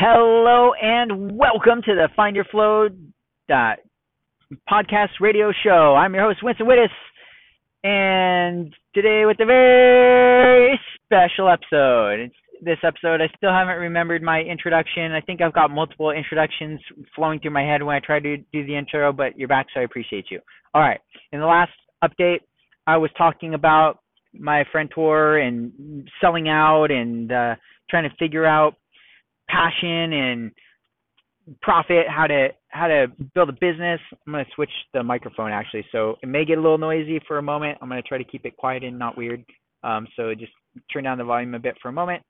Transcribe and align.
Hello 0.00 0.74
and 0.80 1.36
welcome 1.36 1.82
to 1.82 1.92
the 1.92 2.08
Find 2.14 2.36
Your 2.36 2.44
Flow 2.44 2.88
podcast 3.50 5.08
radio 5.20 5.50
show. 5.64 5.96
I'm 5.96 6.14
your 6.14 6.22
host 6.22 6.38
Winston 6.40 6.68
Wittis, 6.68 6.86
and 7.82 8.72
today 8.94 9.24
with 9.26 9.40
a 9.40 9.44
very 9.44 10.78
special 11.04 11.48
episode. 11.48 12.20
It's 12.20 12.34
this 12.62 12.78
episode. 12.84 13.20
I 13.20 13.26
still 13.36 13.50
haven't 13.50 13.78
remembered 13.78 14.22
my 14.22 14.40
introduction. 14.40 15.10
I 15.10 15.20
think 15.20 15.40
I've 15.40 15.52
got 15.52 15.72
multiple 15.72 16.12
introductions 16.12 16.78
flowing 17.16 17.40
through 17.40 17.50
my 17.50 17.64
head 17.64 17.82
when 17.82 17.96
I 17.96 17.98
try 17.98 18.20
to 18.20 18.36
do 18.36 18.66
the 18.66 18.76
intro, 18.76 19.12
but 19.12 19.36
you're 19.36 19.48
back, 19.48 19.66
so 19.74 19.80
I 19.80 19.82
appreciate 19.82 20.26
you. 20.30 20.38
All 20.74 20.80
right. 20.80 21.00
In 21.32 21.40
the 21.40 21.46
last 21.46 21.72
update, 22.04 22.42
I 22.86 22.98
was 22.98 23.10
talking 23.18 23.54
about 23.54 23.98
my 24.32 24.62
friend 24.70 24.88
tour 24.94 25.38
and 25.38 26.08
selling 26.20 26.48
out 26.48 26.92
and 26.92 27.32
uh, 27.32 27.56
trying 27.90 28.08
to 28.08 28.14
figure 28.16 28.46
out 28.46 28.76
passion 29.48 30.12
and 30.12 30.52
profit, 31.62 32.06
how 32.08 32.26
to 32.26 32.48
how 32.68 32.86
to 32.86 33.06
build 33.34 33.48
a 33.48 33.52
business. 33.52 34.00
I'm 34.26 34.32
gonna 34.32 34.44
switch 34.54 34.70
the 34.92 35.02
microphone 35.02 35.50
actually, 35.50 35.86
so 35.92 36.16
it 36.22 36.28
may 36.28 36.44
get 36.44 36.58
a 36.58 36.60
little 36.60 36.78
noisy 36.78 37.20
for 37.26 37.38
a 37.38 37.42
moment. 37.42 37.78
I'm 37.80 37.88
gonna 37.88 38.02
try 38.02 38.18
to 38.18 38.24
keep 38.24 38.44
it 38.44 38.56
quiet 38.56 38.84
and 38.84 38.98
not 38.98 39.16
weird. 39.16 39.44
Um, 39.82 40.06
so 40.16 40.34
just 40.34 40.52
turn 40.92 41.04
down 41.04 41.18
the 41.18 41.24
volume 41.24 41.54
a 41.54 41.58
bit 41.58 41.76
for 41.80 41.88
a 41.88 41.92
moment. 41.92 42.22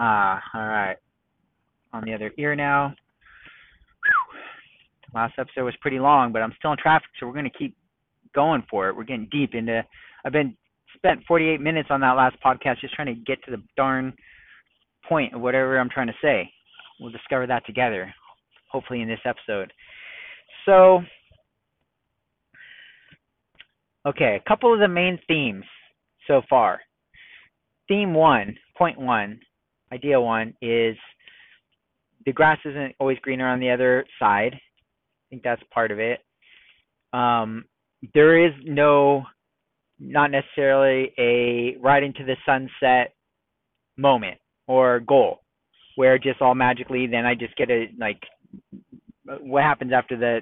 Ah, 0.00 0.40
all 0.54 0.66
right. 0.66 0.96
On 1.92 2.04
the 2.04 2.14
other 2.14 2.32
ear 2.38 2.54
now. 2.54 2.94
Last 5.14 5.34
episode 5.38 5.64
was 5.64 5.74
pretty 5.80 5.98
long, 5.98 6.32
but 6.32 6.42
I'm 6.42 6.52
still 6.58 6.72
in 6.72 6.78
traffic, 6.78 7.08
so 7.18 7.26
we're 7.26 7.32
gonna 7.32 7.50
keep 7.50 7.74
going 8.34 8.64
for 8.70 8.88
it. 8.88 8.96
We're 8.96 9.04
getting 9.04 9.28
deep 9.30 9.54
into. 9.54 9.84
I've 10.24 10.32
been 10.32 10.56
spent 10.96 11.24
48 11.26 11.60
minutes 11.60 11.88
on 11.90 12.00
that 12.00 12.12
last 12.12 12.36
podcast 12.44 12.80
just 12.80 12.94
trying 12.94 13.14
to 13.14 13.20
get 13.22 13.42
to 13.44 13.50
the 13.50 13.62
darn 13.76 14.12
point 15.08 15.34
of 15.34 15.40
whatever 15.40 15.78
I'm 15.78 15.90
trying 15.90 16.08
to 16.08 16.14
say. 16.22 16.50
We'll 17.00 17.12
discover 17.12 17.46
that 17.46 17.64
together, 17.66 18.12
hopefully 18.70 19.00
in 19.00 19.08
this 19.08 19.20
episode. 19.24 19.72
So, 20.66 21.02
okay, 24.06 24.40
a 24.44 24.48
couple 24.48 24.72
of 24.72 24.80
the 24.80 24.88
main 24.88 25.18
themes 25.28 25.64
so 26.26 26.42
far. 26.50 26.80
Theme 27.86 28.12
one, 28.12 28.56
point 28.76 28.98
one, 28.98 29.40
idea 29.92 30.20
one 30.20 30.54
is 30.60 30.96
the 32.26 32.32
grass 32.32 32.58
isn't 32.64 32.94
always 33.00 33.18
greener 33.20 33.48
on 33.48 33.60
the 33.60 33.70
other 33.70 34.04
side. 34.18 34.54
I 34.54 35.24
think 35.30 35.42
that's 35.42 35.62
part 35.72 35.90
of 35.90 35.98
it. 35.98 36.20
Um, 37.12 37.64
there 38.14 38.46
is 38.46 38.52
no 38.64 39.24
not 40.00 40.30
necessarily 40.30 41.12
a 41.18 41.76
ride 41.80 42.04
into 42.04 42.24
the 42.24 42.36
sunset 42.46 43.14
moment 43.96 44.38
or 44.68 45.00
goal 45.00 45.40
where 45.96 46.18
just 46.18 46.40
all 46.40 46.54
magically 46.54 47.06
then 47.06 47.26
I 47.26 47.34
just 47.34 47.56
get 47.56 47.70
a 47.70 47.86
like 47.98 48.22
what 49.40 49.62
happens 49.62 49.92
after 49.92 50.16
the 50.16 50.40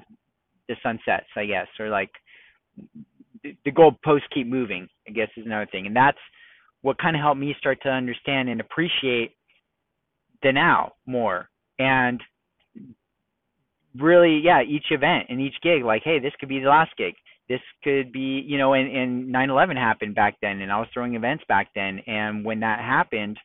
the 0.68 0.76
sun 0.82 0.98
sets, 1.04 1.26
I 1.36 1.46
guess, 1.46 1.68
or 1.78 1.88
like 1.88 2.10
the 3.42 3.72
goalposts 3.72 4.28
keep 4.32 4.46
moving, 4.46 4.88
I 5.08 5.12
guess 5.12 5.28
is 5.36 5.46
another 5.46 5.68
thing. 5.70 5.86
And 5.86 5.94
that's 5.94 6.18
what 6.82 6.98
kind 6.98 7.16
of 7.16 7.22
helped 7.22 7.40
me 7.40 7.54
start 7.58 7.78
to 7.82 7.88
understand 7.88 8.48
and 8.48 8.60
appreciate 8.60 9.32
the 10.42 10.52
now 10.52 10.92
more. 11.06 11.48
And 11.78 12.20
really, 13.96 14.40
yeah, 14.42 14.62
each 14.62 14.86
event 14.90 15.26
and 15.28 15.40
each 15.40 15.54
gig, 15.62 15.84
like, 15.84 16.02
hey, 16.04 16.18
this 16.18 16.32
could 16.38 16.48
be 16.48 16.60
the 16.60 16.68
last 16.68 16.90
gig 16.96 17.14
this 17.48 17.60
could 17.84 18.12
be 18.12 18.42
you 18.46 18.58
know 18.58 18.74
and 18.74 18.94
and 18.94 19.34
9/11 19.34 19.76
happened 19.76 20.14
back 20.14 20.36
then 20.40 20.60
and 20.60 20.72
I 20.72 20.78
was 20.78 20.88
throwing 20.92 21.14
events 21.14 21.44
back 21.48 21.68
then 21.74 22.00
and 22.06 22.44
when 22.44 22.60
that 22.60 22.80
happened 22.80 23.38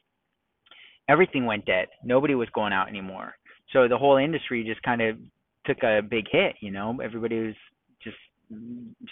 everything 1.10 1.46
went 1.46 1.66
dead. 1.66 1.88
Nobody 2.04 2.36
was 2.36 2.48
going 2.54 2.74
out 2.74 2.88
anymore. 2.88 3.36
So 3.74 3.88
the 3.88 3.98
whole 3.98 4.18
industry 4.18 4.64
just 4.64 4.82
kind 4.84 5.02
of 5.02 5.18
took 5.66 5.84
a 5.84 6.02
big 6.02 6.26
hit 6.32 6.56
you 6.62 6.72
know? 6.72 7.00
Everybody 7.04 7.40
was 7.48 7.56
just 8.04 8.18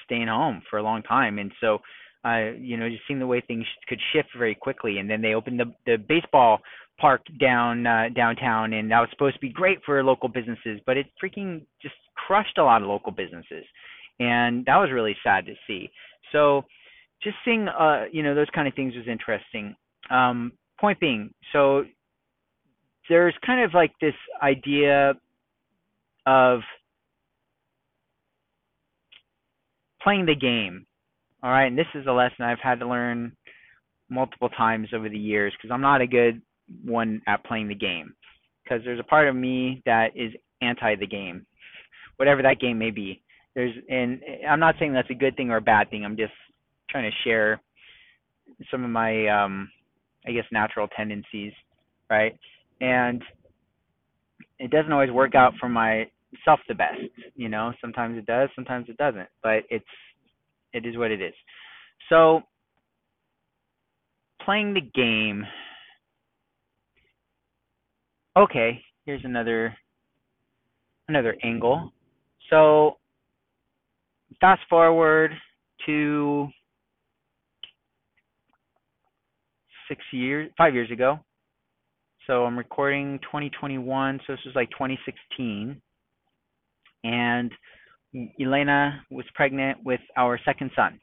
staying 0.05 0.27
home 0.27 0.61
for 0.69 0.79
a 0.79 0.83
long 0.83 1.03
time. 1.03 1.39
And 1.39 1.51
so 1.61 1.79
uh 2.25 2.51
you 2.59 2.77
know 2.77 2.89
just 2.89 3.01
seeing 3.07 3.19
the 3.19 3.27
way 3.27 3.41
things 3.41 3.65
could 3.87 3.99
shift 4.11 4.29
very 4.37 4.55
quickly 4.55 4.97
and 4.97 5.09
then 5.09 5.21
they 5.21 5.33
opened 5.33 5.59
the 5.59 5.73
the 5.85 5.97
baseball 5.97 6.59
park 6.99 7.21
down 7.39 7.87
uh, 7.87 8.09
downtown 8.13 8.73
and 8.73 8.91
that 8.91 8.99
was 8.99 9.09
supposed 9.11 9.35
to 9.35 9.39
be 9.39 9.49
great 9.49 9.79
for 9.85 10.03
local 10.03 10.27
businesses 10.27 10.79
but 10.85 10.97
it 10.97 11.07
freaking 11.23 11.61
just 11.81 11.95
crushed 12.15 12.57
a 12.57 12.63
lot 12.63 12.81
of 12.81 12.87
local 12.87 13.11
businesses 13.11 13.63
and 14.19 14.65
that 14.65 14.77
was 14.77 14.91
really 14.91 15.15
sad 15.23 15.45
to 15.45 15.53
see. 15.67 15.89
So 16.31 16.65
just 17.23 17.35
seeing 17.43 17.67
uh 17.67 18.05
you 18.11 18.23
know 18.23 18.35
those 18.35 18.49
kind 18.53 18.67
of 18.67 18.73
things 18.73 18.95
was 18.95 19.07
interesting. 19.07 19.75
Um, 20.09 20.53
point 20.79 20.99
being, 20.99 21.33
so 21.51 21.83
there's 23.09 23.35
kind 23.45 23.63
of 23.63 23.73
like 23.73 23.91
this 24.01 24.13
idea 24.41 25.13
of 26.25 26.61
playing 30.01 30.25
the 30.25 30.35
game. 30.35 30.85
All 31.41 31.51
right, 31.51 31.67
and 31.67 31.77
this 31.77 31.87
is 31.95 32.05
a 32.07 32.11
lesson 32.11 32.45
I've 32.45 32.59
had 32.59 32.79
to 32.79 32.87
learn 32.87 33.31
multiple 34.09 34.49
times 34.49 34.89
over 34.93 35.09
the 35.09 35.17
years 35.17 35.53
because 35.55 35.73
I'm 35.73 35.81
not 35.81 36.01
a 36.01 36.07
good 36.07 36.41
one 36.83 37.21
at 37.27 37.43
playing 37.45 37.67
the 37.67 37.75
game. 37.75 38.13
Because 38.63 38.83
there's 38.83 38.99
a 38.99 39.03
part 39.03 39.27
of 39.27 39.35
me 39.35 39.81
that 39.85 40.09
is 40.15 40.33
anti 40.61 40.95
the 40.95 41.07
game, 41.07 41.45
whatever 42.17 42.41
that 42.43 42.59
game 42.59 42.77
may 42.77 42.91
be 42.91 43.21
there's 43.55 43.73
and 43.89 44.21
I'm 44.47 44.59
not 44.59 44.75
saying 44.79 44.93
that's 44.93 45.09
a 45.09 45.15
good 45.15 45.35
thing 45.35 45.49
or 45.49 45.57
a 45.57 45.61
bad 45.61 45.89
thing. 45.89 46.05
I'm 46.05 46.17
just 46.17 46.33
trying 46.89 47.09
to 47.09 47.17
share 47.23 47.61
some 48.71 48.83
of 48.83 48.89
my 48.89 49.27
um 49.27 49.69
I 50.27 50.31
guess 50.31 50.45
natural 50.51 50.87
tendencies, 50.95 51.53
right? 52.09 52.37
And 52.81 53.21
it 54.59 54.71
doesn't 54.71 54.91
always 54.91 55.11
work 55.11 55.35
out 55.35 55.53
for 55.59 55.69
myself 55.69 56.59
the 56.67 56.75
best, 56.75 56.99
you 57.35 57.49
know. 57.49 57.73
Sometimes 57.81 58.17
it 58.17 58.25
does, 58.25 58.49
sometimes 58.55 58.87
it 58.89 58.97
doesn't, 58.97 59.27
but 59.41 59.63
it's 59.69 59.85
it 60.73 60.85
is 60.85 60.97
what 60.97 61.11
it 61.11 61.21
is. 61.21 61.33
So 62.09 62.41
playing 64.41 64.73
the 64.73 64.81
game 64.81 65.45
okay, 68.37 68.81
here's 69.05 69.23
another 69.25 69.75
another 71.07 71.35
angle. 71.43 71.91
So 72.49 72.97
fast 74.39 74.61
forward 74.69 75.31
to 75.85 76.47
six 79.87 80.01
years, 80.11 80.51
five 80.57 80.73
years 80.73 80.91
ago. 80.91 81.19
So 82.27 82.45
I'm 82.45 82.57
recording 82.57 83.19
2021, 83.23 84.19
so 84.25 84.33
this 84.33 84.39
was 84.45 84.55
like 84.55 84.69
2016. 84.71 85.81
And 87.03 87.51
Elena 88.39 89.01
was 89.09 89.25
pregnant 89.33 89.79
with 89.83 90.01
our 90.15 90.39
second 90.45 90.71
son. 90.75 90.99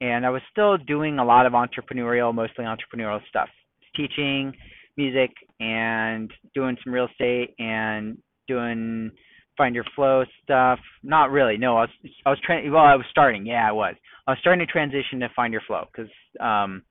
And 0.00 0.24
I 0.24 0.30
was 0.30 0.42
still 0.50 0.78
doing 0.78 1.18
a 1.18 1.24
lot 1.24 1.46
of 1.46 1.52
entrepreneurial, 1.52 2.34
mostly 2.34 2.64
entrepreneurial 2.64 3.20
stuff, 3.28 3.48
teaching 3.96 4.52
music 4.96 5.30
and 5.58 6.30
doing 6.54 6.76
some 6.84 6.92
real 6.92 7.06
estate 7.06 7.54
and 7.58 8.18
doing 8.48 9.10
find 9.60 9.74
your 9.74 9.84
flow 9.94 10.24
stuff. 10.42 10.78
Not 11.02 11.30
really. 11.30 11.58
No, 11.58 11.76
I 11.76 11.82
was 11.82 11.90
I 12.24 12.30
was 12.30 12.38
trying. 12.42 12.72
Well, 12.72 12.82
I 12.82 12.94
was 12.94 13.04
starting. 13.10 13.44
Yeah, 13.44 13.68
I 13.68 13.72
was. 13.72 13.94
I 14.26 14.30
was 14.30 14.38
starting 14.40 14.66
to 14.66 14.72
transition 14.72 15.20
to 15.20 15.28
find 15.36 15.52
your 15.52 15.60
flow 15.66 15.84
because 15.92 16.10
um, 16.40 16.82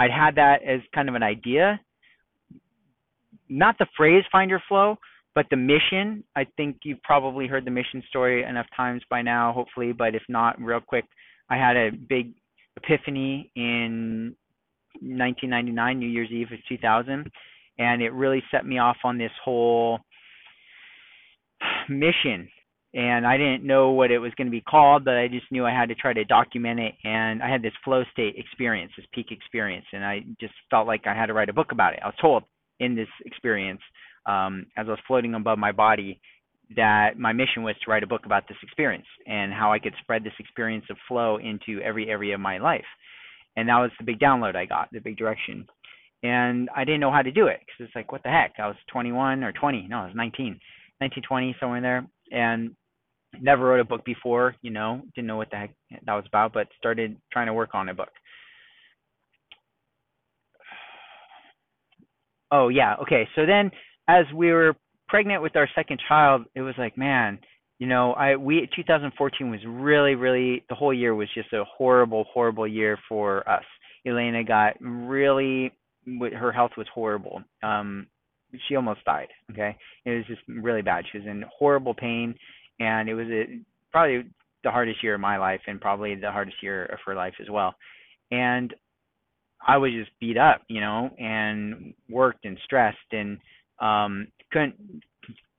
I'd 0.00 0.10
had 0.10 0.34
that 0.36 0.62
as 0.66 0.80
kind 0.94 1.10
of 1.10 1.14
an 1.14 1.22
idea. 1.22 1.78
Not 3.50 3.76
the 3.78 3.86
phrase 3.98 4.24
find 4.32 4.48
your 4.48 4.62
flow, 4.66 4.96
but 5.34 5.44
the 5.50 5.58
mission. 5.58 6.24
I 6.34 6.46
think 6.56 6.78
you've 6.84 7.02
probably 7.02 7.46
heard 7.46 7.66
the 7.66 7.70
mission 7.70 8.02
story 8.08 8.44
enough 8.44 8.66
times 8.74 9.02
by 9.10 9.20
now, 9.20 9.52
hopefully. 9.52 9.92
But 9.92 10.14
if 10.14 10.22
not, 10.26 10.58
real 10.58 10.80
quick, 10.80 11.04
I 11.50 11.56
had 11.56 11.76
a 11.76 11.90
big 11.90 12.32
epiphany 12.78 13.50
in 13.56 14.34
1999, 15.02 15.98
New 15.98 16.08
Year's 16.08 16.30
Eve 16.30 16.48
of 16.50 16.58
2000, 16.66 17.30
and 17.78 18.00
it 18.00 18.10
really 18.14 18.42
set 18.50 18.64
me 18.64 18.78
off 18.78 18.96
on 19.04 19.18
this 19.18 19.32
whole 19.44 20.00
mission 21.88 22.48
and 22.96 23.26
I 23.26 23.36
didn't 23.36 23.62
know 23.62 23.90
what 23.90 24.10
it 24.10 24.18
was 24.18 24.32
going 24.38 24.46
to 24.46 24.50
be 24.50 24.62
called, 24.62 25.04
but 25.04 25.16
I 25.18 25.28
just 25.28 25.52
knew 25.52 25.66
I 25.66 25.70
had 25.70 25.90
to 25.90 25.94
try 25.94 26.14
to 26.14 26.24
document 26.24 26.80
it. 26.80 26.94
And 27.04 27.42
I 27.42 27.50
had 27.50 27.60
this 27.60 27.74
flow 27.84 28.04
state 28.10 28.36
experience, 28.38 28.90
this 28.96 29.04
peak 29.12 29.26
experience, 29.30 29.84
and 29.92 30.02
I 30.02 30.20
just 30.40 30.54
felt 30.70 30.86
like 30.86 31.06
I 31.06 31.14
had 31.14 31.26
to 31.26 31.34
write 31.34 31.50
a 31.50 31.52
book 31.52 31.72
about 31.72 31.92
it. 31.92 32.00
I 32.02 32.06
was 32.06 32.14
told 32.18 32.44
in 32.80 32.96
this 32.96 33.08
experience, 33.26 33.82
um, 34.24 34.66
as 34.78 34.86
I 34.86 34.92
was 34.92 34.98
floating 35.06 35.34
above 35.34 35.58
my 35.58 35.72
body, 35.72 36.18
that 36.74 37.18
my 37.18 37.34
mission 37.34 37.62
was 37.62 37.74
to 37.84 37.90
write 37.90 38.02
a 38.02 38.08
book 38.08 38.24
about 38.24 38.48
this 38.48 38.56
experience 38.62 39.06
and 39.26 39.52
how 39.52 39.72
I 39.72 39.78
could 39.78 39.94
spread 40.00 40.24
this 40.24 40.32
experience 40.38 40.86
of 40.88 40.96
flow 41.06 41.36
into 41.36 41.82
every 41.82 42.08
area 42.08 42.34
of 42.34 42.40
my 42.40 42.56
life. 42.56 42.86
And 43.56 43.68
that 43.68 43.78
was 43.78 43.90
the 43.98 44.04
big 44.04 44.18
download 44.18 44.56
I 44.56 44.64
got, 44.64 44.88
the 44.90 45.00
big 45.00 45.18
direction. 45.18 45.66
And 46.22 46.70
I 46.74 46.84
didn't 46.84 47.00
know 47.00 47.12
how 47.12 47.22
to 47.22 47.30
do 47.30 47.46
it 47.48 47.60
because 47.60 47.86
it's 47.86 47.94
like, 47.94 48.10
what 48.10 48.22
the 48.22 48.30
heck? 48.30 48.54
I 48.58 48.66
was 48.68 48.76
21 48.90 49.44
or 49.44 49.52
20. 49.52 49.86
No, 49.88 49.98
I 49.98 50.06
was 50.06 50.14
19, 50.16 50.58
19, 51.00 51.22
20, 51.26 51.56
somewhere 51.60 51.76
in 51.78 51.82
there. 51.82 52.06
And 52.30 52.74
never 53.40 53.66
wrote 53.66 53.80
a 53.80 53.84
book 53.84 54.04
before, 54.04 54.54
you 54.62 54.70
know, 54.70 55.02
didn't 55.14 55.26
know 55.26 55.36
what 55.36 55.50
the 55.50 55.56
heck 55.56 55.74
that 55.90 56.14
was 56.14 56.24
about, 56.26 56.52
but 56.52 56.68
started 56.78 57.16
trying 57.32 57.46
to 57.46 57.54
work 57.54 57.70
on 57.74 57.88
a 57.88 57.94
book. 57.94 58.10
Oh 62.50 62.68
yeah, 62.68 62.94
okay. 63.02 63.28
So 63.34 63.44
then 63.44 63.70
as 64.08 64.24
we 64.34 64.52
were 64.52 64.76
pregnant 65.08 65.42
with 65.42 65.56
our 65.56 65.68
second 65.74 66.00
child, 66.08 66.44
it 66.54 66.62
was 66.62 66.74
like, 66.78 66.96
man, 66.96 67.38
you 67.78 67.86
know, 67.86 68.12
I 68.12 68.36
we 68.36 68.68
2014 68.74 69.50
was 69.50 69.60
really 69.66 70.14
really 70.14 70.64
the 70.68 70.74
whole 70.74 70.94
year 70.94 71.14
was 71.14 71.28
just 71.34 71.52
a 71.52 71.64
horrible 71.64 72.24
horrible 72.32 72.66
year 72.66 72.98
for 73.08 73.48
us. 73.48 73.64
Elena 74.06 74.44
got 74.44 74.74
really 74.80 75.72
her 76.34 76.52
health 76.52 76.72
was 76.76 76.86
horrible. 76.94 77.42
Um 77.62 78.06
she 78.68 78.76
almost 78.76 79.04
died, 79.04 79.28
okay? 79.50 79.76
It 80.04 80.10
was 80.10 80.26
just 80.26 80.42
really 80.48 80.82
bad. 80.82 81.04
She 81.10 81.18
was 81.18 81.26
in 81.26 81.44
horrible 81.58 81.94
pain 81.94 82.34
and 82.80 83.08
it 83.08 83.14
was 83.14 83.26
a, 83.28 83.60
probably 83.92 84.24
the 84.64 84.70
hardest 84.70 85.02
year 85.02 85.14
of 85.14 85.20
my 85.20 85.38
life 85.38 85.60
and 85.66 85.80
probably 85.80 86.14
the 86.14 86.30
hardest 86.30 86.62
year 86.62 86.86
of 86.86 86.98
her 87.06 87.14
life 87.14 87.34
as 87.40 87.48
well. 87.50 87.74
And 88.30 88.74
I 89.66 89.78
was 89.78 89.92
just 89.92 90.10
beat 90.20 90.36
up, 90.36 90.62
you 90.68 90.80
know, 90.80 91.10
and 91.18 91.94
worked 92.08 92.44
and 92.44 92.58
stressed 92.64 93.12
and 93.12 93.38
um 93.78 94.28
couldn't 94.52 95.02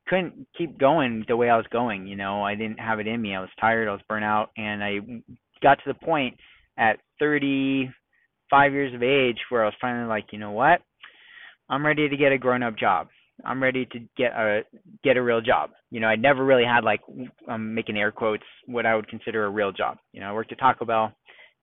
couldn't 0.07 0.47
keep 0.57 0.77
going 0.77 1.25
the 1.27 1.35
way 1.35 1.49
I 1.49 1.57
was 1.57 1.65
going, 1.71 2.07
you 2.07 2.15
know. 2.15 2.43
I 2.43 2.55
didn't 2.55 2.79
have 2.79 2.99
it 2.99 3.07
in 3.07 3.21
me. 3.21 3.35
I 3.35 3.41
was 3.41 3.49
tired, 3.59 3.87
I 3.87 3.91
was 3.91 4.01
burnt 4.07 4.23
out, 4.23 4.51
and 4.57 4.83
I 4.83 4.99
got 5.61 5.75
to 5.75 5.83
the 5.87 5.93
point 5.93 6.37
at 6.77 6.99
35 7.19 8.71
years 8.71 8.93
of 8.93 9.03
age 9.03 9.37
where 9.49 9.63
I 9.63 9.65
was 9.65 9.75
finally 9.81 10.07
like, 10.07 10.25
you 10.31 10.39
know 10.39 10.51
what? 10.51 10.81
I'm 11.69 11.85
ready 11.85 12.07
to 12.07 12.17
get 12.17 12.31
a 12.31 12.37
grown-up 12.37 12.77
job. 12.77 13.07
I'm 13.45 13.61
ready 13.61 13.85
to 13.85 13.99
get 14.17 14.31
a 14.33 14.61
get 15.03 15.17
a 15.17 15.21
real 15.21 15.41
job. 15.41 15.71
You 15.91 15.99
know, 15.99 16.07
I 16.07 16.15
never 16.15 16.43
really 16.43 16.65
had 16.65 16.83
like 16.83 17.01
I'm 17.47 17.75
making 17.75 17.97
air 17.97 18.11
quotes 18.11 18.43
what 18.65 18.85
I 18.85 18.95
would 18.95 19.07
consider 19.07 19.45
a 19.45 19.49
real 19.49 19.71
job. 19.71 19.97
You 20.11 20.21
know, 20.21 20.27
I 20.27 20.33
worked 20.33 20.51
at 20.51 20.59
Taco 20.59 20.85
Bell. 20.85 21.11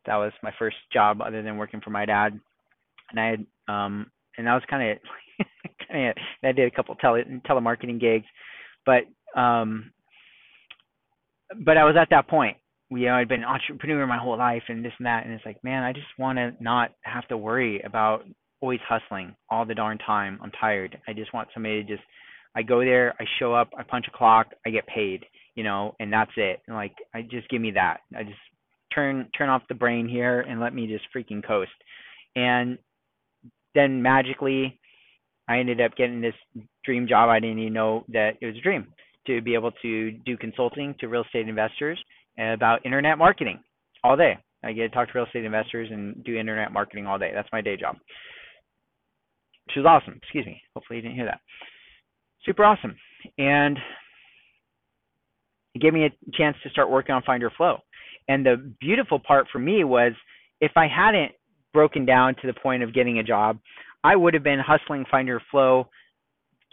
That 0.06 0.16
was 0.16 0.32
my 0.42 0.52
first 0.58 0.76
job 0.92 1.20
other 1.20 1.42
than 1.42 1.56
working 1.56 1.80
for 1.80 1.90
my 1.90 2.04
dad. 2.04 2.38
And 3.10 3.20
I 3.20 3.26
had 3.26 3.46
um 3.66 4.10
and 4.38 4.46
that 4.46 4.54
was 4.54 4.62
kind 4.70 4.92
of 4.92 5.46
kind 5.88 6.08
of 6.10 6.16
I 6.44 6.52
did 6.52 6.72
a 6.72 6.76
couple 6.76 6.94
tele 6.96 7.24
telemarketing 7.48 8.00
gigs, 8.00 8.26
but 8.86 9.04
um 9.38 9.90
but 11.64 11.76
I 11.76 11.84
was 11.84 11.96
at 12.00 12.08
that 12.10 12.28
point. 12.28 12.56
You 12.90 13.06
know, 13.06 13.14
I'd 13.14 13.28
been 13.28 13.42
an 13.42 13.48
entrepreneur 13.48 14.06
my 14.06 14.18
whole 14.18 14.38
life 14.38 14.62
and 14.68 14.84
this 14.84 14.92
and 14.98 15.06
that, 15.06 15.24
and 15.24 15.34
it's 15.34 15.44
like, 15.44 15.64
man, 15.64 15.82
I 15.82 15.92
just 15.92 16.06
want 16.18 16.38
to 16.38 16.52
not 16.60 16.92
have 17.02 17.26
to 17.28 17.36
worry 17.36 17.80
about 17.80 18.24
always 18.64 18.80
hustling 18.88 19.36
all 19.50 19.66
the 19.66 19.74
darn 19.74 19.98
time. 19.98 20.38
I'm 20.42 20.50
tired. 20.58 20.98
I 21.06 21.12
just 21.12 21.34
want 21.34 21.48
somebody 21.52 21.84
to 21.84 21.96
just 21.96 22.02
I 22.56 22.62
go 22.62 22.80
there, 22.80 23.14
I 23.20 23.24
show 23.38 23.52
up, 23.52 23.68
I 23.76 23.82
punch 23.82 24.06
a 24.08 24.16
clock, 24.16 24.46
I 24.64 24.70
get 24.70 24.86
paid, 24.86 25.26
you 25.54 25.62
know, 25.62 25.94
and 26.00 26.10
that's 26.10 26.30
it. 26.38 26.60
And 26.66 26.74
like 26.74 26.94
I 27.14 27.20
just 27.20 27.46
give 27.50 27.60
me 27.60 27.72
that. 27.72 27.98
I 28.16 28.22
just 28.22 28.38
turn 28.94 29.28
turn 29.36 29.50
off 29.50 29.68
the 29.68 29.74
brain 29.74 30.08
here 30.08 30.40
and 30.40 30.60
let 30.60 30.74
me 30.74 30.86
just 30.86 31.04
freaking 31.14 31.46
coast. 31.46 31.72
And 32.36 32.78
then 33.74 34.00
magically 34.00 34.80
I 35.46 35.58
ended 35.58 35.82
up 35.82 35.94
getting 35.94 36.22
this 36.22 36.34
dream 36.86 37.06
job. 37.06 37.28
I 37.28 37.40
didn't 37.40 37.58
even 37.58 37.74
know 37.74 38.06
that 38.14 38.38
it 38.40 38.46
was 38.46 38.56
a 38.56 38.62
dream 38.62 38.86
to 39.26 39.42
be 39.42 39.52
able 39.52 39.72
to 39.82 40.10
do 40.24 40.38
consulting 40.38 40.94
to 41.00 41.08
real 41.08 41.24
estate 41.24 41.50
investors 41.50 42.02
about 42.38 42.86
internet 42.86 43.18
marketing 43.18 43.58
all 44.02 44.16
day. 44.16 44.38
I 44.62 44.72
get 44.72 44.84
to 44.84 44.88
talk 44.88 45.08
to 45.08 45.18
real 45.18 45.26
estate 45.26 45.44
investors 45.44 45.90
and 45.92 46.24
do 46.24 46.38
internet 46.38 46.72
marketing 46.72 47.06
all 47.06 47.18
day. 47.18 47.32
That's 47.34 47.52
my 47.52 47.60
day 47.60 47.76
job 47.76 47.96
which 49.66 49.76
was 49.76 49.86
awesome. 49.86 50.18
Excuse 50.22 50.46
me. 50.46 50.60
Hopefully 50.74 50.98
you 50.98 51.02
didn't 51.02 51.16
hear 51.16 51.26
that. 51.26 51.40
Super 52.44 52.64
awesome. 52.64 52.96
And 53.38 53.78
it 55.74 55.82
gave 55.82 55.92
me 55.92 56.04
a 56.04 56.36
chance 56.36 56.56
to 56.62 56.70
start 56.70 56.90
working 56.90 57.14
on 57.14 57.22
Find 57.22 57.40
Your 57.40 57.50
Flow. 57.50 57.78
And 58.28 58.44
the 58.44 58.72
beautiful 58.80 59.18
part 59.18 59.46
for 59.52 59.58
me 59.58 59.84
was 59.84 60.12
if 60.60 60.72
I 60.76 60.86
hadn't 60.86 61.32
broken 61.72 62.06
down 62.06 62.36
to 62.36 62.46
the 62.46 62.54
point 62.54 62.82
of 62.82 62.94
getting 62.94 63.18
a 63.18 63.22
job, 63.22 63.58
I 64.02 64.16
would 64.16 64.34
have 64.34 64.42
been 64.42 64.60
hustling 64.60 65.04
Find 65.10 65.26
Your 65.26 65.42
Flow 65.50 65.88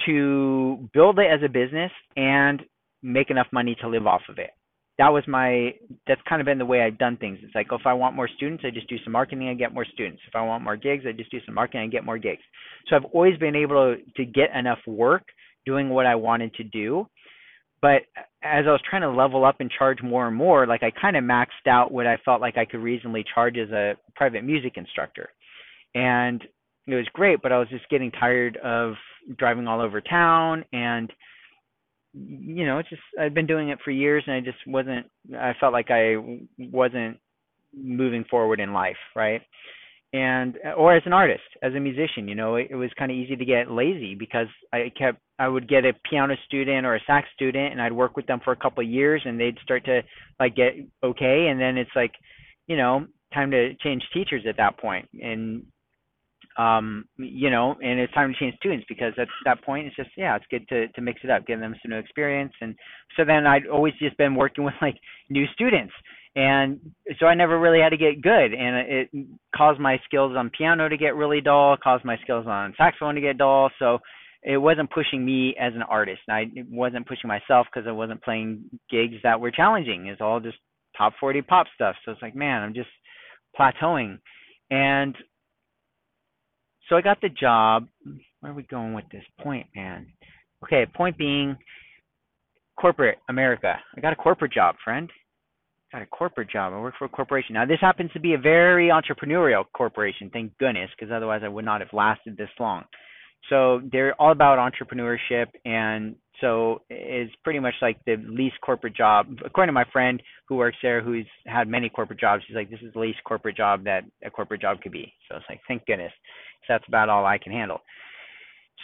to 0.06 0.90
build 0.94 1.20
it 1.20 1.28
as 1.32 1.42
a 1.44 1.50
business 1.50 1.92
and 2.16 2.62
make 3.02 3.30
enough 3.30 3.48
money 3.52 3.76
to 3.82 3.88
live 3.88 4.08
off 4.08 4.22
of 4.30 4.38
it 4.38 4.52
that 4.98 5.10
was 5.10 5.24
my 5.28 5.74
that's 6.08 6.22
kind 6.28 6.42
of 6.42 6.46
been 6.46 6.58
the 6.58 6.66
way 6.66 6.82
I've 6.82 6.98
done 6.98 7.18
things. 7.18 7.40
It's 7.42 7.56
like 7.56 7.68
oh, 7.72 7.76
if 7.76 7.86
I 7.86 7.94
want 7.94 8.16
more 8.16 8.28
students, 8.28 8.64
I 8.66 8.72
just 8.72 8.90
do 8.90 8.98
some 9.04 9.14
marketing 9.14 9.48
and 9.50 9.58
get 9.58 9.74
more 9.74 9.86
students. 9.86 10.22
If 10.28 10.36
I 10.36 10.44
want 10.44 10.64
more 10.64 10.76
gigs, 10.76 11.06
I 11.08 11.12
just 11.12 11.32
do 11.32 11.40
some 11.46 11.56
marketing 11.56 11.84
and 11.84 11.92
get 11.92 12.06
more 12.06 12.18
gigs. 12.18 12.42
So 12.88 12.96
I've 12.96 13.06
always 13.06 13.38
been 13.38 13.56
able 13.56 13.96
to, 13.96 14.12
to 14.18 14.26
get 14.26 14.56
enough 14.56 14.80
work 14.86 15.24
doing 15.66 15.90
what 15.90 16.06
I 16.06 16.16
wanted 16.16 16.54
to 16.56 16.64
do. 16.64 17.08
But 17.82 18.04
as 18.44 18.66
I 18.68 18.72
was 18.72 18.82
trying 18.88 19.02
to 19.02 19.10
level 19.10 19.44
up 19.44 19.60
and 19.60 19.72
charge 19.72 20.04
more 20.04 20.28
and 20.28 20.36
more, 20.36 20.68
like 20.68 20.84
I 20.84 20.92
kind 20.92 21.18
of 21.18 21.24
maxed 21.24 21.68
out 21.68 21.92
what 21.92 22.06
I 22.06 22.18
felt 22.24 22.42
like 22.42 22.58
I 22.58 22.66
could 22.66 22.80
reasonably 22.80 23.26
charge 23.34 23.58
as 23.58 23.72
a 23.72 23.96
private 24.16 24.44
music 24.44 24.74
instructor. 24.76 25.30
And 25.96 26.44
it 26.88 26.96
was 26.96 27.08
great, 27.14 27.42
but 27.42 27.52
I 27.52 27.58
was 27.58 27.70
just 27.70 27.90
getting 27.90 28.12
tired 28.12 28.58
of 28.58 28.94
driving 29.38 29.68
all 29.68 29.82
over 29.82 30.00
town 30.02 30.64
and 30.74 31.12
you 32.14 32.66
know, 32.66 32.80
it's 32.80 32.90
just 32.90 33.02
I've 33.20 33.34
been 33.34 33.48
doing 33.48 33.70
it 33.70 33.80
for 33.84 33.92
years, 33.92 34.24
and 34.28 34.36
I 34.36 34.40
just 34.42 34.58
wasn't. 34.68 35.08
I 35.38 35.54
felt 35.60 35.74
like 35.74 35.90
I 35.90 36.16
wasn't 36.58 37.18
moving 37.74 38.26
forward 38.30 38.60
in 38.60 38.74
life, 38.74 38.98
right? 39.16 39.42
And 40.14 40.58
or 40.76 40.94
as 40.94 41.04
an 41.06 41.14
artist, 41.14 41.44
as 41.64 41.74
a 41.74 41.80
musician, 41.80 42.28
you 42.28 42.36
know, 42.36 42.56
it, 42.56 42.68
it 42.72 42.76
was 42.76 42.90
kind 43.00 43.12
of 43.12 43.18
easy 43.18 43.38
to 43.38 43.46
get 43.46 43.72
lazy 43.72 44.14
because 44.14 44.48
I 44.74 44.92
kept 44.98 45.20
I 45.40 45.48
would 45.48 45.70
get 45.70 45.86
a 45.86 45.94
piano 46.10 46.36
student 46.46 46.86
or 46.86 46.96
a 46.96 47.02
sax 47.08 47.28
student, 47.34 47.72
and 47.72 47.82
I'd 47.82 47.94
work 47.94 48.18
with 48.18 48.28
them 48.28 48.42
for 48.44 48.52
a 48.52 48.58
couple 48.58 48.84
of 48.84 48.90
years, 48.90 49.22
and 49.26 49.40
they'd 49.40 49.58
start 49.64 49.86
to 49.86 50.02
like 50.38 50.56
get 50.56 50.74
okay, 51.02 51.48
and 51.50 51.62
then 51.62 51.78
it's 51.78 51.96
like, 51.96 52.12
you 52.68 52.76
know, 52.76 53.08
time 53.34 53.52
to 53.52 53.74
change 53.76 54.04
teachers 54.14 54.44
at 54.48 54.58
that 54.58 54.78
point, 54.78 55.08
and 55.22 55.64
um, 56.58 57.06
you 57.18 57.50
know, 57.50 57.76
and 57.82 58.00
it's 58.00 58.14
time 58.14 58.34
to 58.34 58.40
change 58.40 58.56
students 58.58 58.86
because 58.90 59.14
at 59.18 59.28
that 59.46 59.64
point 59.64 59.88
it's 59.88 59.96
just 59.96 60.10
yeah, 60.18 60.36
it's 60.36 60.46
good 60.52 60.68
to 60.70 60.88
to 60.90 61.02
mix 61.02 61.22
it 61.24 61.30
up, 61.30 61.46
give 61.46 61.60
them 61.60 61.76
some 61.82 61.92
new 61.92 61.98
experience, 61.98 62.54
and 62.62 62.76
so 63.18 63.24
then 63.26 63.46
I'd 63.46 63.68
always 63.68 63.94
just 64.00 64.18
been 64.18 64.36
working 64.36 64.64
with 64.66 64.76
like 64.82 64.98
new 65.30 65.46
students, 65.54 65.94
and 66.36 66.80
so 67.20 67.26
I 67.26 67.36
never 67.36 67.60
really 67.60 67.80
had 67.80 67.90
to 67.90 67.98
get 67.98 68.22
good, 68.22 68.54
and 68.54 68.76
it 68.88 69.10
caused 69.56 69.80
my 69.80 70.00
skills 70.06 70.36
on 70.38 70.50
piano 70.58 70.90
to 70.90 70.98
get 70.98 71.16
really 71.16 71.42
dull, 71.42 71.78
caused 71.82 72.06
my 72.06 72.18
skills 72.24 72.46
on 72.48 72.74
saxophone 72.78 73.16
to 73.16 73.22
get 73.22 73.38
dull, 73.38 73.70
so 73.80 74.00
it 74.44 74.58
wasn't 74.58 74.90
pushing 74.90 75.24
me 75.24 75.56
as 75.60 75.74
an 75.76 75.84
artist. 75.84 76.22
and 76.28 76.36
I 76.36 76.64
wasn't 76.70 77.08
pushing 77.08 77.28
myself 77.28 77.68
because 77.72 77.88
I 77.88 77.92
wasn't 77.92 78.24
playing 78.24 78.64
gigs 78.90 79.18
that 79.24 79.40
were 79.40 79.52
challenging. 79.52 80.08
It's 80.08 80.22
all 80.22 80.40
just 80.40 80.58
top 80.98 81.14
40 81.20 81.44
pop 81.44 81.68
stuff. 81.76 81.96
So 82.04 82.12
it's 82.12 82.22
like, 82.22 82.36
man, 82.36 82.64
I'm 82.64 82.74
just 82.74 82.90
plateauing. 83.60 84.18
And 84.72 85.16
so 86.92 86.98
I 86.98 87.02
got 87.02 87.22
the 87.22 87.30
job. 87.30 87.88
Where 88.42 88.52
are 88.52 88.56
we 88.56 88.64
going 88.64 88.94
with 88.94 89.06
this 89.12 89.24
point, 89.42 89.66
man? 89.74 90.08
Okay, 90.66 90.86
point 90.94 91.18
being 91.18 91.56
corporate 92.78 93.20
America. 93.30 93.76
I 93.96 94.02
got 94.02 94.12
a 94.12 94.18
corporate 94.18 94.52
job, 94.52 94.76
friend. 94.84 95.10
Got 95.94 96.02
a 96.02 96.06
corporate 96.08 96.50
job. 96.50 96.74
I 96.74 96.82
work 96.82 96.96
for 97.00 97.06
a 97.06 97.10
corporation. 97.10 97.54
Now 97.54 97.66
this 97.66 97.80
happens 97.80 98.12
to 98.12 98.20
be 98.20 98.34
a 98.34 98.38
very 98.38 98.90
entrepreneurial 98.90 99.64
corporation, 99.74 100.30
thank 100.34 100.58
goodness, 100.58 100.90
because 100.98 101.14
otherwise 101.14 101.42
I 101.46 101.48
would 101.48 101.64
not 101.64 101.80
have 101.80 101.94
lasted 101.94 102.36
this 102.36 102.50
long. 102.60 102.84
So 103.50 103.82
they're 103.90 104.14
all 104.22 104.34
about 104.34 104.60
entrepreneurship 104.60 105.48
and 105.64 106.16
so 106.42 106.82
it's 106.90 107.34
pretty 107.44 107.60
much 107.60 107.76
like 107.82 108.04
the 108.06 108.18
least 108.28 108.56
corporate 108.62 108.96
job. 108.96 109.28
According 109.46 109.70
to 109.70 109.74
my 109.74 109.86
friend 109.94 110.22
who 110.48 110.56
works 110.56 110.78
there, 110.82 111.02
who's 111.02 111.28
had 111.46 111.68
many 111.68 111.88
corporate 111.88 112.20
jobs, 112.20 112.44
he's 112.48 112.56
like, 112.56 112.70
this 112.70 112.82
is 112.82 112.94
the 112.94 113.00
least 113.00 113.24
corporate 113.24 113.56
job 113.56 113.84
that 113.86 114.04
a 114.26 114.32
corporate 114.32 114.62
job 114.62 114.82
could 114.82 114.92
be. 114.92 115.14
So 115.30 115.38
it's 115.38 115.46
like, 115.48 115.62
thank 115.68 115.86
goodness. 115.86 116.12
So 116.62 116.74
that's 116.74 116.88
about 116.88 117.10
all 117.10 117.26
I 117.26 117.38
can 117.38 117.52
handle. 117.52 117.80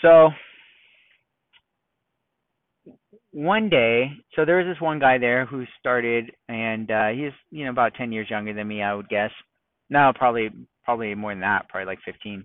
So 0.01 0.29
one 3.31 3.69
day, 3.69 4.11
so 4.35 4.45
there 4.45 4.57
was 4.57 4.67
this 4.67 4.81
one 4.81 4.99
guy 4.99 5.17
there 5.17 5.45
who 5.45 5.65
started, 5.79 6.31
and 6.47 6.89
uh, 6.91 7.09
he's 7.09 7.33
you 7.49 7.65
know 7.65 7.71
about 7.71 7.95
10 7.95 8.11
years 8.11 8.29
younger 8.29 8.53
than 8.53 8.67
me, 8.67 8.81
I 8.81 8.93
would 8.93 9.09
guess. 9.09 9.31
No, 9.89 10.11
probably 10.15 10.49
probably 10.85 11.15
more 11.15 11.31
than 11.31 11.41
that, 11.41 11.67
probably 11.69 11.87
like 11.87 11.99
15. 12.05 12.43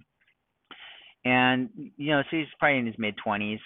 And 1.24 1.68
you 1.96 2.10
know, 2.10 2.22
so 2.22 2.36
he's 2.36 2.46
probably 2.58 2.78
in 2.78 2.86
his 2.86 2.98
mid 2.98 3.14
20s 3.24 3.60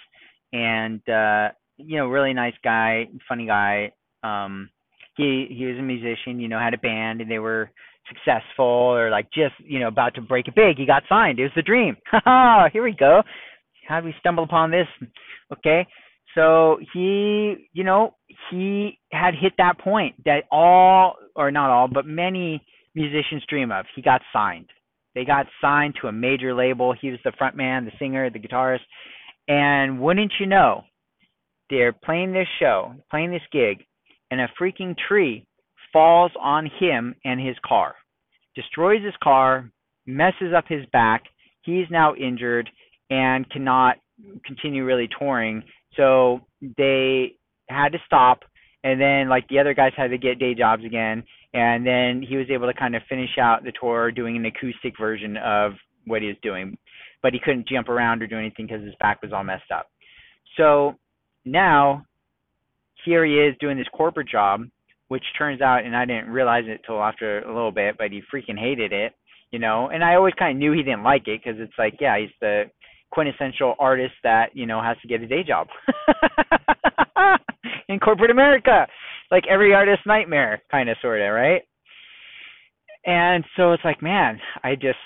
and 0.53 1.01
uh 1.09 1.49
you 1.79 1.99
know, 1.99 2.07
really 2.07 2.33
nice 2.33 2.55
guy, 2.65 3.07
funny 3.29 3.47
guy. 3.47 3.93
Um, 4.23 4.71
he 5.17 5.47
he 5.51 5.67
was 5.67 5.79
a 5.79 5.83
musician, 5.83 6.41
you 6.41 6.49
know, 6.49 6.59
had 6.59 6.75
a 6.75 6.79
band, 6.79 7.21
and 7.21 7.31
they 7.31 7.39
were 7.39 7.71
successful 8.09 8.65
or 8.65 9.11
like 9.11 9.27
just 9.33 9.55
you 9.59 9.79
know 9.79 9.89
about 9.89 10.15
to 10.15 10.21
break 10.21 10.49
it 10.49 10.55
big. 10.55 10.77
He 10.77 10.87
got 10.87 11.03
signed. 11.09 11.39
It 11.39 11.45
was 11.45 11.53
the 11.57 11.63
dream. 11.63 11.97
Here 12.73 12.83
we 12.83 12.95
go. 12.99 13.23
How 13.89 14.01
did 14.01 14.07
we 14.07 14.15
stumble 14.21 14.45
upon 14.45 14.71
this? 14.71 14.87
Okay, 15.53 15.87
so 16.37 16.79
he, 16.93 17.69
you 17.73 17.83
know, 17.83 18.15
he 18.51 18.99
had 19.11 19.35
hit 19.41 19.55
that 19.59 19.79
point 19.79 20.15
that 20.25 20.45
all 20.51 21.17
or 21.35 21.51
not 21.51 21.71
all, 21.71 21.89
but 21.89 22.07
many 22.07 22.63
musicians 22.95 23.45
dream 23.49 23.73
of. 23.73 23.87
He 23.95 24.03
got 24.03 24.21
signed. 24.33 24.67
They 25.15 25.25
got 25.25 25.47
signed 25.63 25.95
to 26.01 26.09
a 26.09 26.13
major 26.13 26.55
label. 26.55 26.95
He 27.01 27.11
was 27.11 27.19
the 27.25 27.33
front 27.39 27.57
man, 27.57 27.87
the 27.87 27.93
singer, 27.99 28.29
the 28.29 28.39
guitarist. 28.39 28.81
And 29.49 30.01
wouldn't 30.01 30.33
you 30.41 30.47
know, 30.47 30.83
they're 31.71 31.93
playing 31.93 32.33
this 32.33 32.49
show, 32.61 32.95
playing 33.11 33.31
this 33.31 33.43
gig, 33.53 33.85
and 34.31 34.41
a 34.41 34.49
freaking 34.61 34.95
tree 35.09 35.47
falls 35.93 36.33
on 36.41 36.71
him 36.79 37.15
and 37.25 37.41
his 37.41 37.57
car, 37.67 37.95
destroys 38.55 39.03
his 39.05 39.15
car, 39.23 39.71
messes 40.07 40.53
up 40.57 40.65
his 40.69 40.85
back. 40.93 41.25
He's 41.63 41.87
now 41.91 42.15
injured 42.15 42.69
and 43.11 43.49
cannot 43.51 43.97
continue 44.45 44.85
really 44.85 45.09
touring. 45.19 45.63
So 45.97 46.41
they 46.77 47.37
had 47.69 47.93
to 47.93 47.99
stop 48.07 48.41
and 48.85 49.01
then 49.01 49.29
like 49.29 49.49
the 49.49 49.59
other 49.59 49.75
guys 49.75 49.93
had 49.97 50.09
to 50.09 50.19
get 50.19 50.39
day 50.39 50.55
jobs 50.55 50.85
again 50.85 51.25
and 51.53 51.87
then 51.87 52.23
he 52.27 52.37
was 52.37 52.47
able 52.51 52.67
to 52.67 52.79
kind 52.79 52.95
of 52.95 53.03
finish 53.09 53.39
out 53.41 53.65
the 53.65 53.73
tour 53.81 54.13
doing 54.13 54.37
an 54.37 54.47
acoustic 54.47 54.95
version 54.99 55.37
of 55.37 55.73
what 56.07 56.23
he 56.23 56.29
was 56.29 56.37
doing 56.43 56.77
but 57.27 57.33
he 57.33 57.41
couldn't 57.41 57.67
jump 57.67 57.89
around 57.89 58.23
or 58.23 58.29
do 58.29 58.39
anything 58.39 58.69
because 58.69 58.85
his 58.85 58.95
back 59.01 59.21
was 59.21 59.33
all 59.33 59.43
messed 59.43 59.73
up. 59.75 59.89
So 60.57 60.95
now 61.45 62.07
here 63.05 63.27
he 63.27 63.35
is 63.35 63.57
doing 63.59 63.77
this 63.77 63.89
corporate 63.93 64.29
job 64.29 64.61
which 65.09 65.25
turns 65.37 65.61
out 65.61 65.85
and 65.85 65.97
i 65.97 66.05
didn't 66.05 66.29
realize 66.29 66.65
it 66.67 66.81
till 66.85 67.01
after 67.01 67.41
a 67.43 67.55
little 67.55 67.71
bit 67.71 67.97
but 67.97 68.11
he 68.11 68.21
freaking 68.33 68.59
hated 68.59 68.93
it 68.93 69.13
you 69.53 69.61
know? 69.61 69.91
And 69.93 70.03
i 70.03 70.17
always 70.17 70.35
kind 70.37 70.57
of 70.57 70.59
knew 70.59 70.73
he 70.73 70.83
didn't 70.83 71.05
like 71.05 71.29
it 71.29 71.41
because 71.45 71.61
it's 71.61 71.79
like 71.79 71.95
yeah 72.01 72.19
he's 72.19 72.31
the 72.41 72.65
quintessential 73.11 73.75
artist 73.79 74.15
that 74.25 74.47
you 74.55 74.67
know 74.67 74.83
has 74.83 74.97
to 75.03 75.09
get 75.09 75.23
a 75.23 75.27
day 75.27 75.45
job 75.45 75.69
in 77.89 78.01
corporate 78.01 78.31
America, 78.31 78.87
like 79.31 79.45
every 79.49 79.75
artist's 79.75 80.07
nightmare, 80.07 80.63
kind 80.71 80.89
of, 80.89 80.97
sort 81.01 81.21
of, 81.21 81.33
right? 81.33 81.63
And 83.05 83.45
so 83.57 83.73
it's 83.73 83.85
like, 83.85 84.03
man, 84.03 84.41
I 84.65 84.75
just 84.75 84.99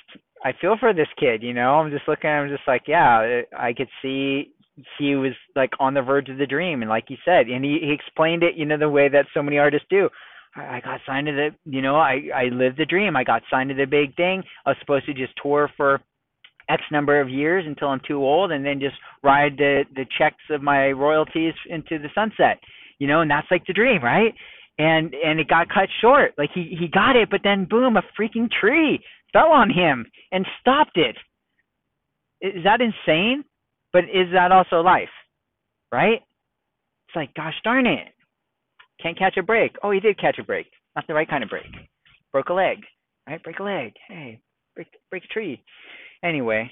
I 0.45 0.53
feel 0.61 0.77
for 0.79 0.93
this 0.95 1.09
kid, 1.19 1.43
you 1.43 1.53
know. 1.53 1.75
I'm 1.75 1.91
just 1.91 2.09
looking, 2.09 2.31
I'm 2.31 2.49
just 2.49 2.67
like, 2.67 2.83
yeah, 2.87 3.43
I 3.57 3.73
could 3.73 3.89
see 4.03 4.53
he 4.99 5.15
was 5.15 5.33
like 5.55 5.71
on 5.79 5.95
the 5.95 6.03
verge 6.03 6.29
of 6.29 6.39
the 6.39 6.47
dream, 6.47 6.83
and 6.83 6.89
like 6.89 7.05
he 7.09 7.17
said, 7.25 7.49
and 7.49 7.65
he, 7.65 7.79
he 7.83 7.93
explained 7.93 8.43
it, 8.43 8.55
you 8.57 8.65
know, 8.65 8.79
the 8.79 8.89
way 8.89 9.09
that 9.09 9.27
so 9.35 9.43
many 9.43 9.59
artists 9.59 9.87
do. 9.91 10.09
I, 10.57 10.77
I 10.77 10.81
got 10.81 11.01
signed 11.07 11.27
to 11.27 11.33
the, 11.33 11.49
you 11.65 11.83
know, 11.83 11.97
I 11.97 12.23
I 12.35 12.45
lived 12.45 12.79
the 12.79 12.87
dream. 12.87 13.17
I 13.17 13.25
got 13.25 13.43
signed 13.51 13.71
to 13.71 13.75
the 13.75 13.85
big 13.85 14.17
thing. 14.17 14.43
I 14.65 14.71
was 14.71 14.77
supposed 14.81 15.07
to 15.07 15.15
just 15.15 15.33
tour 15.43 15.71
for 15.77 16.01
X 16.69 16.83
number 16.91 17.21
of 17.21 17.29
years 17.29 17.65
until 17.67 17.89
I'm 17.89 18.01
too 18.07 18.19
old, 18.19 18.53
and 18.53 18.65
then 18.65 18.81
just 18.81 18.97
ride 19.23 19.57
the 19.59 19.85
the 19.95 20.07
checks 20.19 20.43
of 20.51 20.63
my 20.63 20.91
royalties 20.91 21.55
into 21.69 21.99
the 21.99 22.09
sunset. 22.15 22.59
You 22.99 23.07
know, 23.07 23.21
and 23.21 23.31
that's 23.31 23.51
like 23.51 23.67
the 23.67 23.73
dream, 23.73 24.03
right? 24.03 24.35
And 24.79 25.15
and 25.15 25.41
it 25.41 25.49
got 25.49 25.69
cut 25.69 25.89
short. 26.01 26.33
Like 26.39 26.51
he 26.55 26.77
he 26.79 26.89
got 26.89 27.17
it, 27.17 27.29
but 27.31 27.41
then 27.45 27.67
boom, 27.69 27.97
a 27.97 28.03
freaking 28.19 28.49
tree 28.51 29.03
fell 29.33 29.53
on 29.53 29.71
him 29.71 30.07
and 30.33 30.47
stopped 30.61 30.97
it. 30.97 31.17
Is 32.41 32.65
that 32.65 32.81
insane? 32.81 33.45
But 33.93 34.05
is 34.05 34.29
that 34.33 34.53
also 34.53 34.81
life? 34.81 35.09
Right? 35.93 36.21
It's 37.09 37.17
like, 37.17 37.35
gosh 37.35 37.55
darn 37.65 37.87
it. 37.87 38.09
Can't 39.03 39.19
catch 39.19 39.37
a 39.37 39.43
break. 39.43 39.73
Oh, 39.83 39.91
he 39.91 40.01
did 40.01 40.19
catch 40.19 40.39
a 40.39 40.45
break. 40.45 40.67
Not 40.95 41.07
the 41.07 41.15
right 41.15 41.29
kind 41.29 41.43
of 41.43 41.51
break. 41.51 41.67
Broke 42.33 42.51
a 42.51 42.55
leg. 42.55 42.79
Right? 43.29 43.43
Break 43.43 43.59
a 43.59 43.63
leg. 43.63 43.93
Hey, 44.09 44.41
break 44.75 44.89
break 45.11 45.25
a 45.25 45.29
tree 45.29 45.63
anyway, 46.23 46.71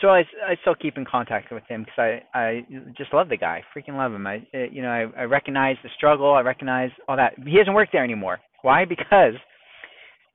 so 0.00 0.08
I, 0.08 0.20
I 0.46 0.56
still 0.62 0.74
keep 0.74 0.96
in 0.96 1.04
contact 1.04 1.52
with 1.52 1.62
him 1.68 1.84
because 1.84 1.98
I 2.34 2.38
I 2.38 2.66
just 2.96 3.12
love 3.12 3.28
the 3.28 3.36
guy, 3.36 3.62
freaking 3.76 3.96
love 3.96 4.12
him. 4.12 4.26
I 4.26 4.44
you 4.52 4.82
know 4.82 4.88
I 4.88 5.20
I 5.20 5.24
recognize 5.24 5.76
the 5.82 5.90
struggle, 5.96 6.32
I 6.32 6.40
recognize 6.40 6.90
all 7.08 7.16
that. 7.16 7.34
He 7.44 7.56
doesn't 7.56 7.74
work 7.74 7.90
there 7.92 8.04
anymore. 8.04 8.40
Why? 8.62 8.84
Because 8.84 9.34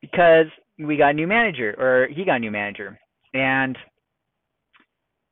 because 0.02 0.48
we 0.80 0.98
got 0.98 1.12
a 1.12 1.14
new 1.14 1.28
manager, 1.28 1.76
or 1.78 2.08
he 2.08 2.26
got 2.26 2.36
a 2.36 2.40
new 2.40 2.52
manager, 2.52 3.00
and 3.34 3.78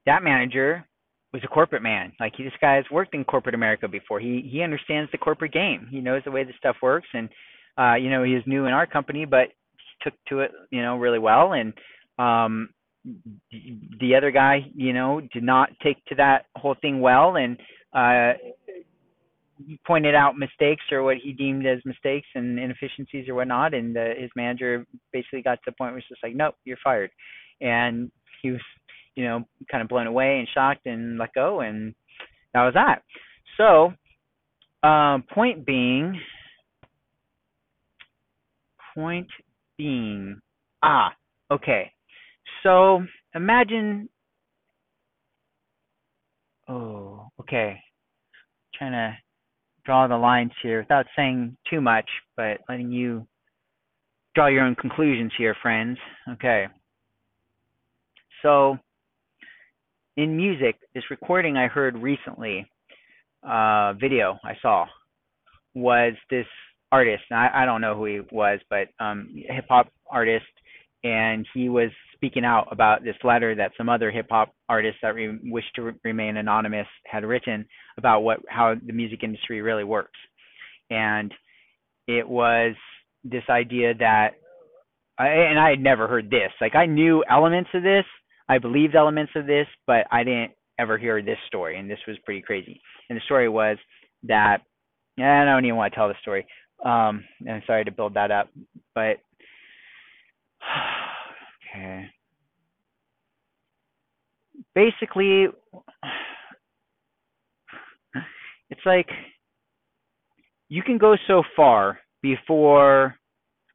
that 0.05 0.23
manager 0.23 0.85
was 1.33 1.41
a 1.43 1.47
corporate 1.47 1.83
man. 1.83 2.13
Like 2.19 2.33
he, 2.35 2.43
this 2.43 2.53
guy 2.61 2.75
has 2.75 2.85
worked 2.91 3.13
in 3.13 3.23
corporate 3.23 3.55
America 3.55 3.87
before. 3.87 4.19
He 4.19 4.47
he 4.51 4.61
understands 4.61 5.11
the 5.11 5.17
corporate 5.17 5.53
game. 5.53 5.87
He 5.91 6.01
knows 6.01 6.21
the 6.25 6.31
way 6.31 6.43
the 6.43 6.53
stuff 6.57 6.77
works, 6.81 7.07
and 7.13 7.29
uh, 7.77 7.95
you 7.95 8.09
know 8.09 8.23
he 8.23 8.37
new 8.45 8.65
in 8.65 8.73
our 8.73 8.87
company, 8.87 9.25
but 9.25 9.49
he 9.77 10.09
took 10.09 10.13
to 10.29 10.39
it 10.39 10.51
you 10.71 10.81
know 10.81 10.97
really 10.97 11.19
well 11.19 11.53
and 11.53 11.73
um, 12.17 12.69
the 13.99 14.15
other 14.15 14.31
guy, 14.31 14.65
you 14.75 14.93
know, 14.93 15.21
did 15.33 15.43
not 15.43 15.69
take 15.83 16.03
to 16.05 16.15
that 16.15 16.45
whole 16.55 16.75
thing 16.81 17.01
well 17.01 17.35
and 17.35 17.57
uh, 17.93 18.33
pointed 19.85 20.15
out 20.15 20.37
mistakes 20.37 20.83
or 20.91 21.03
what 21.03 21.17
he 21.17 21.33
deemed 21.33 21.65
as 21.65 21.79
mistakes 21.85 22.27
and 22.35 22.59
inefficiencies 22.59 23.27
or 23.29 23.35
whatnot. 23.35 23.73
And 23.73 23.97
uh, 23.97 24.15
his 24.17 24.29
manager 24.35 24.85
basically 25.13 25.41
got 25.41 25.55
to 25.55 25.61
the 25.67 25.71
point 25.73 25.91
where 25.91 25.99
it's 25.99 26.07
just 26.09 26.23
like, 26.23 26.35
nope, 26.35 26.55
you're 26.65 26.77
fired. 26.83 27.11
And 27.61 28.11
he 28.41 28.51
was, 28.51 28.61
you 29.15 29.23
know, 29.23 29.43
kind 29.71 29.81
of 29.81 29.87
blown 29.87 30.07
away 30.07 30.39
and 30.39 30.47
shocked 30.53 30.85
and 30.85 31.17
let 31.17 31.33
go. 31.33 31.61
And 31.61 31.95
that 32.53 32.63
was 32.65 32.73
that. 32.73 33.01
So, 33.57 33.93
um, 34.87 35.23
point 35.33 35.65
being, 35.65 36.19
point 38.93 39.27
being, 39.77 40.39
ah, 40.83 41.13
okay. 41.51 41.91
So 42.63 43.03
imagine. 43.33 44.09
Oh, 46.67 47.27
okay. 47.39 47.79
Trying 48.73 48.91
to 48.93 49.17
draw 49.85 50.07
the 50.07 50.17
lines 50.17 50.51
here 50.61 50.79
without 50.79 51.05
saying 51.15 51.55
too 51.69 51.81
much, 51.81 52.09
but 52.35 52.59
letting 52.67 52.91
you 52.91 53.27
draw 54.33 54.47
your 54.47 54.63
own 54.63 54.75
conclusions 54.75 55.31
here, 55.37 55.55
friends. 55.61 55.97
Okay. 56.33 56.65
So, 58.41 58.77
in 60.17 60.37
music, 60.37 60.75
this 60.93 61.03
recording 61.09 61.57
I 61.57 61.67
heard 61.67 61.97
recently, 61.97 62.69
uh, 63.43 63.93
video 63.93 64.37
I 64.43 64.53
saw, 64.61 64.85
was 65.73 66.13
this 66.29 66.45
artist. 66.91 67.23
I, 67.31 67.49
I 67.53 67.65
don't 67.65 67.81
know 67.81 67.95
who 67.95 68.05
he 68.05 68.19
was, 68.31 68.59
but 68.69 68.87
um, 68.99 69.29
hip 69.33 69.65
hop 69.69 69.87
artist, 70.09 70.45
and 71.05 71.45
he 71.53 71.69
was 71.69 71.91
speaking 72.13 72.43
out 72.43 72.67
about 72.71 73.03
this 73.03 73.15
letter 73.23 73.53
that 73.53 73.71
some 73.77 73.89
other 73.89 74.09
hip 74.09 74.25
hop 74.31 74.53
artists 74.67 74.99
that 75.03 75.13
re- 75.13 75.37
wish 75.43 75.65
to 75.75 75.83
re- 75.83 75.93
remain 76.03 76.37
anonymous 76.37 76.87
had 77.05 77.23
written 77.23 77.65
about 77.97 78.21
what 78.21 78.39
how 78.49 78.73
the 78.85 78.93
music 78.93 79.23
industry 79.23 79.61
really 79.61 79.83
works, 79.83 80.17
and 80.89 81.31
it 82.07 82.27
was 82.27 82.73
this 83.23 83.43
idea 83.49 83.93
that, 83.95 84.31
I, 85.17 85.27
and 85.27 85.59
I 85.59 85.69
had 85.69 85.79
never 85.79 86.07
heard 86.07 86.29
this. 86.29 86.51
Like 86.59 86.75
I 86.75 86.87
knew 86.87 87.23
elements 87.29 87.69
of 87.75 87.83
this, 87.83 88.05
I 88.49 88.57
believed 88.57 88.95
elements 88.95 89.31
of 89.35 89.45
this, 89.45 89.67
but 89.85 90.07
I 90.11 90.23
didn't 90.23 90.51
ever 90.79 90.97
hear 90.97 91.21
this 91.21 91.37
story, 91.47 91.79
and 91.79 91.89
this 91.89 91.99
was 92.07 92.17
pretty 92.25 92.41
crazy. 92.41 92.81
And 93.09 93.17
the 93.17 93.25
story 93.25 93.47
was 93.47 93.77
that, 94.23 94.57
yeah, 95.17 95.41
I 95.41 95.45
don't 95.45 95.65
even 95.65 95.77
want 95.77 95.93
to 95.93 95.95
tell 95.95 96.07
the 96.07 96.15
story. 96.21 96.45
Um, 96.83 97.23
and 97.47 97.61
sorry 97.67 97.85
to 97.85 97.91
build 97.91 98.15
that 98.15 98.31
up, 98.31 98.49
but 98.93 99.17
okay. 101.75 102.05
Basically, 104.73 105.47
it's 108.69 108.81
like 108.85 109.07
you 110.69 110.83
can 110.83 110.97
go 110.97 111.15
so 111.27 111.43
far 111.55 111.99
before. 112.21 113.15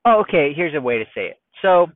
Oh, 0.04 0.21
okay. 0.21 0.52
Here's 0.54 0.75
a 0.75 0.80
way 0.80 0.99
to 0.99 1.04
say 1.14 1.26
it. 1.28 1.40
So, 1.62 1.87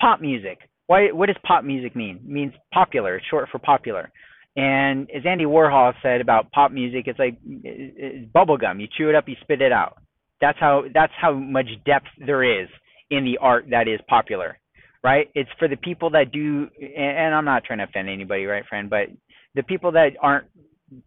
pop 0.00 0.20
music. 0.20 0.58
Why? 0.86 1.12
What 1.12 1.26
does 1.26 1.36
pop 1.46 1.64
music 1.64 1.96
mean? 1.96 2.16
It 2.16 2.28
means 2.28 2.52
popular. 2.72 3.16
It's 3.16 3.26
short 3.26 3.48
for 3.50 3.58
popular. 3.58 4.10
And 4.56 5.10
as 5.10 5.22
Andy 5.26 5.44
Warhol 5.44 5.94
said 6.02 6.20
about 6.20 6.52
pop 6.52 6.70
music, 6.70 7.04
it's 7.06 7.18
like 7.18 7.38
it's 7.44 8.30
bubblegum. 8.32 8.80
You 8.80 8.86
chew 8.96 9.08
it 9.08 9.14
up, 9.14 9.28
you 9.28 9.34
spit 9.40 9.62
it 9.62 9.72
out. 9.72 9.96
That's 10.40 10.58
how 10.60 10.84
that's 10.92 11.12
how 11.20 11.32
much 11.32 11.66
depth 11.86 12.06
there 12.24 12.62
is 12.62 12.68
in 13.10 13.24
the 13.24 13.38
art 13.40 13.66
that 13.70 13.88
is 13.88 14.00
popular 14.08 14.58
right? 15.04 15.30
It's 15.34 15.50
for 15.58 15.68
the 15.68 15.76
people 15.76 16.10
that 16.10 16.32
do, 16.32 16.66
and 16.80 17.34
I'm 17.34 17.44
not 17.44 17.64
trying 17.64 17.78
to 17.78 17.84
offend 17.84 18.08
anybody, 18.08 18.46
right, 18.46 18.64
friend? 18.66 18.88
But 18.88 19.08
the 19.54 19.62
people 19.62 19.92
that 19.92 20.12
aren't 20.20 20.46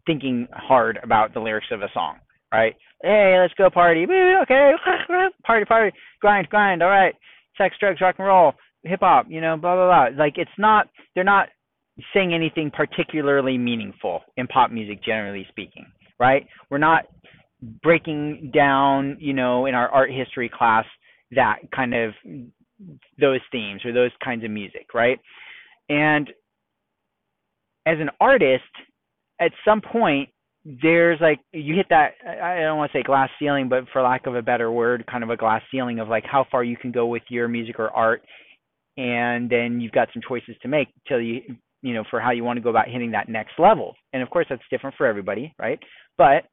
thinking 0.05 0.47
hard 0.53 0.99
about 1.03 1.33
the 1.33 1.39
lyrics 1.39 1.67
of 1.71 1.81
a 1.81 1.89
song, 1.93 2.17
right? 2.53 2.75
Hey, 3.01 3.37
let's 3.41 3.53
go 3.55 3.69
party. 3.71 4.03
Okay, 4.03 4.71
party, 5.45 5.65
party, 5.65 5.97
grind, 6.21 6.47
grind. 6.49 6.83
All 6.83 6.89
right, 6.89 7.15
sex, 7.57 7.75
drugs, 7.79 7.99
rock 7.99 8.15
and 8.19 8.27
roll, 8.27 8.53
hip 8.83 8.99
hop. 9.01 9.25
You 9.29 9.41
know, 9.41 9.57
blah 9.57 9.75
blah 9.75 9.87
blah. 9.87 10.23
Like 10.23 10.37
it's 10.37 10.51
not. 10.57 10.87
They're 11.15 11.23
not 11.23 11.49
saying 12.13 12.33
anything 12.33 12.71
particularly 12.71 13.57
meaningful 13.57 14.21
in 14.37 14.45
pop 14.45 14.71
music, 14.71 15.03
generally 15.03 15.47
speaking, 15.49 15.87
right? 16.19 16.45
We're 16.69 16.77
not 16.77 17.05
breaking 17.81 18.51
down, 18.53 19.17
you 19.19 19.33
know, 19.33 19.65
in 19.65 19.73
our 19.73 19.89
art 19.89 20.11
history 20.11 20.51
class 20.55 20.85
that 21.31 21.57
kind 21.75 21.93
of 21.93 22.13
those 23.19 23.39
themes 23.51 23.83
or 23.85 23.93
those 23.93 24.11
kinds 24.23 24.43
of 24.43 24.51
music, 24.51 24.93
right? 24.93 25.19
And 25.89 26.29
as 27.85 27.97
an 27.99 28.09
artist, 28.19 28.63
at 29.39 29.51
some 29.65 29.81
point, 29.81 30.29
there's 30.81 31.19
like 31.21 31.39
you 31.53 31.75
hit 31.75 31.85
that 31.89 32.15
I 32.27 32.59
don't 32.61 32.77
want 32.77 32.91
to 32.91 32.97
say 32.97 33.03
glass 33.03 33.29
ceiling, 33.39 33.69
but 33.69 33.85
for 33.93 34.01
lack 34.01 34.27
of 34.27 34.35
a 34.35 34.41
better 34.41 34.69
word, 34.71 35.05
kind 35.09 35.23
of 35.23 35.29
a 35.29 35.37
glass 35.37 35.61
ceiling 35.71 35.99
of 35.99 36.09
like 36.09 36.25
how 36.25 36.45
far 36.51 36.63
you 36.63 36.75
can 36.75 36.91
go 36.91 37.07
with 37.07 37.23
your 37.29 37.47
music 37.47 37.79
or 37.79 37.89
art, 37.91 38.21
and 38.97 39.49
then 39.49 39.79
you've 39.79 39.93
got 39.93 40.09
some 40.13 40.21
choices 40.27 40.55
to 40.61 40.67
make 40.67 40.89
till 41.07 41.21
you 41.21 41.41
you 41.81 41.93
know 41.93 42.03
for 42.09 42.19
how 42.19 42.31
you 42.31 42.43
want 42.43 42.57
to 42.57 42.61
go 42.61 42.69
about 42.69 42.89
hitting 42.89 43.11
that 43.11 43.29
next 43.29 43.53
level. 43.57 43.95
And 44.11 44.21
of 44.21 44.29
course, 44.29 44.47
that's 44.49 44.61
different 44.69 44.97
for 44.97 45.05
everybody, 45.05 45.53
right? 45.57 45.79
But 46.17 46.43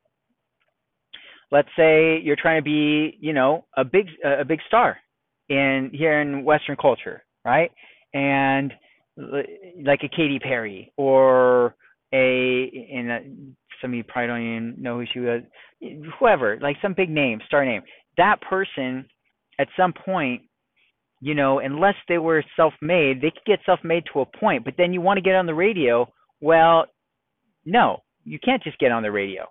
let's 1.50 1.68
say 1.76 2.20
you're 2.22 2.36
trying 2.40 2.60
to 2.60 2.64
be 2.64 3.18
you 3.20 3.32
know 3.32 3.64
a 3.76 3.84
big 3.84 4.06
a 4.24 4.44
big 4.44 4.60
star 4.68 4.98
in 5.48 5.90
here 5.92 6.20
in 6.20 6.44
Western 6.44 6.76
culture, 6.76 7.22
right? 7.44 7.70
And 8.12 8.72
like 9.16 10.00
a 10.02 10.08
Katy 10.08 10.38
Perry 10.40 10.92
or 10.96 11.74
a 12.12 12.70
in 12.90 13.10
a, 13.10 13.16
uh, 13.16 13.20
some 13.80 13.90
of 13.90 13.96
you 13.96 14.04
probably 14.04 14.28
don't 14.28 14.40
even 14.40 14.82
know 14.82 14.98
who 14.98 15.04
she 15.12 15.20
was, 15.20 15.42
whoever, 16.18 16.58
like 16.60 16.76
some 16.80 16.94
big 16.94 17.10
name, 17.10 17.40
star 17.46 17.64
name. 17.64 17.82
That 18.16 18.40
person, 18.40 19.06
at 19.58 19.68
some 19.76 19.92
point, 19.92 20.42
you 21.20 21.34
know, 21.34 21.58
unless 21.58 21.94
they 22.08 22.18
were 22.18 22.44
self-made, 22.56 23.20
they 23.20 23.30
could 23.30 23.44
get 23.46 23.58
self-made 23.66 24.04
to 24.12 24.20
a 24.20 24.26
point. 24.26 24.64
But 24.64 24.74
then 24.78 24.92
you 24.92 25.00
want 25.00 25.18
to 25.18 25.22
get 25.22 25.34
on 25.34 25.46
the 25.46 25.54
radio. 25.54 26.08
Well, 26.40 26.86
no, 27.64 28.02
you 28.24 28.38
can't 28.38 28.62
just 28.62 28.78
get 28.78 28.92
on 28.92 29.02
the 29.02 29.10
radio 29.10 29.44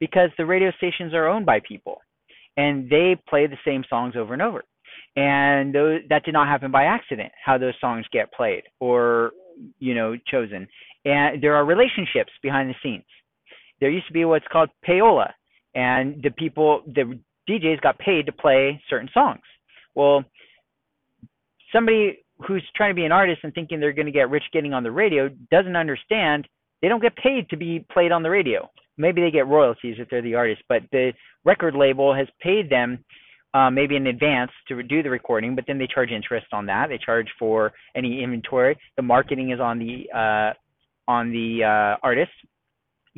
because 0.00 0.30
the 0.36 0.46
radio 0.46 0.70
stations 0.76 1.14
are 1.14 1.28
owned 1.28 1.46
by 1.46 1.60
people, 1.66 1.98
and 2.56 2.90
they 2.90 3.16
play 3.28 3.46
the 3.46 3.58
same 3.64 3.84
songs 3.88 4.14
over 4.16 4.32
and 4.32 4.42
over. 4.42 4.64
And 5.18 5.74
those, 5.74 6.00
that 6.10 6.24
did 6.24 6.32
not 6.32 6.46
happen 6.46 6.70
by 6.70 6.84
accident. 6.84 7.32
How 7.44 7.58
those 7.58 7.74
songs 7.80 8.06
get 8.12 8.32
played 8.32 8.62
or 8.78 9.32
you 9.78 9.94
know 9.94 10.16
chosen 10.30 10.68
and 11.04 11.42
there 11.42 11.54
are 11.54 11.64
relationships 11.64 12.32
behind 12.42 12.68
the 12.68 12.74
scenes. 12.82 13.04
There 13.80 13.90
used 13.90 14.06
to 14.08 14.12
be 14.12 14.24
what's 14.24 14.46
called 14.50 14.70
payola, 14.86 15.30
and 15.74 16.22
the 16.22 16.30
people, 16.30 16.82
the 16.86 17.18
DJs 17.48 17.80
got 17.80 17.98
paid 17.98 18.26
to 18.26 18.32
play 18.32 18.80
certain 18.90 19.08
songs. 19.14 19.42
Well, 19.94 20.24
somebody 21.72 22.18
who's 22.46 22.64
trying 22.76 22.90
to 22.90 22.94
be 22.94 23.04
an 23.04 23.12
artist 23.12 23.40
and 23.42 23.54
thinking 23.54 23.80
they're 23.80 23.92
going 23.92 24.06
to 24.06 24.12
get 24.12 24.30
rich 24.30 24.44
getting 24.52 24.74
on 24.74 24.82
the 24.82 24.90
radio 24.90 25.28
doesn't 25.50 25.76
understand 25.76 26.46
they 26.82 26.88
don't 26.88 27.02
get 27.02 27.16
paid 27.16 27.48
to 27.50 27.56
be 27.56 27.84
played 27.92 28.12
on 28.12 28.22
the 28.22 28.30
radio. 28.30 28.68
Maybe 28.96 29.20
they 29.20 29.30
get 29.30 29.46
royalties 29.46 29.96
if 29.98 30.08
they're 30.10 30.22
the 30.22 30.34
artist, 30.34 30.62
but 30.68 30.82
the 30.92 31.12
record 31.44 31.74
label 31.74 32.14
has 32.14 32.26
paid 32.40 32.68
them 32.68 33.04
uh, 33.54 33.70
maybe 33.70 33.96
in 33.96 34.06
advance 34.06 34.50
to 34.68 34.82
do 34.82 35.02
the 35.02 35.10
recording, 35.10 35.54
but 35.54 35.64
then 35.66 35.78
they 35.78 35.86
charge 35.86 36.10
interest 36.10 36.46
on 36.52 36.66
that. 36.66 36.88
They 36.88 36.98
charge 36.98 37.28
for 37.38 37.72
any 37.96 38.22
inventory. 38.22 38.76
The 38.96 39.02
marketing 39.02 39.50
is 39.50 39.60
on 39.60 39.78
the 39.78 40.06
uh, 40.14 40.52
on 41.10 41.30
the 41.30 41.64
uh, 41.64 41.96
artist 42.02 42.32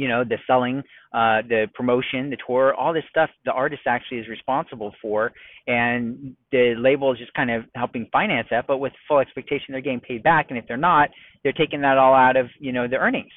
you 0.00 0.08
know 0.08 0.24
the 0.24 0.38
selling 0.46 0.78
uh 1.12 1.42
the 1.48 1.66
promotion 1.74 2.30
the 2.30 2.36
tour 2.46 2.74
all 2.74 2.92
this 2.92 3.04
stuff 3.10 3.28
the 3.44 3.52
artist 3.52 3.82
actually 3.86 4.18
is 4.18 4.28
responsible 4.28 4.94
for 5.02 5.30
and 5.66 6.34
the 6.52 6.74
label 6.78 7.12
is 7.12 7.18
just 7.18 7.34
kind 7.34 7.50
of 7.50 7.64
helping 7.74 8.08
finance 8.10 8.46
that 8.50 8.66
but 8.66 8.78
with 8.78 8.92
full 9.06 9.18
expectation 9.18 9.66
they're 9.68 9.80
getting 9.82 10.00
paid 10.00 10.22
back 10.22 10.46
and 10.48 10.58
if 10.58 10.66
they're 10.66 10.76
not 10.76 11.10
they're 11.42 11.52
taking 11.52 11.82
that 11.82 11.98
all 11.98 12.14
out 12.14 12.36
of 12.36 12.46
you 12.58 12.72
know 12.72 12.88
the 12.88 12.96
earnings 12.96 13.32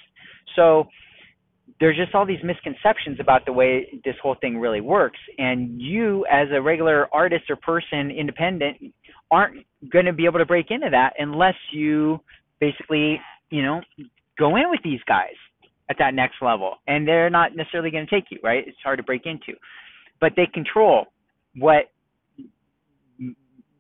so 0.56 0.86
there's 1.84 1.98
just 1.98 2.16
all 2.16 2.26
these 2.26 2.42
misconceptions 2.46 3.20
about 3.20 3.46
the 3.46 3.52
way 3.52 4.00
this 4.06 4.16
whole 4.24 4.38
thing 4.40 4.58
really 4.58 4.80
works. 4.80 5.20
And 5.38 5.82
you 5.82 6.26
as 6.32 6.48
a 6.56 6.62
regular 6.62 7.14
artist 7.14 7.50
or 7.50 7.58
person 7.58 8.10
independent 8.10 8.78
aren't 9.30 9.66
going 9.92 10.06
to 10.06 10.14
be 10.14 10.24
able 10.24 10.40
to 10.40 10.46
break 10.46 10.68
into 10.70 10.88
that 10.92 11.12
unless 11.20 11.56
you 11.74 12.22
basically 12.62 13.20
you 13.50 13.62
know 13.62 13.82
go 14.40 14.56
in 14.56 14.70
with 14.70 14.80
these 14.82 15.02
guys 15.10 15.36
at 15.90 15.98
that 16.00 16.14
next 16.14 16.36
level. 16.42 16.76
And 16.88 17.06
they're 17.06 17.30
not 17.30 17.54
necessarily 17.54 17.92
going 17.92 18.08
to 18.08 18.10
take 18.10 18.32
you 18.32 18.40
right? 18.42 18.64
It's 18.66 18.78
hard 18.82 19.00
to 19.00 19.04
break 19.04 19.26
into. 19.26 19.60
But 20.22 20.32
they 20.38 20.46
control 20.46 21.08
what 21.58 21.92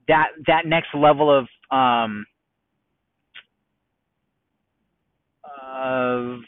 that 0.09 0.27
that 0.47 0.65
next 0.65 0.89
level 0.93 1.31
of 1.33 1.47
um 1.71 2.25
of 5.73 6.39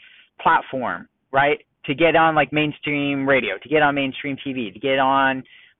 platform 0.42 1.08
right 1.32 1.58
to 1.84 1.94
get 1.94 2.16
on 2.16 2.34
like 2.34 2.52
mainstream 2.52 3.28
radio 3.28 3.54
to 3.62 3.68
get 3.68 3.82
on 3.82 3.94
mainstream 3.94 4.36
tv 4.46 4.72
to 4.72 4.78
get 4.78 4.98
on 4.98 5.38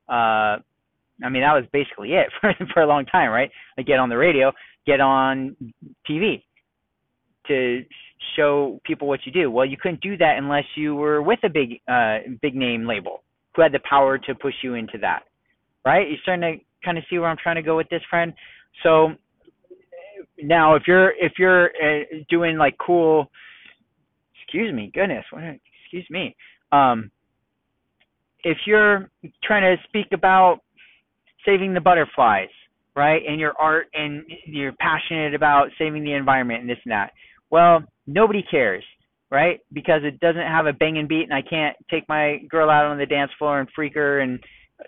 uh 0.08 0.58
i 1.24 1.28
mean 1.30 1.42
that 1.42 1.54
was 1.54 1.64
basically 1.72 2.12
it 2.12 2.28
for 2.40 2.52
for 2.72 2.82
a 2.82 2.86
long 2.86 3.04
time 3.06 3.30
right 3.30 3.50
like 3.76 3.86
get 3.86 3.98
on 3.98 4.08
the 4.08 4.16
radio 4.16 4.52
get 4.86 5.00
on 5.00 5.56
tv 6.08 6.42
to 7.46 7.84
show 8.36 8.80
people 8.84 9.08
what 9.08 9.20
you 9.24 9.32
do. 9.32 9.50
Well, 9.50 9.66
you 9.66 9.76
couldn't 9.76 10.00
do 10.00 10.16
that 10.16 10.36
unless 10.38 10.64
you 10.74 10.94
were 10.94 11.22
with 11.22 11.38
a 11.44 11.48
big 11.48 11.80
uh, 11.88 12.18
big 12.42 12.54
name 12.54 12.86
label 12.86 13.22
who 13.54 13.62
had 13.62 13.72
the 13.72 13.80
power 13.88 14.18
to 14.18 14.34
push 14.34 14.54
you 14.62 14.74
into 14.74 14.98
that. 15.00 15.22
Right? 15.84 16.08
You're 16.08 16.18
starting 16.22 16.58
to 16.58 16.64
kind 16.84 16.98
of 16.98 17.04
see 17.08 17.18
where 17.18 17.28
I'm 17.28 17.36
trying 17.42 17.56
to 17.56 17.62
go 17.62 17.76
with 17.76 17.88
this, 17.88 18.02
friend. 18.10 18.32
So 18.82 19.10
now, 20.42 20.74
if 20.74 20.82
you're 20.86 21.10
if 21.10 21.32
you're 21.38 21.66
uh, 21.66 22.04
doing 22.28 22.56
like 22.56 22.76
cool, 22.84 23.30
excuse 24.46 24.72
me, 24.72 24.90
goodness, 24.94 25.24
what, 25.30 25.42
excuse 25.82 26.06
me, 26.10 26.36
um, 26.72 27.10
if 28.44 28.58
you're 28.66 29.10
trying 29.42 29.76
to 29.76 29.82
speak 29.88 30.06
about 30.12 30.60
saving 31.44 31.74
the 31.74 31.80
butterflies, 31.80 32.48
right, 32.94 33.22
and 33.28 33.40
your 33.40 33.54
art 33.58 33.86
and 33.92 34.24
you're 34.46 34.72
passionate 34.72 35.34
about 35.34 35.68
saving 35.78 36.04
the 36.04 36.12
environment 36.12 36.60
and 36.60 36.70
this 36.70 36.78
and 36.84 36.92
that, 36.92 37.10
well, 37.50 37.82
nobody 38.06 38.44
cares, 38.48 38.84
right? 39.30 39.60
Because 39.72 40.02
it 40.04 40.20
doesn't 40.20 40.42
have 40.42 40.66
a 40.66 40.72
banging 40.72 41.08
beat, 41.08 41.24
and 41.24 41.34
I 41.34 41.42
can't 41.42 41.76
take 41.90 42.08
my 42.08 42.38
girl 42.48 42.70
out 42.70 42.86
on 42.86 42.98
the 42.98 43.06
dance 43.06 43.30
floor 43.38 43.60
and 43.60 43.68
freak 43.74 43.94
her 43.94 44.20
and 44.20 44.40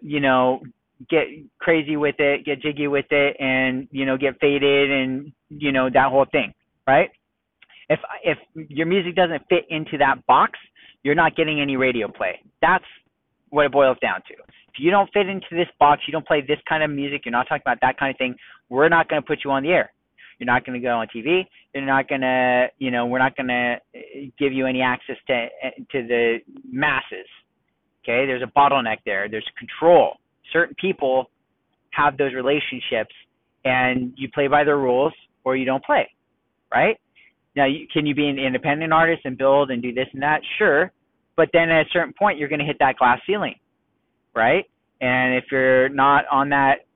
you 0.03 0.21
know 0.21 0.61
get 1.09 1.27
crazy 1.59 1.97
with 1.97 2.17
it, 2.19 2.45
get 2.45 2.61
jiggy 2.61 2.89
with 2.89 3.07
it, 3.11 3.37
and 3.41 3.89
you 3.91 4.05
know 4.05 4.17
get 4.17 4.41
faded 4.41 4.91
and 4.91 5.33
you 5.49 5.73
know 5.73 5.89
that 5.93 6.11
whole 6.11 6.27
thing, 6.31 6.53
right? 6.87 7.11
If 7.89 8.01
if 8.23 8.39
your 8.69 8.87
music 8.87 9.15
doesn't 9.15 9.43
fit 9.49 9.65
into 9.71 9.99
that 9.99 10.27
box, 10.27 10.59
you're 11.03 11.15
not 11.15 11.37
getting 11.37 11.61
any 11.61 11.77
radio 11.77 12.09
play. 12.09 12.41
That's 12.61 12.85
what 13.51 13.67
it 13.67 13.73
boils 13.73 13.97
down 14.03 14.21
to. 14.29 14.35
If 14.35 14.79
you 14.79 14.91
don't 14.91 15.11
fit 15.13 15.29
into 15.29 15.47
this 15.53 15.69
box, 15.79 16.03
you 16.07 16.13
don't 16.13 16.27
play 16.27 16.41
this 16.41 16.59
kind 16.69 16.83
of 16.83 16.91
music, 16.91 17.23
you're 17.25 17.33
not 17.33 17.49
talking 17.49 17.63
about 17.65 17.79
that 17.81 17.99
kind 17.99 18.11
of 18.11 18.19
thing, 18.19 18.37
we're 18.69 18.89
not 18.89 19.09
going 19.09 19.23
to 19.23 19.27
put 19.27 19.41
you 19.45 19.51
on 19.51 19.63
the 19.63 19.71
air. 19.71 19.93
You're 20.39 20.47
not 20.47 20.65
going 20.65 20.81
to 20.81 20.87
go 20.87 20.99
on 20.99 21.09
TV. 21.09 21.47
You're 21.75 21.85
not 21.85 22.09
going 22.09 22.21
to, 22.21 22.69
you 22.79 22.91
know, 22.91 23.07
we're 23.07 23.19
not 23.19 23.37
going 23.37 23.49
to 23.49 23.77
eh, 23.95 24.27
give 24.39 24.53
you 24.53 24.67
any 24.67 24.83
access 24.83 25.17
to 25.27 25.35
eh, 25.35 25.71
to 25.93 26.07
the 26.07 26.39
masses. 26.71 27.27
Okay, 28.05 28.25
there's 28.25 28.43
a 28.43 28.59
bottleneck 28.59 28.99
there. 29.05 29.29
There's 29.29 29.49
control. 29.59 30.15
Certain 30.53 30.77
people 30.81 31.31
have 31.91 32.17
those 32.17 32.35
relationships, 32.35 33.15
and 33.65 34.13
you 34.17 34.29
play 34.33 34.47
by 34.47 34.63
their 34.63 34.79
rules 34.79 35.13
or 35.45 35.57
you 35.57 35.65
don't 35.65 35.85
play, 35.85 36.09
right? 36.73 36.97
Now, 37.59 37.67
you, 37.67 37.89
can 37.93 38.07
you 38.07 38.15
be 38.15 38.29
an 38.29 38.39
independent 38.39 38.93
artist 38.93 39.23
and 39.25 39.37
build 39.37 39.73
and 39.73 39.83
do 39.83 39.93
this 39.93 40.07
and 40.13 40.23
that? 40.23 40.43
Sure, 40.59 40.93
but 41.37 41.49
then 41.53 41.71
at 41.71 41.87
a 41.87 41.91
certain 41.93 42.15
point, 42.17 42.39
you're 42.39 42.49
going 42.49 42.61
to 42.61 42.65
hit 42.65 42.77
that 42.79 42.97
glass 42.99 43.19
ceiling, 43.27 43.57
right? 44.33 44.65
And 45.01 45.35
if 45.35 45.45
you're 45.51 45.89
not 45.89 46.25
on 46.31 46.51
that 46.51 46.87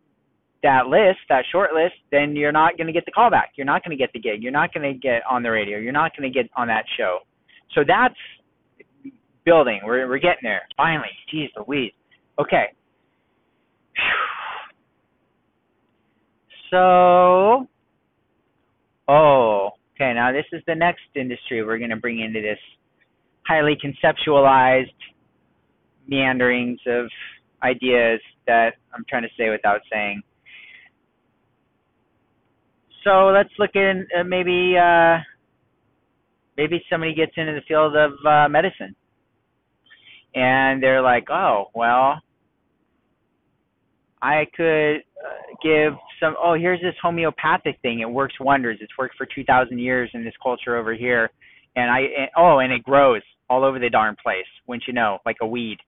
that 0.63 0.87
list, 0.87 1.19
that 1.29 1.43
short 1.51 1.73
list, 1.75 1.95
then 2.13 2.37
you're 2.37 2.53
not 2.53 2.77
going 2.77 2.87
to 2.87 2.93
get 2.93 3.05
the 3.05 3.11
callback. 3.11 3.57
You're 3.57 3.67
not 3.67 3.83
going 3.83 3.97
to 3.97 4.01
get 4.01 4.13
the 4.13 4.21
gig. 4.21 4.41
You're 4.41 4.53
not 4.53 4.73
going 4.73 4.93
to 4.93 4.97
get 4.97 5.23
on 5.29 5.43
the 5.43 5.51
radio. 5.51 5.79
You're 5.79 5.91
not 5.91 6.13
going 6.17 6.33
to 6.33 6.33
get 6.33 6.49
on 6.55 6.69
that 6.69 6.85
show. 6.97 7.19
So 7.75 7.81
that's 7.85 8.15
building. 9.45 9.81
We're 9.85 10.09
we're 10.09 10.19
getting 10.19 10.45
there. 10.45 10.63
Finally. 10.77 11.09
Jeez 11.35 11.49
Louise. 11.67 11.93
Okay. 12.39 12.67
So, 16.71 17.67
oh, 19.07 19.71
okay. 20.03 20.15
Now 20.15 20.33
this 20.33 20.45
is 20.53 20.63
the 20.67 20.75
next 20.75 21.03
industry 21.15 21.65
we're 21.65 21.79
going 21.79 21.91
to 21.91 21.97
bring 21.97 22.21
into 22.21 22.41
this 22.41 22.59
highly 23.47 23.77
conceptualized 23.83 24.87
meanderings 26.07 26.81
of 26.87 27.07
ideas 27.63 28.21
that 28.47 28.75
I'm 28.95 29.05
trying 29.09 29.23
to 29.23 29.29
say 29.39 29.51
without 29.51 29.81
saying. 29.93 30.23
So 33.05 33.29
let's 33.29 33.51
look 33.59 33.71
in 33.75 34.07
uh, 34.19 34.25
maybe 34.25 34.77
uh, 34.77 35.19
maybe 36.57 36.83
somebody 36.91 37.15
gets 37.15 37.33
into 37.37 37.53
the 37.53 37.63
field 37.67 37.97
of 37.97 38.13
uh, 38.27 38.49
medicine, 38.49 38.95
and 40.35 40.83
they're 40.83 41.03
like, 41.03 41.29
oh 41.31 41.67
well, 41.75 42.21
I 44.21 44.47
could 44.57 44.97
uh, 44.97 45.57
give 45.63 45.95
some 46.23 46.37
oh 46.43 46.55
here's 46.55 46.81
this 46.81 46.95
homeopathic 47.03 47.79
thing. 47.83 48.01
It 48.01 48.11
works 48.11 48.35
wonders. 48.41 48.79
It's 48.81 48.97
worked 48.97 49.17
for 49.17 49.27
2000 49.27 49.79
years 49.79 50.11
in 50.15 50.25
this 50.25 50.35
culture 50.43 50.77
over 50.77 50.95
here. 50.95 51.31
And 51.77 51.91
i 51.91 52.01
and, 52.01 52.31
oh 52.37 52.59
and 52.59 52.73
it 52.73 52.83
grows 52.83 53.23
all 53.51 53.65
over 53.65 53.79
the 53.79 53.91
darn 53.91 54.17
place 54.23 54.47
wouldn't 54.67 54.85
you 54.87 54.95
know 54.95 55.19
like 55.27 55.37
a 55.43 55.47
weed. 55.47 55.79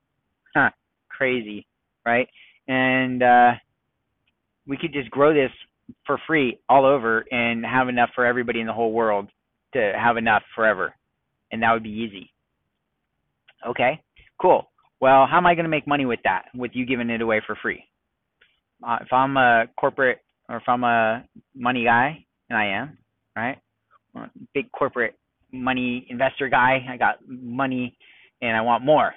Huh 0.54 0.70
crazy 1.08 1.66
right? 2.04 2.28
And 2.68 3.22
uh 3.22 3.52
we 4.66 4.76
could 4.76 4.92
just 4.92 5.10
grow 5.10 5.32
this 5.32 5.50
for 6.06 6.18
free 6.26 6.58
all 6.68 6.86
over 6.86 7.24
and 7.30 7.64
have 7.64 7.88
enough 7.88 8.10
for 8.14 8.24
everybody 8.24 8.60
in 8.60 8.66
the 8.66 8.72
whole 8.72 8.92
world 8.92 9.28
to 9.74 9.92
have 9.96 10.16
enough 10.16 10.42
forever. 10.54 10.94
And 11.52 11.62
that 11.62 11.72
would 11.72 11.82
be 11.82 11.90
easy. 11.90 12.30
Okay 13.66 14.00
cool. 14.40 14.70
Well 15.00 15.26
how 15.30 15.36
am 15.36 15.46
i 15.46 15.54
going 15.54 15.64
to 15.64 15.70
make 15.70 15.86
money 15.86 16.06
with 16.06 16.20
that 16.24 16.46
with 16.54 16.72
you 16.74 16.84
giving 16.84 17.10
it 17.10 17.20
away 17.20 17.40
for 17.46 17.56
free 17.62 17.84
uh, 18.86 18.98
if 19.00 19.12
I'm 19.12 19.36
a 19.36 19.64
corporate 19.78 20.18
or 20.48 20.56
if 20.56 20.64
I'm 20.68 20.84
a 20.84 21.24
money 21.54 21.84
guy, 21.84 22.24
and 22.50 22.58
I 22.58 22.66
am, 22.66 22.98
right? 23.36 23.58
Big 24.54 24.70
corporate 24.72 25.14
money 25.52 26.06
investor 26.10 26.48
guy. 26.48 26.84
I 26.88 26.96
got 26.96 27.18
money 27.26 27.96
and 28.42 28.56
I 28.56 28.60
want 28.60 28.84
more. 28.84 29.14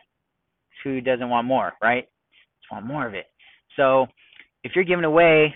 Who 0.83 1.01
doesn't 1.01 1.29
want 1.29 1.47
more, 1.47 1.73
right? 1.81 2.07
Just 2.61 2.71
want 2.71 2.85
more 2.85 3.07
of 3.07 3.13
it. 3.13 3.25
So 3.75 4.07
if 4.63 4.73
you're 4.75 4.85
giving 4.85 5.05
away, 5.05 5.53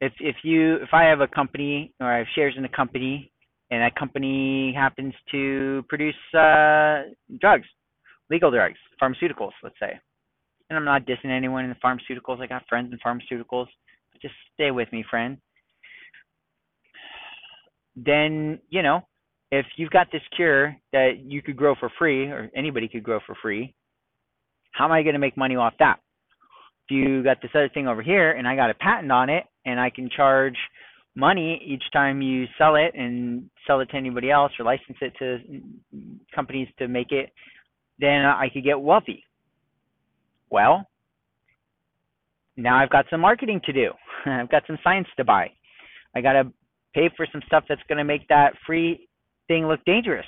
if 0.00 0.12
if 0.20 0.36
you 0.42 0.76
if 0.76 0.88
I 0.92 1.04
have 1.04 1.20
a 1.20 1.28
company 1.28 1.94
or 2.00 2.12
I 2.12 2.18
have 2.18 2.26
shares 2.34 2.54
in 2.56 2.64
a 2.64 2.68
company 2.68 3.30
and 3.70 3.80
that 3.82 3.94
company 3.94 4.74
happens 4.76 5.14
to 5.30 5.84
produce 5.88 6.14
uh, 6.34 7.02
drugs, 7.40 7.66
legal 8.30 8.50
drugs, 8.50 8.78
pharmaceuticals, 9.00 9.52
let's 9.62 9.78
say, 9.80 9.98
and 10.72 10.78
I'm 10.78 10.84
not 10.84 11.06
dissing 11.06 11.30
anyone 11.30 11.64
in 11.64 11.70
the 11.70 11.76
pharmaceuticals. 11.84 12.40
I 12.40 12.46
got 12.46 12.66
friends 12.66 12.92
in 12.92 12.98
pharmaceuticals. 12.98 13.66
Just 14.22 14.34
stay 14.54 14.70
with 14.70 14.90
me, 14.90 15.04
friend. 15.10 15.36
Then, 17.94 18.58
you 18.70 18.82
know, 18.82 19.02
if 19.50 19.66
you've 19.76 19.90
got 19.90 20.10
this 20.10 20.22
cure 20.34 20.74
that 20.92 21.18
you 21.24 21.42
could 21.42 21.56
grow 21.56 21.74
for 21.78 21.90
free 21.98 22.26
or 22.26 22.50
anybody 22.56 22.88
could 22.88 23.02
grow 23.02 23.20
for 23.26 23.36
free, 23.42 23.74
how 24.72 24.86
am 24.86 24.92
I 24.92 25.02
going 25.02 25.12
to 25.12 25.18
make 25.18 25.36
money 25.36 25.56
off 25.56 25.74
that? 25.78 25.98
If 26.88 26.96
you 26.96 27.22
got 27.22 27.42
this 27.42 27.50
other 27.54 27.68
thing 27.68 27.86
over 27.86 28.00
here 28.00 28.32
and 28.32 28.48
I 28.48 28.56
got 28.56 28.70
a 28.70 28.74
patent 28.74 29.12
on 29.12 29.28
it 29.28 29.44
and 29.66 29.78
I 29.78 29.90
can 29.90 30.08
charge 30.08 30.56
money 31.14 31.62
each 31.66 31.84
time 31.92 32.22
you 32.22 32.46
sell 32.56 32.76
it 32.76 32.94
and 32.94 33.50
sell 33.66 33.80
it 33.80 33.90
to 33.90 33.96
anybody 33.96 34.30
else 34.30 34.52
or 34.58 34.64
license 34.64 34.96
it 35.02 35.12
to 35.18 35.38
companies 36.34 36.68
to 36.78 36.88
make 36.88 37.12
it, 37.12 37.30
then 37.98 38.24
I 38.24 38.48
could 38.50 38.64
get 38.64 38.80
wealthy. 38.80 39.22
Well, 40.52 40.86
now 42.58 42.78
I've 42.78 42.90
got 42.90 43.06
some 43.08 43.22
marketing 43.22 43.62
to 43.64 43.72
do. 43.72 43.90
I've 44.26 44.50
got 44.50 44.64
some 44.66 44.78
science 44.84 45.08
to 45.16 45.24
buy. 45.24 45.50
I 46.14 46.20
got 46.20 46.34
to 46.34 46.52
pay 46.94 47.10
for 47.16 47.26
some 47.32 47.40
stuff 47.46 47.64
that's 47.68 47.80
going 47.88 47.96
to 47.96 48.04
make 48.04 48.28
that 48.28 48.52
free 48.66 49.08
thing 49.48 49.66
look 49.66 49.82
dangerous 49.86 50.26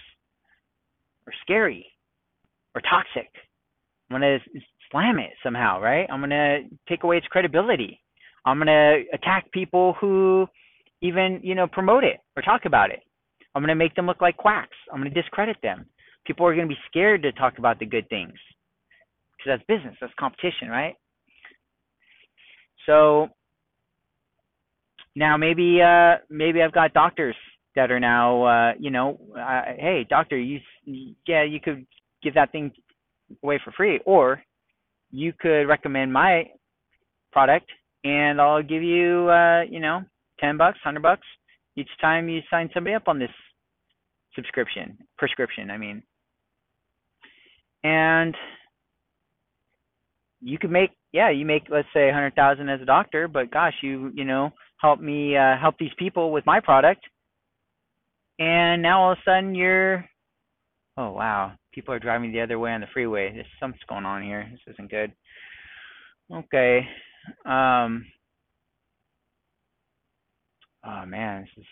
or 1.27 1.35
scary 1.43 1.87
or 2.75 2.81
toxic. 2.81 3.31
I'm 4.11 4.19
going 4.19 4.41
to 4.41 4.61
slam 4.91 5.19
it 5.19 5.33
somehow, 5.43 5.79
right? 5.79 6.09
I'm 6.11 6.21
going 6.21 6.31
to 6.31 6.63
take 6.89 7.05
away 7.05 7.19
its 7.19 7.27
credibility. 7.27 8.01
I'm 8.47 8.57
going 8.57 8.67
to 8.69 9.03
attack 9.13 9.53
people 9.53 9.95
who 10.01 10.47
even, 11.03 11.41
you 11.43 11.55
know, 11.55 11.67
promote 11.67 12.03
it 12.03 12.21
or 12.35 12.43
talk 12.43 12.65
about 12.65 12.91
it. 12.91 13.01
I'm 13.55 13.61
going 13.61 13.69
to 13.69 13.75
make 13.75 13.95
them 13.95 14.07
look 14.07 14.23
like 14.23 14.39
quacks. 14.39 14.77
I'm 14.91 15.03
going 15.03 15.13
to 15.13 15.23
discredit 15.23 15.59
them. 15.63 15.85
People 16.27 16.47
are 16.47 16.55
going 16.55 16.67
to 16.67 16.75
be 16.75 16.81
scared 16.89 17.23
to 17.23 17.33
talk 17.33 17.59
about 17.59 17.79
the 17.79 17.85
good 17.85 18.09
things 18.09 18.33
because 19.45 19.59
that's 19.59 19.79
business, 19.79 19.97
that's 20.01 20.13
competition, 20.19 20.69
right? 20.69 20.95
So 22.87 23.29
now 25.17 25.37
maybe 25.37 25.81
uh, 25.83 26.17
maybe 26.31 26.63
I've 26.63 26.73
got 26.73 26.93
doctors 26.93 27.37
that 27.77 27.91
are 27.91 28.01
now 28.01 28.45
uh, 28.45 28.73
you 28.79 28.91
know, 28.91 29.19
uh, 29.37 29.63
hey 29.79 30.07
doctor, 30.09 30.39
you 30.39 30.61
yeah 31.27 31.45
you 31.45 31.61
could 31.61 31.87
give 32.23 32.35
that 32.35 32.53
thing 32.53 32.73
away 33.43 33.61
for 33.65 33.73
free, 33.73 34.01
or 34.05 34.43
you 35.11 35.33
could 35.39 35.65
recommend 35.65 36.13
my 36.13 36.45
product 37.33 37.71
and 38.05 38.41
I'll 38.41 38.63
give 38.63 38.83
you 38.83 39.29
uh, 39.29 39.63
you 39.63 39.81
know 39.81 40.03
ten 40.41 40.57
bucks, 40.57 40.79
hundred 40.83 41.03
bucks 41.03 41.27
each 41.77 41.91
time 42.01 42.29
you 42.29 42.41
sign 42.51 42.71
somebody 42.73 42.95
up 42.95 43.09
on 43.09 43.19
this 43.19 43.31
subscription 44.35 44.99
prescription. 45.19 45.71
I 45.71 45.79
mean, 45.79 46.03
and 47.83 48.35
you 50.45 50.59
could 50.59 50.71
make 50.71 50.91
yeah 51.13 51.31
you 51.31 51.45
make 51.47 51.65
let's 51.71 51.89
say 51.95 52.09
a 52.09 52.13
hundred 52.13 52.35
thousand 52.35 52.69
as 52.69 52.81
a 52.81 52.85
doctor 52.85 53.27
but 53.29 53.51
gosh 53.51 53.75
you 53.83 54.13
you 54.15 54.25
know 54.25 54.53
help 54.85 55.01
me 55.01 55.35
uh, 55.37 55.57
help 55.59 55.77
these 55.79 55.93
people 55.99 56.31
with 56.31 56.45
my 56.45 56.61
product. 56.61 57.03
And 58.39 58.83
now 58.83 59.03
all 59.03 59.13
of 59.13 59.19
a 59.19 59.31
sudden 59.31 59.55
you're 59.55 60.05
oh 60.97 61.11
wow 61.11 61.53
people 61.73 61.95
are 61.95 61.99
driving 61.99 62.33
the 62.33 62.41
other 62.41 62.59
way 62.59 62.73
on 62.73 62.83
the 62.83 62.87
freeway. 62.93 63.33
There's 63.33 63.47
something's 63.59 63.83
going 63.89 64.05
on 64.05 64.23
here. 64.23 64.47
This 64.51 64.75
isn't 64.75 64.91
good. 64.91 65.13
Okay. 66.33 66.81
Um 67.47 68.07
oh 70.85 71.07
man 71.07 71.43
this 71.43 71.63
is 71.65 71.69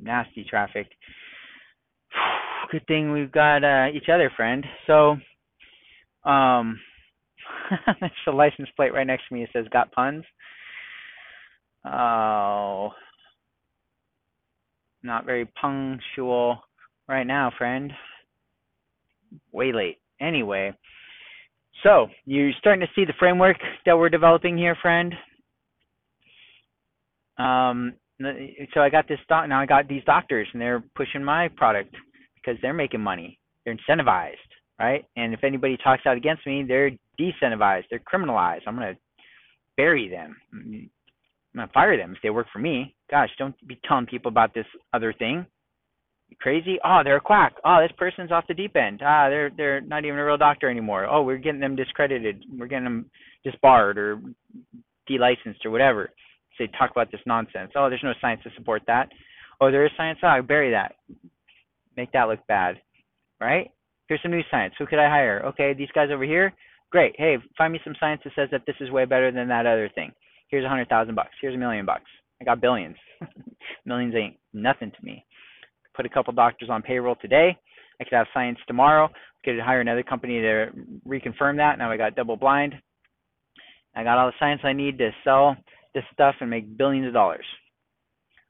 nasty 0.00 0.44
traffic. 0.44 0.88
Good 2.72 2.86
thing 2.88 3.12
we've 3.12 3.32
got 3.32 3.62
uh 3.62 3.88
each 3.94 4.08
other 4.12 4.32
friend. 4.36 4.64
So 4.88 5.16
um 6.28 6.80
That's 8.00 8.14
the 8.24 8.32
license 8.32 8.68
plate 8.76 8.92
right 8.92 9.06
next 9.06 9.28
to 9.28 9.34
me. 9.34 9.42
It 9.42 9.50
says 9.52 9.66
"Got 9.72 9.92
puns." 9.92 10.24
Oh, 11.84 12.90
not 15.02 15.24
very 15.24 15.46
punctual 15.60 16.58
right 17.08 17.26
now, 17.26 17.52
friend. 17.56 17.92
Way 19.52 19.72
late. 19.72 19.98
Anyway, 20.20 20.72
so 21.82 22.08
you're 22.24 22.52
starting 22.58 22.80
to 22.80 22.92
see 22.94 23.04
the 23.04 23.12
framework 23.18 23.56
that 23.84 23.96
we're 23.96 24.08
developing 24.08 24.56
here, 24.56 24.76
friend. 24.80 25.14
Um, 27.38 27.94
so 28.74 28.80
I 28.80 28.88
got 28.88 29.06
this 29.08 29.18
doc 29.28 29.48
now. 29.48 29.60
I 29.60 29.66
got 29.66 29.88
these 29.88 30.02
doctors, 30.04 30.48
and 30.52 30.60
they're 30.60 30.82
pushing 30.96 31.22
my 31.22 31.48
product 31.48 31.94
because 32.34 32.58
they're 32.62 32.72
making 32.72 33.00
money. 33.00 33.38
They're 33.64 33.76
incentivized 33.76 34.36
right? 34.78 35.04
And 35.16 35.32
if 35.34 35.44
anybody 35.44 35.76
talks 35.82 36.02
out 36.06 36.16
against 36.16 36.46
me, 36.46 36.64
they're 36.66 36.90
decentivized, 37.20 37.84
they're 37.90 38.00
criminalized. 38.00 38.62
I'm 38.66 38.76
to 38.76 38.96
bury 39.76 40.08
them. 40.08 40.36
I'm 40.52 40.90
to 41.56 41.72
fire 41.72 41.96
them 41.96 42.12
if 42.12 42.22
they 42.22 42.30
work 42.30 42.46
for 42.52 42.58
me. 42.58 42.94
Gosh, 43.10 43.30
don't 43.38 43.54
be 43.66 43.78
telling 43.86 44.06
people 44.06 44.28
about 44.30 44.54
this 44.54 44.66
other 44.92 45.12
thing. 45.12 45.46
You 46.28 46.36
crazy? 46.40 46.78
Oh, 46.84 47.02
they're 47.04 47.18
a 47.18 47.20
quack. 47.20 47.54
Oh, 47.64 47.80
this 47.80 47.96
person's 47.96 48.32
off 48.32 48.48
the 48.48 48.54
deep 48.54 48.74
end. 48.74 49.00
Ah, 49.04 49.28
they're 49.28 49.50
they're 49.56 49.80
not 49.80 50.04
even 50.04 50.18
a 50.18 50.24
real 50.24 50.36
doctor 50.36 50.68
anymore. 50.68 51.06
Oh, 51.06 51.22
we're 51.22 51.36
getting 51.36 51.60
them 51.60 51.76
discredited. 51.76 52.44
We're 52.58 52.66
getting 52.66 52.84
them 52.84 53.10
disbarred 53.44 53.96
or 53.96 54.20
delicensed 55.06 55.64
or 55.64 55.70
whatever. 55.70 56.10
So 56.58 56.64
they 56.64 56.78
talk 56.78 56.90
about 56.90 57.12
this 57.12 57.20
nonsense. 57.26 57.72
Oh, 57.76 57.88
there's 57.88 58.02
no 58.02 58.12
science 58.20 58.40
to 58.42 58.50
support 58.56 58.82
that. 58.88 59.08
Oh, 59.60 59.70
there 59.70 59.86
is 59.86 59.92
science. 59.96 60.18
Oh, 60.22 60.28
I 60.28 60.40
bury 60.40 60.72
that. 60.72 60.96
Make 61.96 62.10
that 62.12 62.24
look 62.24 62.44
bad, 62.48 62.80
right? 63.40 63.70
Here's 64.08 64.20
some 64.22 64.32
new 64.32 64.42
science. 64.50 64.74
Who 64.78 64.86
could 64.86 64.98
I 64.98 65.08
hire? 65.08 65.42
Okay, 65.46 65.74
these 65.74 65.88
guys 65.94 66.08
over 66.12 66.24
here. 66.24 66.52
Great. 66.90 67.14
Hey, 67.18 67.36
find 67.58 67.72
me 67.72 67.80
some 67.84 67.96
science 67.98 68.20
that 68.24 68.32
says 68.36 68.48
that 68.52 68.62
this 68.66 68.76
is 68.80 68.90
way 68.90 69.04
better 69.04 69.32
than 69.32 69.48
that 69.48 69.66
other 69.66 69.90
thing. 69.94 70.12
Here's 70.48 70.64
a 70.64 70.68
hundred 70.68 70.88
thousand 70.88 71.14
bucks. 71.14 71.30
Here's 71.40 71.54
a 71.54 71.58
million 71.58 71.84
bucks. 71.84 72.10
I 72.40 72.44
got 72.44 72.60
billions. 72.60 72.96
Millions 73.86 74.14
ain't 74.14 74.36
nothing 74.52 74.90
to 74.90 75.04
me. 75.04 75.24
Put 75.96 76.06
a 76.06 76.10
couple 76.10 76.32
doctors 76.32 76.68
on 76.70 76.82
payroll 76.82 77.16
today. 77.20 77.56
I 78.00 78.04
could 78.04 78.12
have 78.12 78.26
science 78.34 78.58
tomorrow. 78.66 79.08
Could 79.44 79.58
hire 79.58 79.80
another 79.80 80.02
company 80.02 80.40
to 80.40 80.66
reconfirm 81.08 81.56
that. 81.56 81.78
Now 81.78 81.90
I 81.90 81.96
got 81.96 82.14
double 82.14 82.36
blind. 82.36 82.74
I 83.94 84.04
got 84.04 84.18
all 84.18 84.26
the 84.26 84.34
science 84.38 84.60
I 84.64 84.74
need 84.74 84.98
to 84.98 85.10
sell 85.24 85.56
this 85.94 86.04
stuff 86.12 86.34
and 86.40 86.50
make 86.50 86.76
billions 86.76 87.06
of 87.06 87.14
dollars. 87.14 87.46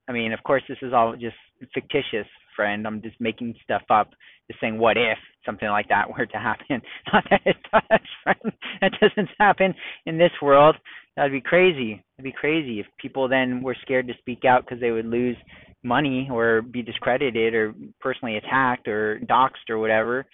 I 0.08 0.12
mean, 0.12 0.32
of 0.32 0.42
course, 0.42 0.62
this 0.68 0.78
is 0.82 0.92
all 0.92 1.14
just 1.14 1.36
fictitious 1.72 2.26
friend. 2.56 2.86
I'm 2.86 3.02
just 3.02 3.20
making 3.20 3.54
stuff 3.62 3.82
up, 3.90 4.10
just 4.48 4.60
saying 4.60 4.78
what 4.78 4.96
if 4.96 5.18
something 5.44 5.68
like 5.68 5.88
that 5.88 6.08
were 6.18 6.26
to 6.26 6.38
happen. 6.38 6.82
Not 7.12 7.24
that 7.30 7.42
it 7.44 7.56
does, 7.72 8.00
friend. 8.22 8.52
That 8.80 8.92
doesn't 9.00 9.28
happen 9.38 9.74
in 10.04 10.18
this 10.18 10.32
world. 10.42 10.76
That'd 11.16 11.32
be 11.32 11.40
crazy. 11.40 12.02
It'd 12.18 12.24
be 12.24 12.32
crazy 12.32 12.80
if 12.80 12.86
people 13.00 13.26
then 13.26 13.62
were 13.62 13.76
scared 13.80 14.06
to 14.08 14.14
speak 14.18 14.44
out 14.44 14.64
because 14.64 14.80
they 14.80 14.90
would 14.90 15.06
lose 15.06 15.36
money 15.82 16.28
or 16.30 16.60
be 16.60 16.82
discredited 16.82 17.54
or 17.54 17.74
personally 18.00 18.36
attacked 18.36 18.86
or 18.86 19.20
doxxed 19.20 19.70
or 19.70 19.78
whatever. 19.78 20.26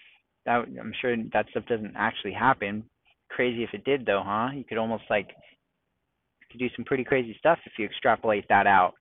That 0.44 0.64
I'm 0.80 0.92
sure 1.00 1.14
that 1.32 1.46
stuff 1.50 1.66
doesn't 1.68 1.94
actually 1.96 2.32
happen. 2.32 2.82
Crazy 3.30 3.62
if 3.62 3.70
it 3.74 3.84
did 3.84 4.04
though, 4.04 4.22
huh? 4.24 4.48
You 4.54 4.64
could 4.64 4.78
almost 4.78 5.04
like 5.08 5.28
you 5.28 6.46
could 6.50 6.58
do 6.58 6.68
some 6.74 6.84
pretty 6.84 7.04
crazy 7.04 7.36
stuff 7.38 7.58
if 7.64 7.74
you 7.78 7.84
extrapolate 7.84 8.46
that 8.48 8.66
out 8.66 8.94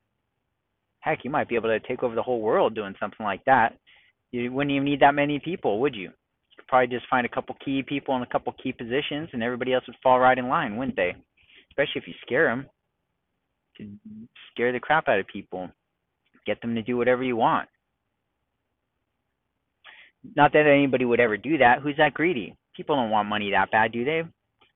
heck, 1.02 1.24
you 1.24 1.30
might 1.30 1.50
be 1.50 1.56
able 1.56 1.70
to 1.70 1.80
take 1.82 2.04
over 2.04 2.16
the 2.16 2.24
whole 2.24 2.42
world 2.42 2.74
doing 2.76 2.96
something 3.00 3.26
like 3.26 3.44
that. 3.46 3.78
You 4.32 4.52
wouldn't 4.52 4.74
even 4.74 4.86
need 4.86 5.02
that 5.02 5.14
many 5.14 5.40
people, 5.40 5.80
would 5.82 5.96
you? 5.96 6.04
You 6.04 6.58
could 6.58 6.68
probably 6.68 6.88
just 6.96 7.10
find 7.10 7.26
a 7.26 7.30
couple 7.30 7.56
key 7.64 7.84
people 7.84 8.16
in 8.16 8.22
a 8.24 8.28
couple 8.28 8.54
key 8.64 8.72
positions, 8.72 9.30
and 9.34 9.44
everybody 9.44 9.74
else 9.74 9.84
would 9.88 9.98
fall 10.02 10.20
right 10.20 10.38
in 10.38 10.48
line, 10.48 10.78
wouldn't 10.78 10.96
they? 10.96 11.14
Especially 11.72 12.02
if 12.02 12.08
you 12.08 12.14
scare 12.26 12.48
them. 12.48 12.66
to 13.78 13.88
scare 14.52 14.72
the 14.72 14.80
crap 14.80 15.08
out 15.08 15.20
of 15.20 15.28
people, 15.28 15.70
get 16.46 16.62
them 16.62 16.76
to 16.76 16.82
do 16.82 16.98
whatever 16.98 17.24
you 17.24 17.36
want. 17.36 17.68
Not 20.36 20.54
that 20.54 20.68
anybody 20.68 21.06
would 21.06 21.20
ever 21.20 21.38
do 21.38 21.58
that. 21.60 21.80
Who's 21.82 21.98
that 21.98 22.14
greedy? 22.14 22.56
People 22.76 22.96
don't 22.96 23.10
want 23.10 23.28
money 23.28 23.52
that 23.52 23.72
bad, 23.72 23.92
do 23.92 24.06
they? 24.06 24.22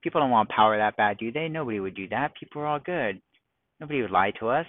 People 0.01 0.21
don't 0.21 0.31
want 0.31 0.49
power 0.49 0.77
that 0.77 0.97
bad, 0.97 1.17
do 1.17 1.31
they? 1.31 1.47
Nobody 1.47 1.79
would 1.79 1.95
do 1.95 2.07
that. 2.09 2.35
People 2.39 2.61
are 2.61 2.67
all 2.67 2.79
good. 2.79 3.21
Nobody 3.79 4.01
would 4.01 4.11
lie 4.11 4.31
to 4.39 4.49
us. 4.49 4.65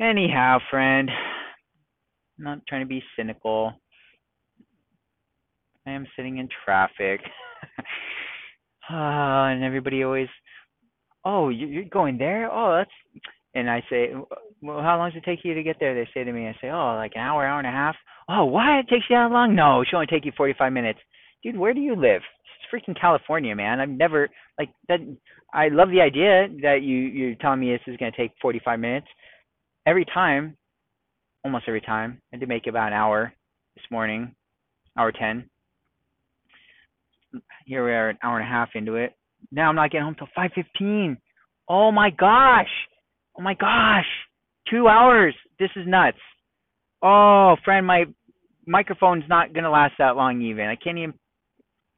Anyhow, 0.00 0.60
friend, 0.70 1.10
I'm 2.38 2.44
not 2.44 2.66
trying 2.66 2.80
to 2.80 2.88
be 2.88 3.02
cynical. 3.16 3.74
I 5.86 5.90
am 5.90 6.06
sitting 6.16 6.38
in 6.38 6.48
traffic. 6.64 7.20
uh, 8.88 8.92
and 8.94 9.62
everybody 9.62 10.02
always, 10.02 10.28
oh, 11.22 11.50
you're 11.50 11.84
going 11.84 12.16
there? 12.16 12.50
Oh, 12.50 12.78
that's, 12.78 13.24
and 13.54 13.68
I 13.68 13.82
say, 13.90 14.12
well, 14.62 14.80
how 14.80 14.96
long 14.96 15.10
does 15.10 15.18
it 15.18 15.28
take 15.28 15.44
you 15.44 15.52
to 15.52 15.62
get 15.62 15.76
there? 15.80 15.94
They 15.94 16.08
say 16.14 16.24
to 16.24 16.32
me, 16.32 16.48
I 16.48 16.56
say, 16.62 16.70
oh, 16.70 16.94
like 16.96 17.12
an 17.14 17.20
hour, 17.20 17.44
hour 17.44 17.58
and 17.58 17.68
a 17.68 17.70
half. 17.70 17.96
Oh, 18.26 18.46
why? 18.46 18.78
It 18.78 18.88
takes 18.88 19.04
you 19.10 19.16
that 19.16 19.30
long? 19.30 19.54
No, 19.54 19.82
it 19.82 19.88
should 19.90 19.96
only 19.96 20.06
take 20.06 20.24
you 20.24 20.32
45 20.34 20.72
minutes. 20.72 21.00
Dude, 21.42 21.58
where 21.58 21.74
do 21.74 21.80
you 21.80 21.94
live? 21.94 22.22
It's 22.22 22.72
freaking 22.72 22.98
California, 22.98 23.54
man. 23.54 23.80
I've 23.80 23.90
never, 23.90 24.30
like, 24.58 24.70
that, 24.88 25.00
I 25.52 25.68
love 25.68 25.90
the 25.90 26.00
idea 26.00 26.48
that 26.62 26.78
you, 26.82 26.96
you're 26.96 27.34
telling 27.34 27.60
me 27.60 27.72
this 27.72 27.92
is 27.92 27.98
going 27.98 28.12
to 28.12 28.16
take 28.16 28.32
45 28.40 28.80
minutes. 28.80 29.06
Every 29.86 30.04
time, 30.04 30.56
almost 31.44 31.64
every 31.68 31.80
time, 31.80 32.20
I 32.32 32.36
had 32.36 32.40
to 32.40 32.46
make 32.46 32.66
about 32.66 32.88
an 32.88 32.94
hour 32.94 33.32
this 33.76 33.84
morning, 33.90 34.34
hour 34.96 35.12
10 35.12 35.48
here 37.64 37.84
we 37.84 37.92
are 37.92 38.08
an 38.08 38.18
hour 38.22 38.38
and 38.38 38.46
a 38.46 38.50
half 38.50 38.70
into 38.74 38.96
it. 38.96 39.12
Now 39.52 39.68
I'm 39.68 39.76
not 39.76 39.90
getting 39.90 40.04
home 40.04 40.16
till 40.16 40.28
5:15. 40.36 41.16
Oh 41.68 41.92
my 41.92 42.10
gosh. 42.10 42.70
Oh 43.38 43.42
my 43.42 43.54
gosh. 43.54 44.06
2 44.70 44.88
hours. 44.88 45.34
This 45.58 45.70
is 45.76 45.86
nuts. 45.86 46.18
Oh, 47.02 47.56
friend, 47.64 47.86
my 47.86 48.04
microphone's 48.66 49.28
not 49.28 49.52
going 49.52 49.64
to 49.64 49.70
last 49.70 49.94
that 49.98 50.16
long 50.16 50.42
even. 50.42 50.66
I 50.66 50.76
can't 50.76 50.98
even 50.98 51.14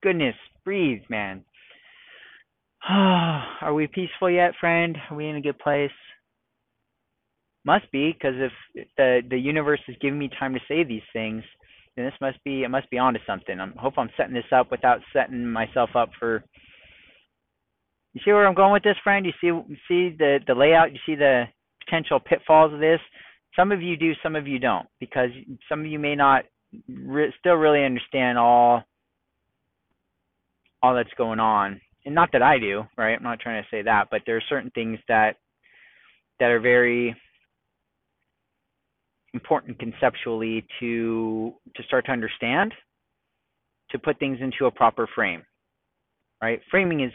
goodness, 0.03 0.37
breathe, 0.65 1.03
man. 1.09 1.45
Are 2.89 3.75
we 3.75 3.87
peaceful 3.87 4.31
yet, 4.31 4.55
friend? 4.61 4.97
Are 5.11 5.17
we 5.17 5.29
in 5.29 5.37
a 5.37 5.41
good 5.41 5.59
place? 5.59 5.91
Must 7.65 7.91
be, 7.93 8.13
because 8.13 8.35
if 8.75 8.87
the 8.97 9.21
the 9.31 9.39
universe 9.39 9.81
is 9.87 9.97
giving 10.01 10.19
me 10.19 10.29
time 10.39 10.53
to 10.55 10.61
say 10.67 10.83
these 10.83 11.03
things, 11.13 11.45
then 11.97 12.05
this 12.05 12.15
must 12.21 12.43
be 12.45 12.65
it 12.65 12.71
must 12.71 12.91
be 12.91 12.99
onto 12.99 13.21
something. 13.27 13.61
I 13.61 13.69
hope 13.79 13.95
I'm 13.97 14.11
setting 14.17 14.35
this 14.35 14.51
up 14.53 14.71
without 14.71 15.01
setting 15.13 15.47
myself 15.47 15.91
up 15.95 16.11
for. 16.19 16.43
You 18.15 18.21
see 18.25 18.33
where 18.33 18.47
I'm 18.47 18.55
going 18.55 18.73
with 18.73 18.83
this, 18.83 18.97
friend? 19.05 19.25
You 19.25 19.33
see 19.41 19.47
you 19.47 19.77
see 19.89 20.17
the 20.17 20.41
the 20.47 20.55
layout. 20.55 20.93
You 20.93 20.99
see 21.07 21.15
the 21.15 21.45
potential 21.85 22.19
pitfalls 22.19 22.73
of 22.73 22.81
this. 22.81 23.01
Some 23.55 23.71
of 23.71 23.81
you 23.81 23.97
do, 23.97 24.13
some 24.23 24.35
of 24.35 24.49
you 24.49 24.59
don't, 24.59 24.87
because 24.99 25.31
some 25.69 25.81
of 25.81 25.87
you 25.87 25.99
may 25.99 26.17
not 26.17 26.45
re- 26.89 27.33
still 27.39 27.55
really 27.55 27.85
understand 27.85 28.39
all 28.39 28.83
all 30.83 30.95
that's 30.95 31.15
going 31.17 31.39
on. 31.39 31.81
And 32.05 32.15
not 32.15 32.31
that 32.33 32.43
I 32.43 32.59
do, 32.59 32.83
right? 32.99 33.15
I'm 33.15 33.23
not 33.23 33.39
trying 33.39 33.63
to 33.63 33.69
say 33.71 33.83
that, 33.83 34.09
but 34.11 34.23
there 34.27 34.37
are 34.37 34.43
certain 34.49 34.71
things 34.71 34.99
that 35.07 35.37
that 36.41 36.51
are 36.51 36.61
very 36.61 37.15
important 39.35 39.79
conceptually 39.79 40.67
to 40.81 41.55
to 41.77 41.83
start 41.85 42.07
to 42.07 42.13
understand 42.13 42.73
to 43.91 43.99
put 43.99 44.19
things 44.19 44.39
into 44.41 44.67
a 44.67 44.71
proper 44.71 45.09
frame 45.15 45.43
right? 46.43 46.61
Framing 46.71 47.01
is 47.01 47.13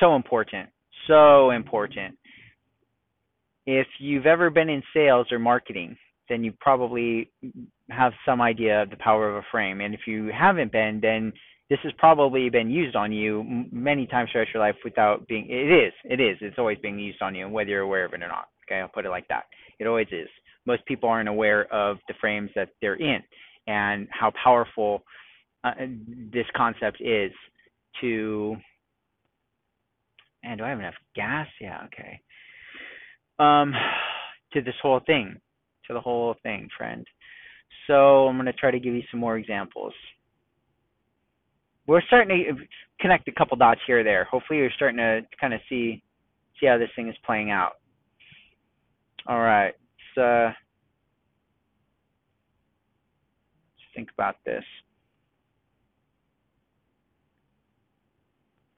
so 0.00 0.14
important 0.14 0.68
so 1.08 1.50
important. 1.50 2.16
If 3.66 3.86
you've 3.98 4.26
ever 4.26 4.50
been 4.50 4.68
in 4.68 4.82
sales 4.94 5.26
or 5.32 5.38
marketing 5.38 5.96
then 6.28 6.44
you 6.44 6.52
probably 6.60 7.30
have 7.88 8.12
some 8.26 8.42
idea 8.42 8.82
of 8.82 8.90
the 8.90 8.96
power 8.98 9.30
of 9.30 9.36
a 9.36 9.46
frame. 9.50 9.80
And 9.80 9.94
if 9.94 10.00
you 10.06 10.30
haven't 10.38 10.70
been 10.70 11.00
then 11.02 11.32
this 11.70 11.78
has 11.82 11.92
probably 11.98 12.48
been 12.48 12.70
used 12.70 12.96
on 12.96 13.12
you 13.12 13.66
many 13.70 14.06
times 14.06 14.30
throughout 14.30 14.48
your 14.54 14.62
life 14.62 14.76
without 14.84 15.26
being 15.26 15.46
it 15.48 15.70
is 15.70 15.92
it 16.04 16.20
is 16.20 16.38
it's 16.40 16.58
always 16.58 16.78
being 16.82 16.98
used 16.98 17.20
on 17.20 17.34
you 17.34 17.48
whether 17.48 17.70
you're 17.70 17.82
aware 17.82 18.04
of 18.04 18.12
it 18.14 18.22
or 18.22 18.28
not 18.28 18.48
okay? 18.66 18.80
I'll 18.80 18.88
put 18.88 19.06
it 19.06 19.10
like 19.10 19.28
that. 19.28 19.44
It 19.78 19.86
always 19.86 20.08
is 20.12 20.28
most 20.68 20.84
people 20.84 21.08
aren't 21.08 21.30
aware 21.30 21.64
of 21.72 21.96
the 22.06 22.14
frames 22.20 22.50
that 22.54 22.68
they're 22.80 22.94
in 22.94 23.20
and 23.66 24.06
how 24.10 24.30
powerful 24.44 25.02
uh, 25.64 25.72
this 26.30 26.44
concept 26.54 27.00
is 27.00 27.32
to 28.00 28.54
and 30.44 30.58
do 30.58 30.64
I 30.64 30.68
have 30.68 30.78
enough 30.78 30.94
gas? 31.16 31.48
Yeah, 31.60 31.80
okay. 31.86 32.20
Um, 33.40 33.74
to 34.52 34.62
this 34.62 34.74
whole 34.80 35.00
thing, 35.04 35.40
to 35.88 35.94
the 35.94 36.00
whole 36.00 36.36
thing, 36.44 36.68
friend. 36.76 37.04
So 37.86 38.28
I'm 38.28 38.36
going 38.36 38.46
to 38.46 38.52
try 38.52 38.70
to 38.70 38.78
give 38.78 38.94
you 38.94 39.02
some 39.10 39.18
more 39.18 39.36
examples. 39.36 39.92
We're 41.88 42.02
starting 42.02 42.44
to 42.44 42.54
connect 43.00 43.26
a 43.26 43.32
couple 43.32 43.56
dots 43.56 43.80
here 43.86 44.00
or 44.00 44.04
there. 44.04 44.24
Hopefully, 44.24 44.60
you're 44.60 44.70
starting 44.76 44.98
to 44.98 45.22
kind 45.40 45.54
of 45.54 45.60
see 45.68 46.02
see 46.60 46.66
how 46.66 46.78
this 46.78 46.90
thing 46.94 47.08
is 47.08 47.16
playing 47.24 47.50
out. 47.50 47.72
All 49.26 49.40
right 49.40 49.74
uh, 50.18 50.50
think 53.94 54.10
about 54.14 54.36
this. 54.44 54.64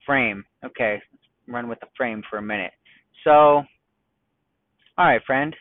Frame. 0.06 0.44
Okay, 0.64 0.94
let's 1.12 1.24
run 1.46 1.68
with 1.68 1.78
the 1.80 1.86
frame 1.96 2.22
for 2.28 2.38
a 2.38 2.42
minute. 2.42 2.72
So, 3.24 3.30
all 3.30 3.64
right, 4.98 5.20
friend. 5.26 5.54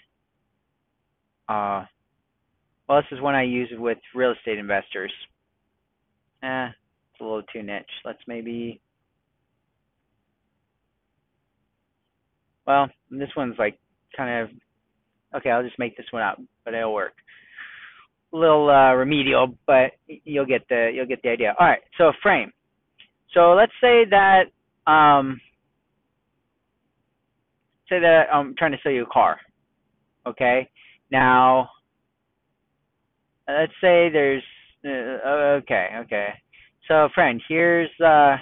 Uh, 1.48 1.84
well, 2.88 3.02
this 3.02 3.18
is 3.18 3.22
one 3.22 3.36
I 3.36 3.44
use 3.44 3.70
with 3.78 3.98
real 4.16 4.32
estate 4.32 4.58
investors. 4.58 5.12
Eh, 6.42 6.68
it's 6.68 7.22
a 7.22 7.24
little 7.24 7.44
too 7.54 7.64
niche. 7.64 7.84
Let's 8.06 8.20
maybe. 8.28 8.82
Well, 12.66 12.88
this 13.12 13.30
one's 13.36 13.56
like 13.60 13.78
kind 14.16 14.44
of 14.44 14.50
Okay, 15.36 15.50
I'll 15.50 15.64
just 15.64 15.80
make 15.80 15.96
this 15.96 16.08
one 16.12 16.24
up, 16.24 16.40
but 16.66 16.74
it'll 16.74 16.94
work. 16.94 17.14
A 18.34 18.38
little 18.38 18.70
uh, 18.70 18.94
remedial, 18.94 19.56
but 19.66 19.92
you'll 20.08 20.46
get 20.46 20.68
the 20.70 20.92
you'll 20.94 21.06
get 21.08 21.22
the 21.24 21.30
idea. 21.30 21.56
All 21.60 21.68
right, 21.68 21.82
so 21.98 22.06
a 22.06 22.14
frame. 22.22 22.52
So 23.34 23.54
let's 23.54 23.72
say 23.82 24.06
that 24.10 24.46
um, 24.92 25.40
say 27.90 28.00
that 28.00 28.26
I'm 28.34 28.56
trying 28.58 28.72
to 28.72 28.78
sell 28.84 28.92
you 28.92 29.04
a 29.04 29.14
car. 29.14 29.40
Okay, 30.28 30.70
now 31.12 31.70
let's 33.48 33.74
say 33.82 34.10
there's 34.10 34.44
uh, 34.86 35.60
okay, 35.62 35.90
okay. 36.02 36.30
So 36.88 37.10
friend, 37.14 37.42
here's 37.48 37.90
uh, 38.04 38.38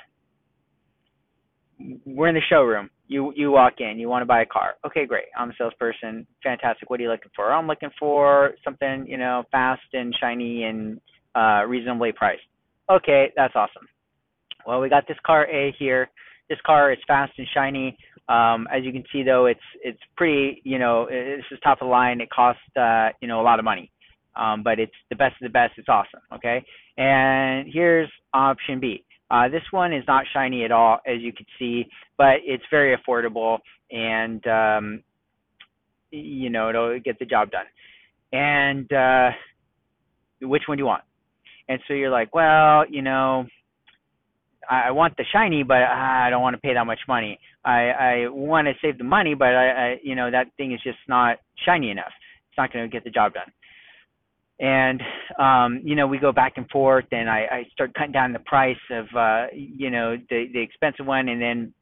we're 2.06 2.28
in 2.28 2.36
the 2.36 2.41
showroom 2.50 2.89
you 3.08 3.34
you 3.36 3.52
walk 3.52 3.76
in, 3.80 4.00
you 4.00 4.10
want 4.10 4.22
to 4.22 4.26
buy 4.26 4.41
a 4.41 4.46
car. 4.46 4.76
Okay, 4.86 5.06
great. 5.06 5.26
I'm 5.38 5.50
a 5.50 5.54
salesperson. 5.58 6.28
Fantastic. 6.43 6.89
What 6.89 7.00
are 7.00 7.04
you 7.04 7.10
looking 7.10 7.32
for? 7.36 7.52
I'm 7.52 7.67
looking 7.67 7.89
for 8.00 8.54
something, 8.63 9.06
you 9.08 9.17
know, 9.17 9.43
fast 9.52 9.82
and 9.93 10.15
shiny 10.20 10.63
and 10.63 11.00
uh, 11.36 11.65
reasonably 11.65 12.12
priced. 12.12 12.41
Okay, 12.89 13.32
that's 13.36 13.56
awesome. 13.56 13.88
Well, 14.65 14.82
we 14.82 14.89
got 14.89 15.08
this 15.08 15.17
car 15.26 15.46
A 15.48 15.74
here. 15.80 16.10
This 16.50 16.60
car 16.65 16.91
is 16.91 17.00
fast 17.08 17.34
and 17.38 17.48
shiny. 17.54 17.98
Um, 18.30 18.67
as 18.74 18.84
you 18.84 18.91
can 18.91 19.04
see, 19.12 19.24
though, 19.24 19.46
it's 19.46 19.60
it's 19.84 20.00
pretty. 20.15 20.62
You 20.63 20.80
know, 20.80 21.08
this 21.10 21.46
is 21.52 21.60
top 21.63 21.82
of 21.82 21.88
the 21.88 21.91
line. 21.91 22.22
It 22.22 22.30
costs 22.30 22.62
uh, 22.80 23.10
you 23.22 23.28
know 23.28 23.41
a 23.41 23.43
lot 23.43 23.60
of 23.60 23.65
money, 23.65 23.91
um, 24.36 24.63
but 24.63 24.80
it's 24.80 24.93
the 25.10 25.15
best 25.15 25.36
of 25.41 25.46
the 25.46 25.54
best. 25.54 25.74
It's 25.78 25.89
awesome. 25.89 26.22
Okay, 26.34 26.63
and 26.98 27.67
here's 27.72 28.10
option 28.34 28.80
B. 28.80 29.04
Uh, 29.30 29.50
this 29.50 29.63
one 29.72 29.94
is 29.94 30.04
not 30.08 30.26
shiny 30.34 30.63
at 30.63 30.72
all, 30.72 31.00
as 31.06 31.22
you 31.22 31.34
can 31.34 31.46
see, 31.60 31.86
but 32.18 32.38
it's 32.46 32.63
very 32.72 32.96
affordable 32.96 33.60
and, 33.92 34.46
um, 34.48 35.04
you 36.12 36.50
know, 36.50 36.70
it'll 36.70 37.00
get 37.00 37.20
the 37.20 37.26
job 37.26 37.52
done. 37.52 37.66
And 38.32 38.92
uh, 38.94 39.32
which 40.42 40.63
one 40.68 40.78
do 40.78 40.82
you 40.82 40.86
want? 40.86 41.04
And 41.68 41.80
so 41.88 41.94
you're 41.94 42.10
like, 42.10 42.34
well, 42.34 42.86
you 42.90 43.02
know, 43.02 43.46
I, 44.70 44.92
want 44.92 45.16
the 45.18 45.26
shiny, 45.32 45.63
but 45.63 45.78
I 45.78 46.30
don't 46.30 46.42
want 46.42 46.56
to 46.56 46.62
pay 46.62 46.74
that 46.74 46.86
much 46.86 47.00
money. 47.08 47.40
I, 47.66 47.90
I 47.90 48.28
want 48.30 48.68
to 48.68 48.74
save 48.82 48.98
the 48.98 49.04
money, 49.04 49.34
but 49.34 49.50
I, 49.50 49.70
I, 49.70 49.98
you 50.04 50.16
know, 50.16 50.32
that 50.32 50.48
thing 50.56 50.74
is 50.74 50.82
just 50.84 51.00
not 51.08 51.38
shiny 51.66 51.90
enough. 51.90 52.12
It's 52.50 52.58
not 52.58 52.72
going 52.72 52.90
to 52.90 52.94
get 52.94 53.04
the 53.04 53.10
job 53.10 53.34
done 53.34 53.52
and 54.60 55.02
um, 55.39 55.82
you 55.84 55.96
know 55.96 56.08
we 56.08 56.17
go 56.17 56.32
back 56.32 56.54
and 56.58 56.70
forth, 56.70 57.06
and 57.12 57.30
I, 57.30 57.46
I 57.52 57.63
start 57.74 57.93
cutting 57.93 58.12
down 58.12 58.34
the 58.34 58.39
price 58.39 58.76
of 58.91 59.06
uh, 59.15 59.46
you 59.54 59.89
know 59.89 60.17
the 60.30 60.46
the 60.54 60.62
expensive 60.62 61.06
one, 61.06 61.30
and 61.30 61.41
then 61.41 61.74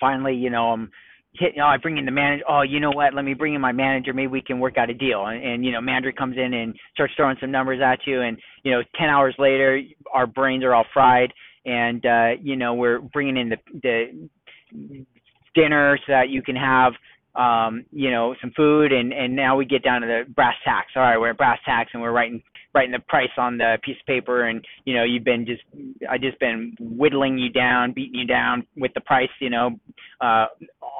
finally 0.00 0.34
you 0.34 0.50
know 0.50 0.72
I'm 0.72 0.90
hit. 1.34 1.52
You 1.54 1.60
know, 1.60 1.66
I 1.66 1.76
bring 1.76 1.98
in 1.98 2.04
the 2.04 2.10
manager. 2.10 2.44
Oh, 2.48 2.62
you 2.62 2.80
know 2.80 2.90
what? 2.90 3.14
Let 3.14 3.24
me 3.24 3.34
bring 3.34 3.54
in 3.54 3.60
my 3.60 3.72
manager. 3.72 4.12
Maybe 4.12 4.28
we 4.28 4.42
can 4.42 4.58
work 4.58 4.78
out 4.78 4.90
a 4.90 4.94
deal. 4.94 5.26
And, 5.26 5.42
and 5.42 5.64
you 5.64 5.72
know, 5.72 5.80
manager 5.80 6.12
comes 6.12 6.36
in 6.36 6.54
and 6.54 6.74
starts 6.94 7.12
throwing 7.16 7.36
some 7.40 7.50
numbers 7.50 7.80
at 7.84 8.00
you, 8.06 8.22
and 8.22 8.38
you 8.62 8.72
know, 8.72 8.82
ten 8.98 9.08
hours 9.08 9.34
later, 9.38 9.80
our 10.12 10.26
brains 10.26 10.64
are 10.64 10.74
all 10.74 10.86
fried, 10.92 11.32
and 11.64 12.04
uh, 12.06 12.30
you 12.40 12.56
know, 12.56 12.74
we're 12.74 13.00
bringing 13.00 13.36
in 13.36 13.48
the 13.50 13.56
the 13.82 15.06
dinner 15.54 15.98
so 16.06 16.12
that 16.12 16.28
you 16.28 16.42
can 16.42 16.56
have 16.56 16.92
um, 17.36 17.84
you 17.92 18.10
know, 18.10 18.34
some 18.40 18.52
food 18.56 18.92
and 18.92 19.12
and 19.12 19.36
now 19.36 19.56
we 19.56 19.64
get 19.64 19.82
down 19.84 20.00
to 20.00 20.06
the 20.06 20.32
brass 20.32 20.54
tacks. 20.64 20.92
All 20.96 21.02
right, 21.02 21.18
we're 21.18 21.30
at 21.30 21.36
brass 21.36 21.58
tacks 21.64 21.90
and 21.92 22.02
we're 22.02 22.12
writing 22.12 22.42
writing 22.74 22.92
the 22.92 22.98
price 23.08 23.30
on 23.38 23.58
the 23.58 23.78
piece 23.82 23.96
of 24.00 24.06
paper 24.06 24.48
and 24.48 24.64
you 24.84 24.94
know 24.94 25.04
you've 25.04 25.24
been 25.24 25.46
just 25.46 25.62
I 26.10 26.18
just 26.18 26.38
been 26.40 26.74
whittling 26.80 27.38
you 27.38 27.50
down, 27.50 27.92
beating 27.92 28.20
you 28.20 28.26
down 28.26 28.66
with 28.76 28.92
the 28.94 29.00
price, 29.00 29.28
you 29.40 29.50
know, 29.50 29.78
uh 30.20 30.46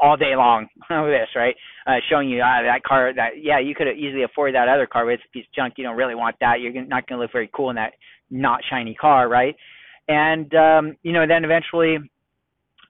all 0.02 0.16
day 0.16 0.36
long 0.36 0.68
with 0.90 1.10
this, 1.10 1.28
right? 1.34 1.54
Uh 1.86 1.96
showing 2.10 2.28
you 2.28 2.40
uh, 2.40 2.62
that 2.62 2.82
car 2.86 3.14
that 3.14 3.30
yeah, 3.40 3.58
you 3.58 3.74
could 3.74 3.88
easily 3.88 4.22
afford 4.22 4.54
that 4.54 4.68
other 4.68 4.86
car, 4.86 5.06
but 5.06 5.14
it's 5.14 5.22
a 5.28 5.32
piece 5.32 5.46
of 5.46 5.54
junk. 5.54 5.74
You 5.76 5.84
don't 5.84 5.96
really 5.96 6.14
want 6.14 6.36
that. 6.40 6.60
You're 6.60 6.72
not 6.84 7.08
going 7.08 7.18
to 7.18 7.22
look 7.22 7.32
very 7.32 7.50
cool 7.54 7.70
in 7.70 7.76
that 7.76 7.94
not 8.30 8.60
shiny 8.68 8.94
car, 8.94 9.28
right? 9.28 9.54
And 10.08 10.52
um, 10.54 10.96
you 11.02 11.12
know, 11.12 11.26
then 11.26 11.44
eventually 11.44 11.98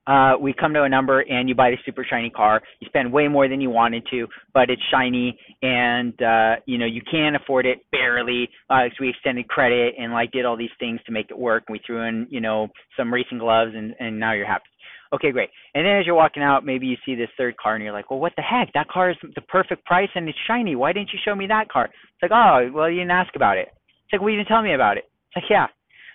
uh, 0.06 0.34
we 0.40 0.52
come 0.52 0.72
to 0.74 0.82
a 0.82 0.88
number 0.88 1.20
and 1.20 1.48
you 1.48 1.54
buy 1.54 1.70
the 1.70 1.76
super 1.84 2.06
shiny 2.08 2.30
car. 2.30 2.62
You 2.80 2.86
spend 2.86 3.12
way 3.12 3.28
more 3.28 3.48
than 3.48 3.60
you 3.60 3.70
wanted 3.70 4.04
to, 4.10 4.26
but 4.54 4.70
it's 4.70 4.82
shiny 4.90 5.38
and 5.62 6.20
uh, 6.22 6.56
you 6.66 6.78
know 6.78 6.86
you 6.86 7.02
can 7.10 7.34
afford 7.34 7.66
it 7.66 7.78
barely. 7.90 8.48
Uh, 8.70 8.84
so 8.90 8.96
we 9.00 9.10
extended 9.10 9.48
credit 9.48 9.94
and 9.98 10.12
like 10.12 10.32
did 10.32 10.44
all 10.44 10.56
these 10.56 10.70
things 10.78 11.00
to 11.06 11.12
make 11.12 11.30
it 11.30 11.38
work. 11.38 11.64
And 11.68 11.74
we 11.74 11.80
threw 11.84 12.06
in 12.06 12.26
you 12.30 12.40
know 12.40 12.68
some 12.96 13.12
racing 13.12 13.38
gloves 13.38 13.72
and 13.74 13.94
and 13.98 14.18
now 14.18 14.32
you're 14.32 14.46
happy. 14.46 14.64
Okay, 15.12 15.30
great. 15.30 15.50
And 15.74 15.86
then 15.86 15.96
as 15.96 16.06
you're 16.06 16.16
walking 16.16 16.42
out, 16.42 16.64
maybe 16.64 16.86
you 16.86 16.96
see 17.06 17.14
this 17.14 17.28
third 17.38 17.56
car 17.56 17.74
and 17.74 17.84
you're 17.84 17.92
like, 17.92 18.10
well, 18.10 18.18
what 18.18 18.32
the 18.36 18.42
heck? 18.42 18.72
That 18.74 18.88
car 18.88 19.10
is 19.10 19.16
the 19.22 19.40
perfect 19.42 19.84
price 19.84 20.08
and 20.14 20.28
it's 20.28 20.38
shiny. 20.48 20.74
Why 20.74 20.92
didn't 20.92 21.10
you 21.12 21.18
show 21.24 21.34
me 21.34 21.46
that 21.46 21.68
car? 21.68 21.84
It's 21.84 22.22
like, 22.22 22.32
oh, 22.32 22.70
well, 22.74 22.90
you 22.90 22.98
didn't 22.98 23.12
ask 23.12 23.34
about 23.36 23.56
it. 23.56 23.68
It's 23.68 24.12
like, 24.12 24.20
well, 24.20 24.30
you 24.30 24.36
didn't 24.36 24.48
tell 24.48 24.62
me 24.62 24.74
about 24.74 24.96
it. 24.96 25.04
It's 25.28 25.36
like, 25.36 25.50
yeah, 25.50 25.66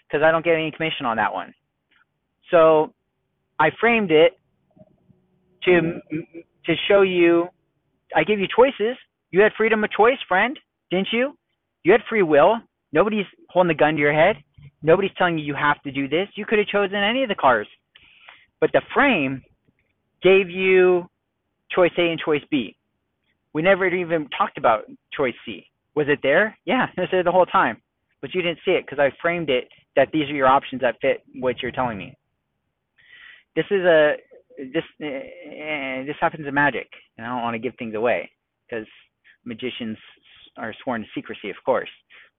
because 0.07 0.23
I 0.23 0.31
don't 0.31 0.43
get 0.43 0.55
any 0.55 0.71
commission 0.71 1.05
on 1.05 1.17
that 1.17 1.33
one. 1.33 1.53
So 2.51 2.93
I 3.61 3.69
framed 3.79 4.09
it 4.09 4.33
to 5.65 5.99
to 6.65 6.73
show 6.87 7.03
you. 7.03 7.47
I 8.15 8.23
gave 8.23 8.39
you 8.39 8.47
choices. 8.53 8.97
You 9.29 9.41
had 9.41 9.51
freedom 9.55 9.83
of 9.83 9.91
choice, 9.91 10.17
friend, 10.27 10.57
didn't 10.89 11.09
you? 11.13 11.37
You 11.83 11.91
had 11.91 12.01
free 12.09 12.23
will. 12.23 12.55
Nobody's 12.91 13.27
holding 13.49 13.67
the 13.67 13.75
gun 13.75 13.93
to 13.93 13.99
your 13.99 14.13
head. 14.13 14.37
Nobody's 14.81 15.11
telling 15.15 15.37
you 15.37 15.45
you 15.45 15.53
have 15.53 15.79
to 15.83 15.91
do 15.91 16.07
this. 16.07 16.27
You 16.35 16.45
could 16.47 16.57
have 16.57 16.67
chosen 16.69 16.95
any 16.95 17.21
of 17.21 17.29
the 17.29 17.35
cars. 17.35 17.67
But 18.59 18.71
the 18.73 18.81
frame 18.95 19.43
gave 20.23 20.49
you 20.49 21.05
choice 21.69 21.91
A 21.99 22.09
and 22.09 22.19
choice 22.19 22.41
B. 22.49 22.75
We 23.53 23.61
never 23.61 23.85
even 23.87 24.27
talked 24.35 24.57
about 24.57 24.85
choice 25.15 25.35
C. 25.45 25.67
Was 25.95 26.07
it 26.09 26.19
there? 26.23 26.57
Yeah, 26.65 26.87
it 26.97 26.99
was 26.99 27.09
there 27.11 27.23
the 27.23 27.31
whole 27.31 27.45
time. 27.45 27.79
But 28.21 28.33
you 28.33 28.41
didn't 28.41 28.59
see 28.65 28.71
it 28.71 28.85
because 28.87 28.99
I 28.99 29.11
framed 29.21 29.51
it 29.51 29.67
that 29.95 30.09
these 30.11 30.29
are 30.29 30.35
your 30.35 30.47
options 30.47 30.81
that 30.81 30.95
fit 30.99 31.21
what 31.35 31.61
you're 31.61 31.71
telling 31.71 31.99
me 31.99 32.17
this 33.55 33.65
is 33.71 33.83
a 33.83 34.15
this 34.73 34.83
uh, 35.01 36.05
this 36.05 36.15
happens 36.19 36.47
in 36.47 36.53
magic, 36.53 36.87
and 37.17 37.25
I 37.25 37.29
don't 37.29 37.41
want 37.41 37.55
to 37.55 37.59
give 37.59 37.73
things 37.77 37.95
away 37.95 38.29
because 38.69 38.87
magicians 39.45 39.97
are 40.57 40.73
sworn 40.83 41.01
to 41.01 41.07
secrecy, 41.15 41.49
of 41.49 41.55
course. 41.65 41.89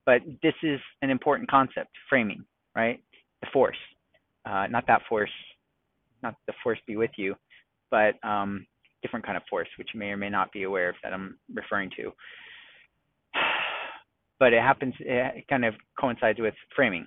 But 0.04 0.22
this 0.42 0.54
is 0.62 0.80
an 1.02 1.10
important 1.10 1.50
concept, 1.50 1.90
framing, 2.08 2.44
right? 2.74 3.02
The 3.40 3.48
force, 3.52 3.76
uh, 4.44 4.66
not 4.68 4.86
that 4.88 5.02
force, 5.08 5.30
not 6.22 6.34
the 6.46 6.52
force 6.62 6.78
be 6.86 6.96
with 6.96 7.10
you, 7.16 7.34
but 7.90 8.14
um, 8.26 8.66
different 9.02 9.24
kind 9.24 9.36
of 9.36 9.42
force, 9.48 9.68
which 9.78 9.90
you 9.94 10.00
may 10.00 10.10
or 10.10 10.16
may 10.16 10.30
not 10.30 10.52
be 10.52 10.64
aware 10.64 10.88
of 10.88 10.96
that 11.02 11.12
I'm 11.12 11.38
referring 11.52 11.90
to. 11.96 12.12
But 14.40 14.52
it 14.52 14.60
happens, 14.60 14.92
it 14.98 15.46
kind 15.48 15.64
of 15.64 15.74
coincides 16.00 16.40
with 16.40 16.54
framing. 16.74 17.06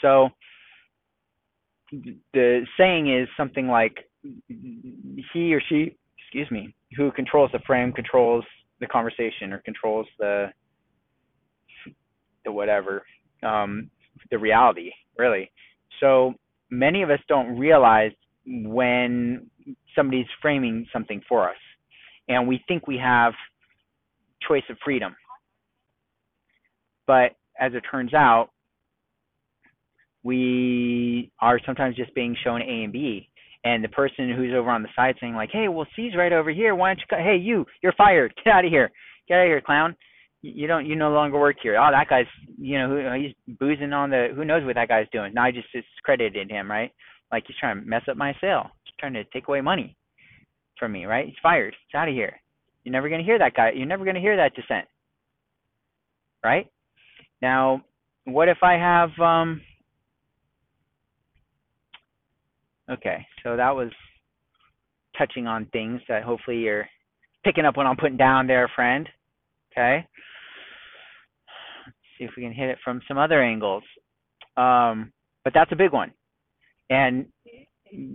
So 0.00 0.30
the 2.32 2.66
saying 2.78 3.14
is 3.14 3.28
something 3.36 3.68
like 3.68 4.08
he 5.32 5.54
or 5.54 5.60
she, 5.68 5.96
excuse 6.18 6.50
me, 6.50 6.74
who 6.96 7.12
controls 7.12 7.50
the 7.52 7.58
frame 7.66 7.92
controls 7.92 8.44
the 8.80 8.86
conversation 8.86 9.52
or 9.52 9.58
controls 9.58 10.06
the 10.18 10.46
the 12.44 12.50
whatever, 12.50 13.04
um, 13.44 13.88
the 14.30 14.38
reality, 14.38 14.90
really. 15.16 15.50
So 16.00 16.34
many 16.70 17.02
of 17.02 17.10
us 17.10 17.20
don't 17.28 17.56
realize 17.56 18.10
when 18.46 19.48
somebody's 19.94 20.26
framing 20.40 20.86
something 20.92 21.20
for 21.28 21.48
us, 21.48 21.56
and 22.28 22.48
we 22.48 22.64
think 22.66 22.86
we 22.86 22.98
have 22.98 23.34
choice 24.46 24.64
of 24.70 24.76
freedom. 24.84 25.14
But 27.06 27.36
as 27.60 27.74
it 27.74 27.82
turns 27.88 28.14
out, 28.14 28.50
we 30.22 31.30
are 31.40 31.60
sometimes 31.66 31.96
just 31.96 32.14
being 32.14 32.36
shown 32.42 32.62
A 32.62 32.84
and 32.84 32.92
B. 32.92 33.28
And 33.64 33.82
the 33.82 33.88
person 33.88 34.32
who's 34.34 34.52
over 34.54 34.70
on 34.70 34.82
the 34.82 34.88
side 34.96 35.14
saying 35.20 35.34
like, 35.34 35.50
"Hey, 35.52 35.68
well, 35.68 35.86
C's 35.94 36.16
right 36.16 36.32
over 36.32 36.50
here. 36.50 36.74
Why 36.74 36.90
don't 36.90 36.98
you? 36.98 37.24
Hey, 37.24 37.36
you, 37.36 37.64
you're 37.82 37.92
fired. 37.92 38.34
Get 38.44 38.52
out 38.52 38.64
of 38.64 38.70
here. 38.70 38.90
Get 39.28 39.38
out 39.38 39.42
of 39.44 39.48
here, 39.48 39.60
clown. 39.60 39.96
You 40.42 40.66
don't. 40.66 40.84
You 40.86 40.96
no 40.96 41.12
longer 41.12 41.38
work 41.38 41.56
here. 41.62 41.76
Oh, 41.80 41.90
that 41.92 42.08
guy's. 42.08 42.26
You 42.58 42.78
know, 42.78 43.14
he's 43.14 43.56
boozing 43.60 43.92
on 43.92 44.10
the. 44.10 44.28
Who 44.34 44.44
knows 44.44 44.64
what 44.64 44.74
that 44.74 44.88
guy's 44.88 45.06
doing? 45.12 45.32
Now 45.32 45.44
I 45.44 45.52
just 45.52 45.68
discredited 45.72 46.50
him, 46.50 46.68
right? 46.68 46.90
Like 47.30 47.44
he's 47.46 47.56
trying 47.58 47.80
to 47.80 47.86
mess 47.86 48.02
up 48.10 48.16
my 48.16 48.34
sale. 48.40 48.70
He's 48.84 48.94
trying 48.98 49.14
to 49.14 49.24
take 49.24 49.46
away 49.46 49.60
money 49.60 49.96
from 50.78 50.90
me, 50.90 51.06
right? 51.06 51.26
He's 51.26 51.36
fired. 51.40 51.76
He's 51.86 51.98
out 51.98 52.08
of 52.08 52.14
here. 52.14 52.40
You're 52.82 52.92
never 52.92 53.08
gonna 53.08 53.22
hear 53.22 53.38
that 53.38 53.54
guy. 53.54 53.70
You're 53.76 53.86
never 53.86 54.04
gonna 54.04 54.20
hear 54.20 54.36
that 54.36 54.54
dissent, 54.56 54.86
right? 56.44 56.66
Now, 57.40 57.84
what 58.24 58.48
if 58.48 58.58
I 58.62 58.72
have 58.72 59.10
um 59.20 59.60
Okay, 62.90 63.26
so 63.42 63.56
that 63.56 63.74
was 63.74 63.90
touching 65.16 65.46
on 65.46 65.66
things 65.66 66.00
that 66.08 66.22
hopefully 66.22 66.58
you're 66.58 66.86
picking 67.44 67.64
up 67.64 67.76
what 67.76 67.86
I'm 67.86 67.96
putting 67.96 68.16
down 68.16 68.46
there, 68.46 68.70
friend. 68.74 69.08
Okay. 69.72 70.06
Let's 71.86 71.96
see 72.18 72.24
if 72.24 72.30
we 72.36 72.42
can 72.42 72.52
hit 72.52 72.68
it 72.68 72.78
from 72.84 73.00
some 73.08 73.18
other 73.18 73.42
angles. 73.42 73.82
Um, 74.56 75.12
but 75.44 75.52
that's 75.54 75.72
a 75.72 75.76
big 75.76 75.92
one. 75.92 76.12
And 76.90 77.26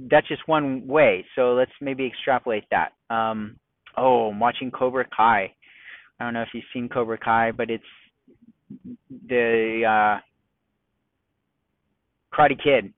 that's 0.10 0.28
just 0.28 0.48
one 0.48 0.88
way. 0.88 1.26
So 1.36 1.54
let's 1.54 1.72
maybe 1.82 2.06
extrapolate 2.06 2.66
that. 2.72 2.94
Um, 3.14 3.58
oh, 3.96 4.30
I'm 4.30 4.40
watching 4.40 4.72
Cobra 4.72 5.06
Kai. 5.16 5.54
I 6.20 6.24
don't 6.24 6.34
know 6.34 6.42
if 6.42 6.50
you've 6.54 6.64
seen 6.74 6.90
Cobra 6.90 7.18
Kai, 7.18 7.52
but 7.52 7.70
it's 7.70 7.84
the 9.28 9.84
uh, 9.86 10.20
Karate 12.36 12.62
Kid 12.62 12.94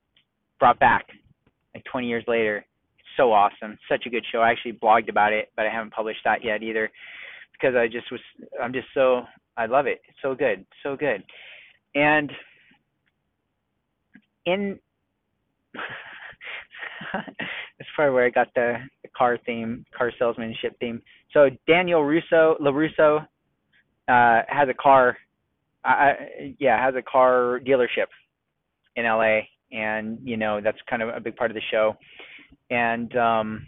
brought 0.60 0.80
back 0.80 1.06
like 1.74 1.84
20 1.92 2.08
years 2.08 2.24
later. 2.28 2.66
It's 2.98 3.08
so 3.18 3.32
awesome. 3.32 3.78
Such 3.90 4.06
a 4.06 4.10
good 4.10 4.26
show. 4.32 4.40
I 4.40 4.52
actually 4.52 4.74
blogged 4.74 5.10
about 5.10 5.34
it, 5.34 5.52
but 5.56 5.66
I 5.66 5.70
haven't 5.70 5.94
published 5.94 6.22
that 6.26 6.44
yet 6.44 6.64
either 6.64 6.90
because 7.54 7.76
I 7.76 7.88
just 7.88 8.12
was 8.12 8.22
I'm 8.62 8.74
just 8.74 8.88
so 8.94 9.24
I 9.58 9.66
love 9.66 9.88
it. 9.88 10.02
It's 10.08 10.18
so 10.22 10.36
good. 10.36 10.66
So 10.84 10.96
good. 10.96 11.24
And 11.96 12.32
in 14.46 14.80
that's 17.14 17.90
probably 17.96 18.14
where 18.14 18.26
I 18.26 18.30
got 18.30 18.48
the, 18.56 18.78
the 19.04 19.10
car 19.10 19.38
theme, 19.46 19.86
car 19.98 20.12
salesmanship 20.18 20.78
theme. 20.80 21.02
So 21.34 21.50
Daniel 21.68 22.04
Russo, 22.04 22.58
LaRusso, 22.62 23.22
uh, 24.08 24.42
has 24.48 24.68
a 24.70 24.74
car, 24.74 25.18
uh, 25.86 26.14
yeah, 26.60 26.84
has 26.84 26.96
a 26.96 27.02
car 27.02 27.60
dealership 27.66 28.08
in 28.96 29.06
LA, 29.06 29.42
and 29.72 30.20
you 30.24 30.38
know 30.38 30.62
that's 30.62 30.78
kind 30.90 31.02
of 31.02 31.10
a 31.10 31.20
big 31.20 31.36
part 31.36 31.52
of 31.52 31.56
the 31.56 31.62
show. 31.72 31.96
And 32.70 33.16
um, 33.16 33.66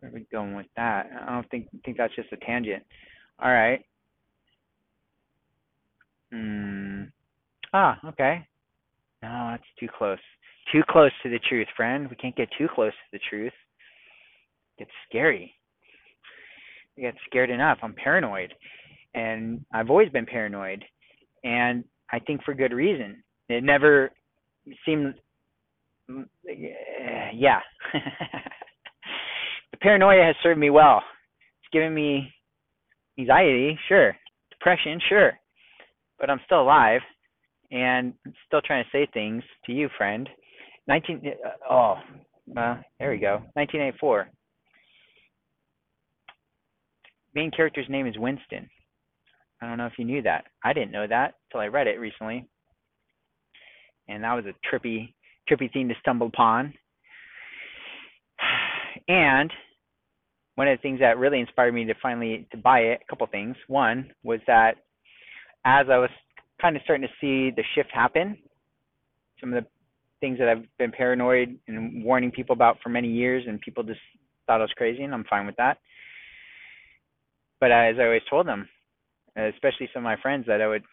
where 0.00 0.10
are 0.10 0.14
we 0.14 0.26
going 0.32 0.54
with 0.54 0.66
that? 0.76 1.10
I 1.26 1.32
don't 1.32 1.48
think 1.50 1.68
think 1.84 1.96
that's 1.96 2.14
just 2.14 2.32
a 2.32 2.36
tangent. 2.36 2.82
All 3.38 3.50
right. 3.50 3.84
Hmm. 6.32 7.04
Ah, 7.72 7.98
okay. 8.06 8.46
No, 9.22 9.48
that's 9.50 9.62
too 9.78 9.88
close. 9.96 10.18
Too 10.72 10.82
close 10.88 11.12
to 11.22 11.30
the 11.30 11.38
truth, 11.48 11.68
friend. 11.76 12.08
We 12.08 12.16
can't 12.16 12.36
get 12.36 12.48
too 12.58 12.68
close 12.74 12.92
to 12.92 13.18
the 13.18 13.20
truth. 13.30 13.52
It's 14.78 14.90
scary. 15.08 15.54
I 16.98 17.02
get 17.02 17.14
scared 17.26 17.50
enough. 17.50 17.78
I'm 17.82 17.94
paranoid. 17.94 18.52
And 19.14 19.64
I've 19.72 19.90
always 19.90 20.10
been 20.10 20.26
paranoid 20.26 20.84
and 21.46 21.84
I 22.10 22.18
think 22.18 22.42
for 22.42 22.54
good 22.54 22.72
reason. 22.72 23.22
It 23.48 23.62
never 23.62 24.10
seemed, 24.84 25.14
yeah. 26.08 27.60
the 29.70 29.76
paranoia 29.80 30.24
has 30.24 30.34
served 30.42 30.58
me 30.58 30.70
well. 30.70 31.02
It's 31.62 31.72
given 31.72 31.94
me 31.94 32.32
anxiety, 33.18 33.78
sure, 33.88 34.16
depression, 34.50 35.00
sure, 35.08 35.32
but 36.18 36.28
I'm 36.28 36.40
still 36.44 36.62
alive 36.62 37.00
and 37.70 38.12
I'm 38.24 38.34
still 38.46 38.60
trying 38.60 38.84
to 38.84 38.90
say 38.90 39.08
things 39.12 39.42
to 39.66 39.72
you, 39.72 39.88
friend. 39.96 40.28
19, 40.88 41.22
uh, 41.26 41.72
oh, 41.72 41.94
well, 42.46 42.80
there 42.98 43.10
we 43.10 43.18
go. 43.18 43.36
1984. 43.54 44.28
Main 47.34 47.50
character's 47.50 47.86
name 47.88 48.06
is 48.06 48.16
Winston. 48.18 48.68
I 49.66 49.68
don't 49.68 49.78
know 49.78 49.86
if 49.86 49.98
you 49.98 50.04
knew 50.04 50.22
that. 50.22 50.44
I 50.62 50.72
didn't 50.72 50.92
know 50.92 51.08
that 51.08 51.34
until 51.50 51.60
I 51.60 51.66
read 51.66 51.88
it 51.88 51.98
recently. 51.98 52.46
And 54.08 54.22
that 54.22 54.34
was 54.34 54.44
a 54.44 54.54
trippy 54.64 55.12
trippy 55.50 55.72
thing 55.72 55.88
to 55.88 55.94
stumble 56.00 56.28
upon. 56.28 56.72
And 59.08 59.52
one 60.54 60.68
of 60.68 60.78
the 60.78 60.82
things 60.82 61.00
that 61.00 61.18
really 61.18 61.40
inspired 61.40 61.74
me 61.74 61.84
to 61.84 61.94
finally 62.00 62.46
to 62.52 62.56
buy 62.56 62.78
it, 62.80 63.00
a 63.02 63.10
couple 63.10 63.26
things. 63.26 63.56
One 63.66 64.12
was 64.22 64.38
that 64.46 64.76
as 65.64 65.86
I 65.90 65.98
was 65.98 66.10
kind 66.60 66.76
of 66.76 66.82
starting 66.82 67.06
to 67.06 67.14
see 67.20 67.50
the 67.54 67.64
shift 67.74 67.90
happen, 67.92 68.38
some 69.40 69.52
of 69.52 69.62
the 69.62 69.68
things 70.20 70.38
that 70.38 70.48
I've 70.48 70.64
been 70.78 70.92
paranoid 70.92 71.58
and 71.66 72.04
warning 72.04 72.30
people 72.30 72.54
about 72.54 72.78
for 72.82 72.88
many 72.88 73.08
years, 73.08 73.44
and 73.48 73.60
people 73.60 73.82
just 73.82 74.00
thought 74.46 74.60
I 74.60 74.64
was 74.64 74.72
crazy, 74.76 75.02
and 75.02 75.12
I'm 75.12 75.24
fine 75.24 75.44
with 75.44 75.56
that. 75.56 75.78
But 77.60 77.72
as 77.72 77.96
I 77.98 78.04
always 78.04 78.22
told 78.30 78.46
them, 78.46 78.68
especially 79.36 79.88
some 79.92 80.00
of 80.00 80.04
my 80.04 80.20
friends 80.20 80.46
that 80.46 80.60
I 80.60 80.68
would 80.68 80.84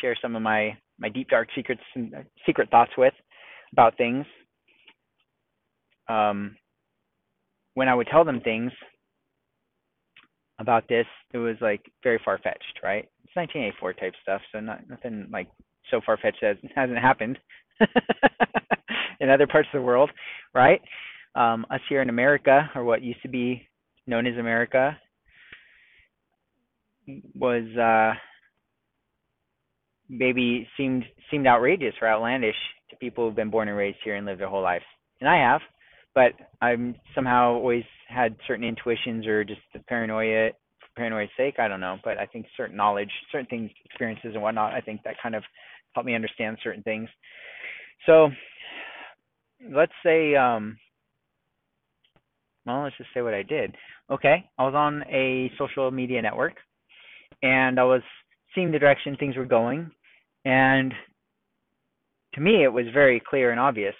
share 0.00 0.16
some 0.20 0.36
of 0.36 0.42
my 0.42 0.76
my 0.98 1.08
deep 1.08 1.28
dark 1.28 1.48
secrets 1.54 1.80
and 1.94 2.12
secret 2.44 2.70
thoughts 2.70 2.90
with 2.98 3.14
about 3.72 3.96
things. 3.96 4.26
Um, 6.08 6.56
when 7.74 7.88
I 7.88 7.94
would 7.94 8.08
tell 8.08 8.24
them 8.24 8.40
things 8.40 8.72
about 10.58 10.88
this, 10.88 11.06
it 11.32 11.38
was 11.38 11.56
like 11.60 11.80
very 12.02 12.20
far 12.24 12.38
fetched, 12.38 12.80
right? 12.82 13.08
It's 13.24 13.36
1984 13.36 13.92
type 13.94 14.14
stuff, 14.22 14.40
so 14.52 14.60
not 14.60 14.88
nothing 14.88 15.28
like 15.32 15.48
so 15.90 16.00
far 16.04 16.16
fetched 16.16 16.40
that 16.42 16.56
hasn't 16.74 16.98
happened 16.98 17.38
in 19.20 19.30
other 19.30 19.46
parts 19.46 19.68
of 19.72 19.78
the 19.78 19.86
world, 19.86 20.10
right? 20.54 20.80
Um, 21.34 21.66
us 21.70 21.80
here 21.88 22.02
in 22.02 22.08
America, 22.08 22.68
or 22.74 22.84
what 22.84 23.02
used 23.02 23.22
to 23.22 23.28
be 23.28 23.68
known 24.06 24.26
as 24.26 24.36
America, 24.36 24.98
was 27.34 27.64
uh, 27.76 28.18
maybe 30.08 30.68
seemed 30.76 31.04
seemed 31.30 31.46
outrageous 31.46 31.94
or 32.00 32.08
outlandish 32.08 32.56
to 32.90 32.96
people 32.96 33.26
who've 33.26 33.36
been 33.36 33.50
born 33.50 33.68
and 33.68 33.76
raised 33.76 33.98
here 34.04 34.16
and 34.16 34.26
lived 34.26 34.40
their 34.40 34.48
whole 34.48 34.62
lives, 34.62 34.84
and 35.20 35.28
I 35.28 35.36
have 35.38 35.60
but 36.18 36.32
I'm 36.60 36.96
somehow 37.14 37.52
always 37.54 37.84
had 38.08 38.34
certain 38.48 38.64
intuitions 38.64 39.24
or 39.24 39.44
just 39.44 39.60
the 39.72 39.78
paranoia 39.80 40.50
for 40.80 40.88
paranoia's 40.96 41.30
sake. 41.36 41.60
I 41.60 41.68
don't 41.68 41.78
know, 41.78 41.98
but 42.02 42.18
I 42.18 42.26
think 42.26 42.46
certain 42.56 42.76
knowledge, 42.76 43.10
certain 43.30 43.46
things, 43.46 43.70
experiences 43.84 44.32
and 44.34 44.42
whatnot. 44.42 44.72
I 44.74 44.80
think 44.80 45.02
that 45.04 45.14
kind 45.22 45.36
of 45.36 45.44
helped 45.92 46.08
me 46.08 46.16
understand 46.16 46.58
certain 46.60 46.82
things. 46.82 47.08
So 48.04 48.30
let's 49.72 49.92
say, 50.04 50.34
um, 50.34 50.76
well, 52.66 52.82
let's 52.82 52.96
just 52.98 53.10
say 53.14 53.22
what 53.22 53.34
I 53.34 53.44
did. 53.44 53.76
Okay, 54.10 54.44
I 54.58 54.64
was 54.64 54.74
on 54.74 55.04
a 55.08 55.52
social 55.56 55.88
media 55.92 56.20
network, 56.20 56.54
and 57.42 57.78
I 57.78 57.84
was 57.84 58.02
seeing 58.54 58.70
the 58.72 58.78
direction 58.78 59.16
things 59.16 59.36
were 59.36 59.44
going, 59.44 59.90
and 60.44 60.92
to 62.34 62.40
me, 62.40 62.64
it 62.64 62.72
was 62.72 62.86
very 62.92 63.20
clear 63.20 63.50
and 63.50 63.60
obvious 63.60 63.94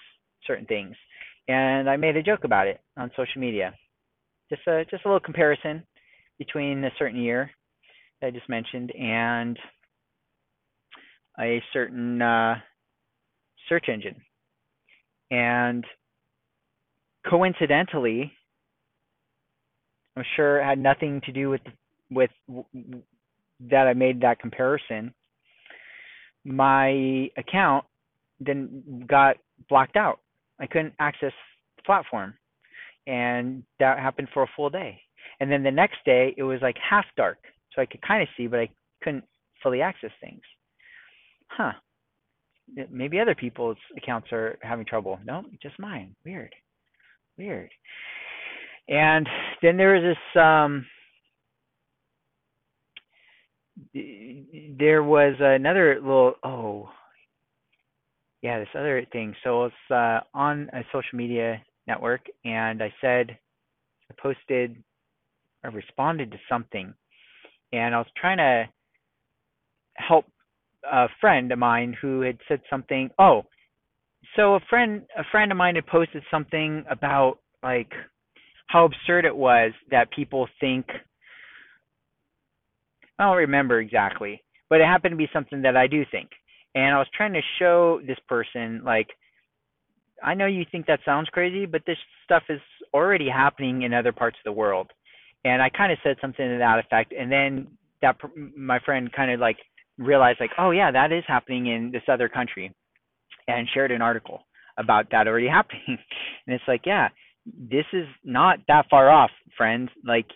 certain 0.46 0.66
things 0.66 0.94
and 1.48 1.88
I 1.88 1.96
made 1.96 2.16
a 2.16 2.22
joke 2.22 2.44
about 2.44 2.66
it 2.66 2.80
on 2.96 3.10
social 3.16 3.40
media. 3.40 3.74
Just 4.50 4.66
a 4.66 4.84
just 4.84 5.04
a 5.04 5.08
little 5.08 5.20
comparison 5.20 5.82
between 6.38 6.84
a 6.84 6.90
certain 6.98 7.20
year 7.20 7.50
that 8.20 8.28
I 8.28 8.30
just 8.30 8.48
mentioned 8.48 8.92
and 8.94 9.58
a 11.40 11.62
certain 11.72 12.20
uh, 12.20 12.56
search 13.68 13.86
engine. 13.88 14.16
And 15.30 15.84
coincidentally, 17.28 18.32
I'm 20.16 20.24
sure 20.36 20.60
it 20.60 20.64
had 20.64 20.78
nothing 20.78 21.20
to 21.24 21.32
do 21.32 21.50
with 21.50 21.62
with 22.10 22.30
that 23.70 23.86
I 23.86 23.94
made 23.94 24.20
that 24.20 24.38
comparison. 24.40 25.12
My 26.44 27.28
account 27.36 27.84
then 28.40 29.04
got 29.08 29.36
blocked 29.68 29.96
out 29.96 30.20
I 30.60 30.66
couldn't 30.66 30.94
access 30.98 31.32
the 31.76 31.82
platform. 31.84 32.34
And 33.06 33.62
that 33.78 33.98
happened 33.98 34.28
for 34.34 34.42
a 34.42 34.50
full 34.56 34.70
day. 34.70 35.00
And 35.40 35.50
then 35.50 35.62
the 35.62 35.70
next 35.70 35.98
day, 36.04 36.34
it 36.36 36.42
was 36.42 36.60
like 36.60 36.76
half 36.78 37.04
dark. 37.16 37.38
So 37.74 37.82
I 37.82 37.86
could 37.86 38.02
kind 38.02 38.22
of 38.22 38.28
see, 38.36 38.46
but 38.46 38.60
I 38.60 38.68
couldn't 39.02 39.24
fully 39.62 39.80
access 39.80 40.10
things. 40.20 40.42
Huh. 41.48 41.72
Maybe 42.90 43.18
other 43.18 43.34
people's 43.34 43.78
accounts 43.96 44.28
are 44.32 44.58
having 44.62 44.84
trouble. 44.84 45.18
No, 45.24 45.42
just 45.62 45.78
mine. 45.78 46.14
Weird. 46.24 46.54
Weird. 47.38 47.70
And 48.88 49.26
then 49.62 49.76
there 49.76 49.94
was 49.94 50.02
this 50.02 50.40
um 50.42 50.84
there 54.78 55.02
was 55.02 55.34
another 55.40 55.94
little 56.00 56.34
oh 56.42 56.88
yeah, 58.42 58.58
this 58.58 58.68
other 58.74 59.04
thing. 59.12 59.34
So 59.42 59.64
it's 59.64 59.74
uh, 59.90 60.20
on 60.34 60.70
a 60.72 60.82
social 60.92 61.16
media 61.16 61.60
network, 61.86 62.20
and 62.44 62.82
I 62.82 62.92
said, 63.00 63.36
I 64.10 64.14
posted, 64.20 64.76
I 65.64 65.68
responded 65.68 66.30
to 66.30 66.38
something, 66.48 66.94
and 67.72 67.94
I 67.94 67.98
was 67.98 68.06
trying 68.16 68.38
to 68.38 68.68
help 69.94 70.26
a 70.90 71.08
friend 71.20 71.50
of 71.50 71.58
mine 71.58 71.96
who 72.00 72.20
had 72.20 72.38
said 72.46 72.60
something. 72.70 73.10
Oh, 73.18 73.42
so 74.36 74.54
a 74.54 74.60
friend, 74.70 75.02
a 75.16 75.24
friend 75.32 75.50
of 75.50 75.58
mine 75.58 75.74
had 75.74 75.86
posted 75.86 76.22
something 76.30 76.84
about 76.88 77.38
like 77.62 77.90
how 78.68 78.84
absurd 78.84 79.24
it 79.24 79.36
was 79.36 79.72
that 79.90 80.12
people 80.12 80.46
think. 80.60 80.86
I 83.18 83.24
don't 83.24 83.36
remember 83.36 83.80
exactly, 83.80 84.42
but 84.68 84.80
it 84.80 84.86
happened 84.86 85.12
to 85.12 85.16
be 85.16 85.28
something 85.32 85.62
that 85.62 85.76
I 85.76 85.86
do 85.86 86.04
think 86.10 86.30
and 86.74 86.94
I 86.94 86.98
was 86.98 87.08
trying 87.16 87.32
to 87.32 87.40
show 87.58 88.00
this 88.06 88.18
person 88.28 88.82
like 88.84 89.08
I 90.22 90.34
know 90.34 90.46
you 90.46 90.64
think 90.70 90.86
that 90.86 91.00
sounds 91.04 91.28
crazy, 91.28 91.64
but 91.64 91.82
this 91.86 91.96
stuff 92.24 92.42
is 92.48 92.60
already 92.92 93.28
happening 93.28 93.82
in 93.82 93.94
other 93.94 94.10
parts 94.10 94.36
of 94.40 94.44
the 94.44 94.58
world. 94.58 94.90
And 95.44 95.62
I 95.62 95.68
kind 95.70 95.92
of 95.92 95.98
said 96.02 96.16
something 96.20 96.44
to 96.44 96.58
that 96.58 96.80
effect, 96.80 97.14
and 97.16 97.30
then 97.30 97.68
that 98.02 98.16
my 98.56 98.80
friend 98.80 99.12
kind 99.12 99.30
of 99.30 99.38
like 99.38 99.58
realized 99.96 100.40
like, 100.40 100.50
oh 100.58 100.72
yeah, 100.72 100.90
that 100.90 101.12
is 101.12 101.22
happening 101.28 101.68
in 101.68 101.92
this 101.92 102.02
other 102.08 102.28
country, 102.28 102.74
and 103.46 103.68
shared 103.72 103.92
an 103.92 104.02
article 104.02 104.40
about 104.76 105.10
that 105.12 105.28
already 105.28 105.46
happening. 105.58 105.82
and 105.86 105.98
it's 106.54 106.64
like, 106.66 106.82
yeah, 106.84 107.08
this 107.46 107.86
is 107.92 108.06
not 108.24 108.58
that 108.66 108.86
far 108.90 109.08
off, 109.08 109.30
friends. 109.56 109.90
Like 110.04 110.26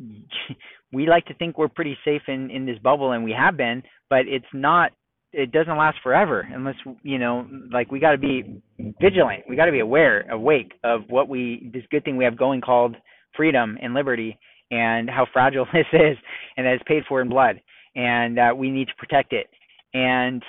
we 0.92 1.06
like 1.06 1.26
to 1.26 1.34
think 1.34 1.58
we're 1.58 1.68
pretty 1.68 1.96
safe 2.04 2.22
in 2.28 2.50
in 2.50 2.66
this 2.66 2.78
bubble, 2.78 3.12
and 3.12 3.24
we 3.24 3.32
have 3.32 3.56
been, 3.56 3.82
but 4.08 4.20
it's 4.26 4.44
not 4.52 4.92
it 5.32 5.52
doesn't 5.52 5.76
last 5.76 5.98
forever 6.02 6.48
unless 6.52 6.74
you 7.02 7.18
know 7.18 7.46
like 7.72 7.90
we 7.92 8.00
got 8.00 8.12
to 8.12 8.18
be 8.18 8.62
vigilant. 9.00 9.44
We 9.48 9.56
got 9.56 9.66
to 9.66 9.72
be 9.72 9.80
aware 9.80 10.28
awake 10.30 10.72
of 10.84 11.02
what 11.08 11.28
we 11.28 11.70
this 11.72 11.84
good 11.90 12.04
thing 12.04 12.16
we 12.16 12.24
have 12.24 12.36
going 12.36 12.60
called 12.60 12.96
freedom 13.36 13.78
and 13.80 13.94
liberty 13.94 14.38
and 14.70 15.08
how 15.08 15.26
fragile 15.32 15.66
this 15.72 15.86
is 15.92 16.16
and 16.56 16.66
that 16.66 16.74
it's 16.74 16.84
paid 16.86 17.04
for 17.08 17.20
in 17.20 17.28
blood 17.28 17.60
and 17.96 18.38
uh, 18.38 18.52
we 18.56 18.70
need 18.70 18.88
to 18.88 18.94
protect 18.98 19.32
it. 19.32 19.48
And 19.94 20.42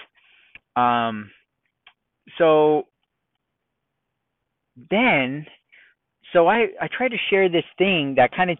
um 0.75 1.29
so 2.37 2.83
then 4.89 5.45
so 6.31 6.47
i 6.47 6.67
i 6.81 6.87
tried 6.95 7.09
to 7.09 7.17
share 7.29 7.49
this 7.49 7.65
thing 7.77 8.13
that 8.15 8.31
kind 8.33 8.49
of 8.49 8.57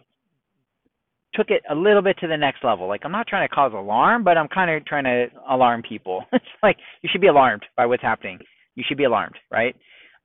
took 1.34 1.50
it 1.50 1.62
a 1.70 1.74
little 1.74 2.02
bit 2.02 2.18
to 2.20 2.28
the 2.28 2.36
next 2.36 2.64
level. 2.64 2.88
Like 2.88 3.02
I'm 3.04 3.12
not 3.12 3.26
trying 3.26 3.48
to 3.48 3.54
cause 3.54 3.72
alarm, 3.74 4.24
but 4.24 4.36
I'm 4.36 4.48
kind 4.48 4.70
of 4.70 4.84
trying 4.84 5.04
to 5.04 5.26
alarm 5.48 5.82
people. 5.86 6.24
it's 6.32 6.44
like 6.62 6.76
you 7.02 7.08
should 7.10 7.20
be 7.20 7.28
alarmed 7.28 7.64
by 7.76 7.86
what's 7.86 8.02
happening. 8.02 8.38
You 8.74 8.84
should 8.86 8.98
be 8.98 9.04
alarmed, 9.04 9.36
right? 9.50 9.74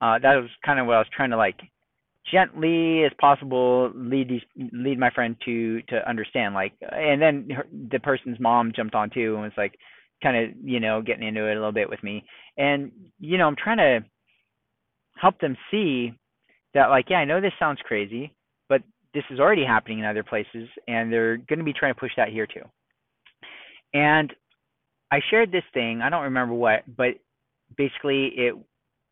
Uh, 0.02 0.20
that 0.20 0.36
was 0.36 0.50
kind 0.66 0.80
of 0.80 0.86
what 0.86 0.96
I 0.96 1.00
was 1.00 1.08
trying 1.16 1.32
to 1.32 1.38
like 1.38 1.60
gently 2.32 3.04
as 3.04 3.12
possible 3.20 3.92
lead 3.96 4.30
these 4.30 4.70
lead 4.74 5.00
my 5.00 5.10
friend 5.12 5.36
to 5.46 5.82
to 5.84 6.08
understand 6.10 6.54
like 6.54 6.74
and 6.82 7.22
then 7.22 7.50
her, 7.50 7.66
the 7.92 8.00
person's 8.00 8.40
mom 8.40 8.74
jumped 8.76 8.96
on 8.96 9.10
too 9.10 9.34
and 9.36 9.44
was 9.44 9.52
like 9.58 9.76
kind 10.22 10.36
of 10.36 10.56
you 10.62 10.80
know 10.80 11.02
getting 11.02 11.26
into 11.26 11.48
it 11.48 11.52
a 11.54 11.60
little 11.60 11.72
bit 11.72 11.90
with 11.90 12.04
me 12.04 12.24
and 12.58 12.92
you 13.20 13.38
know 13.38 13.48
i'm 13.48 13.56
trying 13.56 13.78
to 13.78 14.00
help 15.16 15.40
them 15.40 15.56
see 15.72 16.12
that 16.74 16.88
like 16.88 17.06
yeah 17.10 17.18
i 17.18 17.26
know 17.26 17.40
this 17.40 17.54
sounds 17.60 17.80
crazy 17.86 18.36
this 19.18 19.26
is 19.32 19.40
already 19.40 19.66
happening 19.66 19.98
in 19.98 20.06
other 20.06 20.22
places, 20.22 20.70
and 20.88 21.12
they're 21.12 21.38
going 21.38 21.58
to 21.58 21.66
be 21.66 21.74
trying 21.74 21.92
to 21.92 22.00
push 22.00 22.12
that 22.18 22.30
here 22.30 22.46
too. 22.46 22.62
And 23.96 24.32
I 25.12 25.22
shared 25.32 25.52
this 25.52 25.64
thing. 25.74 26.02
I 26.04 26.10
don't 26.12 26.26
remember 26.26 26.54
what, 26.54 26.84
but 26.96 27.16
basically 27.76 28.28
it 28.36 28.54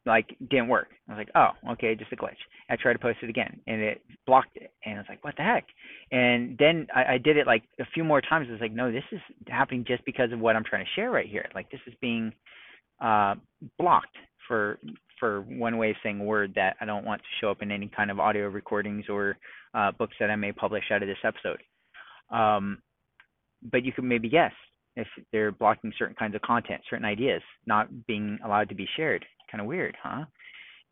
like 0.06 0.36
didn't 0.52 0.68
work. 0.68 0.90
I 1.10 1.14
was 1.14 1.18
like, 1.18 1.32
oh, 1.34 1.72
okay, 1.72 1.96
just 1.96 2.12
a 2.12 2.16
glitch. 2.16 2.38
I 2.70 2.76
tried 2.76 2.94
to 2.94 3.00
post 3.00 3.18
it 3.24 3.32
again, 3.32 3.60
and 3.66 3.82
it 3.82 4.04
blocked 4.28 4.56
it. 4.58 4.72
And 4.86 4.94
I 4.94 4.98
was 4.98 5.08
like, 5.10 5.24
what 5.24 5.36
the 5.38 5.44
heck? 5.44 5.66
And 6.12 6.56
then 6.60 6.86
I, 6.96 7.16
I 7.16 7.18
did 7.18 7.36
it 7.36 7.48
like 7.48 7.64
a 7.80 7.86
few 7.92 8.04
more 8.04 8.22
times. 8.22 8.46
I 8.48 8.52
was 8.52 8.62
like, 8.62 8.74
no, 8.74 8.92
this 8.92 9.04
is 9.12 9.22
happening 9.48 9.86
just 9.88 10.06
because 10.06 10.32
of 10.32 10.40
what 10.40 10.56
I'm 10.56 10.64
trying 10.64 10.86
to 10.86 10.92
share 10.96 11.10
right 11.10 11.28
here. 11.28 11.50
Like 11.56 11.72
this 11.72 11.82
is 11.88 11.96
being 12.00 12.32
uh, 13.02 13.34
blocked 13.80 14.16
for 14.48 14.78
for 15.20 15.42
one 15.42 15.78
way 15.78 15.92
of 15.92 15.96
saying 16.04 16.24
word 16.24 16.54
that 16.56 16.76
I 16.82 16.86
don't 16.86 17.06
want 17.06 17.22
to 17.22 17.28
show 17.40 17.52
up 17.52 17.62
in 17.62 17.72
any 17.72 17.90
kind 17.96 18.12
of 18.12 18.20
audio 18.20 18.48
recordings 18.48 19.06
or 19.10 19.38
uh, 19.74 19.92
books 19.92 20.16
that 20.20 20.30
I 20.30 20.36
may 20.36 20.52
publish 20.52 20.84
out 20.92 21.04
of 21.04 21.08
this 21.08 21.18
episode. 21.24 21.62
Um, 22.30 22.80
but 23.72 23.84
you 23.84 23.92
can 23.92 24.08
maybe 24.08 24.30
guess 24.30 24.54
if 24.96 25.08
they're 25.32 25.52
blocking 25.52 25.94
certain 25.98 26.16
kinds 26.16 26.36
of 26.36 26.42
content, 26.42 26.82
certain 26.90 27.06
ideas 27.06 27.42
not 27.66 27.88
being 28.08 28.40
allowed 28.44 28.70
to 28.70 28.76
be 28.76 28.88
shared 28.96 29.26
kind 29.52 29.62
of 29.62 29.68
weird, 29.68 29.96
huh? 30.02 30.26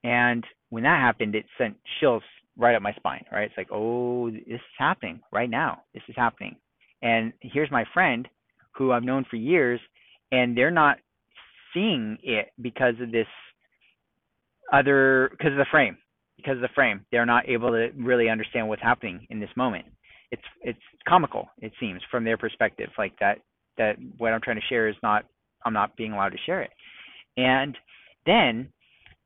And 0.03 0.43
when 0.69 0.83
that 0.83 0.99
happened, 0.99 1.35
it 1.35 1.45
sent 1.57 1.75
chills 1.99 2.23
right 2.57 2.75
up 2.75 2.81
my 2.81 2.93
spine, 2.93 3.23
right? 3.31 3.43
It's 3.43 3.57
like, 3.57 3.69
oh, 3.71 4.29
this 4.29 4.41
is 4.47 4.61
happening 4.77 5.21
right 5.31 5.49
now. 5.49 5.83
This 5.93 6.03
is 6.07 6.15
happening. 6.15 6.55
And 7.01 7.33
here's 7.41 7.71
my 7.71 7.85
friend 7.93 8.27
who 8.75 8.91
I've 8.91 9.03
known 9.03 9.25
for 9.29 9.37
years, 9.37 9.79
and 10.31 10.57
they're 10.57 10.71
not 10.71 10.97
seeing 11.73 12.17
it 12.23 12.51
because 12.61 12.95
of 13.01 13.11
this 13.11 13.27
other, 14.73 15.29
because 15.31 15.51
of 15.51 15.57
the 15.57 15.65
frame, 15.71 15.97
because 16.37 16.55
of 16.55 16.61
the 16.61 16.69
frame. 16.75 17.05
They're 17.11 17.25
not 17.25 17.47
able 17.47 17.69
to 17.69 17.89
really 17.97 18.29
understand 18.29 18.67
what's 18.67 18.81
happening 18.81 19.27
in 19.29 19.39
this 19.39 19.49
moment. 19.55 19.85
It's 20.31 20.41
it's 20.61 20.79
comical, 21.07 21.47
it 21.59 21.71
seems, 21.79 22.01
from 22.09 22.23
their 22.23 22.37
perspective. 22.37 22.89
Like 22.97 23.13
that 23.19 23.39
that 23.77 23.97
what 24.17 24.33
I'm 24.33 24.41
trying 24.41 24.59
to 24.59 24.67
share 24.67 24.89
is 24.89 24.95
not 25.03 25.25
I'm 25.65 25.73
not 25.73 25.95
being 25.95 26.11
allowed 26.11 26.29
to 26.29 26.37
share 26.45 26.61
it. 26.61 26.71
And 27.37 27.77
then 28.25 28.69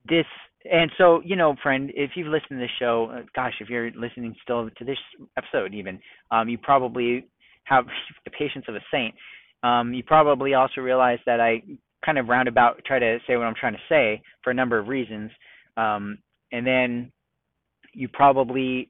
this 0.08 0.26
and 0.70 0.92
so 0.98 1.22
you 1.24 1.36
know 1.36 1.56
friend 1.62 1.92
if 1.96 2.12
you've 2.16 2.28
listened 2.28 2.52
to 2.52 2.58
this 2.58 2.72
show 2.80 3.12
uh, 3.14 3.22
gosh 3.36 3.54
if 3.60 3.70
you're 3.70 3.92
listening 3.92 4.36
still 4.42 4.70
to 4.78 4.86
this 4.86 4.98
episode 5.38 5.74
even 5.74 6.00
um, 6.32 6.50
you 6.50 6.58
probably 6.58 7.28
have 7.64 7.86
the 8.26 8.32
patience 8.32 8.66
of 8.68 8.76
a 8.76 8.80
saint 8.92 9.14
um, 9.64 9.94
you 9.94 10.04
probably 10.04 10.54
also 10.54 10.82
realize 10.82 11.20
that 11.26 11.40
i 11.40 11.62
kind 12.06 12.18
of 12.18 12.28
roundabout 12.28 12.82
try 12.86 13.00
to 13.00 13.18
say 13.28 13.36
what 13.36 13.46
i'm 13.46 13.56
trying 13.56 13.74
to 13.74 13.80
say 13.90 14.22
for 14.44 14.52
a 14.52 14.54
number 14.54 14.78
of 14.78 14.88
reasons 14.88 15.32
um, 15.78 16.18
and 16.52 16.66
then 16.66 17.12
you 17.94 18.08
probably 18.08 18.90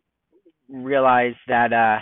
realize 0.69 1.33
that 1.47 1.73
uh, 1.73 1.99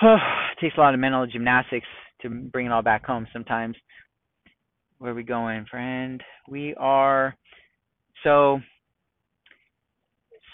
it 0.06 0.60
takes 0.60 0.76
a 0.76 0.80
lot 0.80 0.94
of 0.94 1.00
mental 1.00 1.26
gymnastics 1.26 1.86
to 2.22 2.28
bring 2.28 2.66
it 2.66 2.72
all 2.72 2.82
back 2.82 3.04
home 3.04 3.26
sometimes 3.32 3.76
where 4.98 5.12
are 5.12 5.14
we 5.14 5.22
going 5.22 5.64
friend 5.70 6.22
we 6.48 6.74
are 6.76 7.34
so 8.24 8.58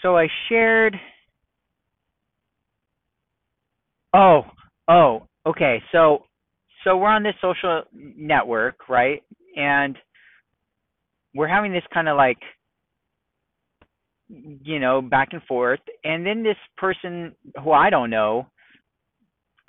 so 0.02 0.16
I 0.18 0.28
shared 0.48 0.96
Oh, 4.14 4.42
oh, 4.88 5.26
okay. 5.44 5.82
So 5.90 6.22
so 6.84 6.96
we're 6.96 7.08
on 7.08 7.22
this 7.22 7.34
social 7.40 7.82
network, 7.92 8.88
right? 8.88 9.22
And 9.56 9.96
we're 11.34 11.48
having 11.48 11.72
this 11.72 11.82
kind 11.92 12.08
of 12.08 12.16
like 12.16 12.38
you 14.28 14.80
know, 14.80 15.02
back 15.02 15.28
and 15.32 15.42
forth. 15.42 15.80
And 16.02 16.24
then 16.24 16.42
this 16.42 16.56
person 16.76 17.34
who 17.62 17.72
I 17.72 17.90
don't 17.90 18.10
know 18.10 18.46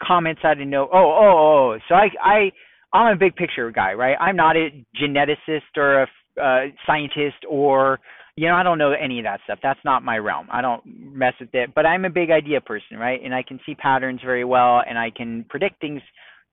comments 0.01 0.41
I 0.43 0.49
out 0.51 0.61
of 0.61 0.67
no 0.67 0.83
oh, 0.83 0.89
oh, 0.93 1.75
oh. 1.75 1.79
So 1.87 1.95
I 1.95 2.09
I 2.23 2.51
I'm 2.97 3.13
a 3.13 3.19
big 3.19 3.35
picture 3.35 3.71
guy, 3.71 3.93
right? 3.93 4.15
I'm 4.19 4.35
not 4.35 4.55
a 4.55 4.69
geneticist 5.01 5.77
or 5.77 6.03
a 6.03 6.07
uh, 6.41 6.65
scientist 6.85 7.45
or 7.49 7.99
you 8.37 8.49
know, 8.49 8.55
I 8.55 8.63
don't 8.63 8.77
know 8.77 8.91
any 8.91 9.19
of 9.19 9.23
that 9.23 9.39
stuff. 9.45 9.59
That's 9.63 9.79
not 9.85 10.03
my 10.03 10.17
realm. 10.17 10.47
I 10.51 10.61
don't 10.61 10.81
mess 10.85 11.33
with 11.39 11.53
it. 11.53 11.73
But 11.73 11.85
I'm 11.85 12.03
a 12.03 12.09
big 12.09 12.31
idea 12.31 12.59
person, 12.59 12.97
right? 12.97 13.21
And 13.23 13.33
I 13.33 13.41
can 13.41 13.61
see 13.65 13.75
patterns 13.75 14.19
very 14.25 14.43
well, 14.43 14.81
and 14.85 14.97
I 14.97 15.09
can 15.09 15.45
predict 15.47 15.79
things 15.79 16.01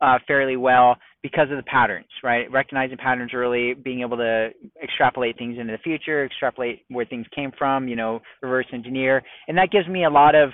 uh, 0.02 0.18
fairly 0.26 0.56
well 0.56 0.96
because 1.22 1.48
of 1.50 1.56
the 1.56 1.62
patterns, 1.62 2.08
right? 2.24 2.50
Recognizing 2.50 2.96
patterns 2.96 3.30
early, 3.32 3.74
being 3.74 4.00
able 4.00 4.16
to 4.16 4.50
extrapolate 4.82 5.38
things 5.38 5.56
into 5.58 5.72
the 5.72 5.78
future, 5.78 6.24
extrapolate 6.24 6.82
where 6.88 7.06
things 7.06 7.26
came 7.34 7.52
from, 7.56 7.86
you 7.88 7.96
know, 7.96 8.20
reverse 8.42 8.66
engineer, 8.72 9.22
and 9.46 9.56
that 9.56 9.70
gives 9.70 9.86
me 9.88 10.04
a 10.04 10.10
lot 10.10 10.34
of 10.34 10.50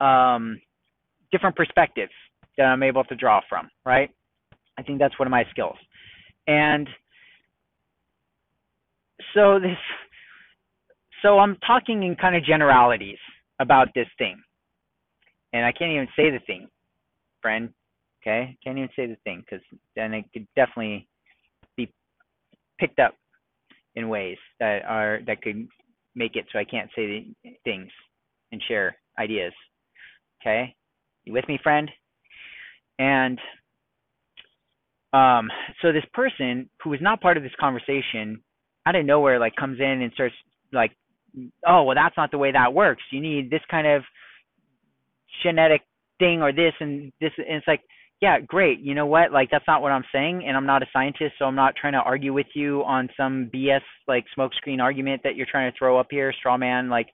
um, 0.00 0.60
different 1.32 1.56
perspectives 1.56 2.12
that 2.56 2.64
I'm 2.64 2.84
able 2.84 3.04
to 3.04 3.16
draw 3.16 3.40
from, 3.48 3.68
right? 3.84 4.10
I 4.78 4.82
think 4.82 5.00
that's 5.00 5.18
one 5.18 5.26
of 5.26 5.32
my 5.32 5.44
skills, 5.50 5.76
and 6.46 6.88
so 9.34 9.58
this 9.58 9.76
so 11.22 11.38
I'm 11.38 11.56
talking 11.66 12.02
in 12.02 12.14
kind 12.14 12.36
of 12.36 12.44
generalities 12.44 13.18
about 13.58 13.88
this 13.94 14.06
thing. 14.18 14.40
And 15.52 15.64
I 15.64 15.72
can't 15.72 15.90
even 15.90 16.08
say 16.14 16.30
the 16.30 16.40
thing, 16.46 16.68
friend. 17.40 17.70
Okay? 18.26 18.56
Can't 18.64 18.78
even 18.78 18.90
say 18.96 19.06
the 19.06 19.16
thing 19.24 19.44
because 19.44 19.64
then 19.94 20.12
it 20.12 20.24
could 20.32 20.46
definitely 20.56 21.06
be 21.76 21.92
picked 22.78 22.98
up 22.98 23.14
in 23.94 24.08
ways 24.08 24.36
that 24.58 24.84
are 24.84 25.20
that 25.26 25.42
could 25.42 25.68
make 26.14 26.34
it 26.34 26.46
so 26.52 26.58
I 26.58 26.64
can't 26.64 26.90
say 26.96 27.06
the 27.44 27.50
things 27.64 27.90
and 28.50 28.62
share 28.66 28.96
ideas. 29.18 29.52
Okay? 30.42 30.74
You 31.24 31.32
with 31.32 31.46
me, 31.48 31.58
friend? 31.62 31.90
And 32.98 33.38
um, 35.12 35.50
so 35.82 35.92
this 35.92 36.04
person 36.12 36.68
who 36.82 36.90
was 36.90 37.00
not 37.00 37.20
part 37.20 37.36
of 37.36 37.42
this 37.42 37.52
conversation 37.60 38.42
out 38.86 38.96
of 38.96 39.04
nowhere 39.04 39.38
like 39.38 39.54
comes 39.56 39.78
in 39.80 40.02
and 40.02 40.12
starts 40.12 40.34
like 40.72 40.92
oh 41.66 41.82
well 41.82 41.94
that's 41.94 42.16
not 42.16 42.30
the 42.30 42.38
way 42.38 42.52
that 42.52 42.72
works 42.72 43.02
you 43.10 43.20
need 43.20 43.50
this 43.50 43.60
kind 43.70 43.86
of 43.86 44.02
genetic 45.42 45.82
thing 46.18 46.40
or 46.40 46.52
this 46.52 46.72
and 46.80 47.12
this 47.20 47.32
and 47.36 47.56
it's 47.56 47.66
like 47.66 47.82
yeah 48.20 48.38
great 48.40 48.80
you 48.80 48.94
know 48.94 49.06
what 49.06 49.32
like 49.32 49.48
that's 49.50 49.66
not 49.66 49.82
what 49.82 49.92
i'm 49.92 50.04
saying 50.12 50.44
and 50.46 50.56
i'm 50.56 50.66
not 50.66 50.82
a 50.82 50.86
scientist 50.92 51.34
so 51.38 51.44
i'm 51.44 51.54
not 51.54 51.74
trying 51.76 51.92
to 51.92 51.98
argue 51.98 52.32
with 52.32 52.46
you 52.54 52.82
on 52.84 53.08
some 53.16 53.50
bs 53.54 53.80
like 54.08 54.24
smokescreen 54.38 54.80
argument 54.80 55.20
that 55.24 55.36
you're 55.36 55.46
trying 55.50 55.70
to 55.70 55.78
throw 55.78 55.98
up 55.98 56.08
here 56.10 56.32
straw 56.32 56.56
man 56.56 56.88
like 56.88 57.08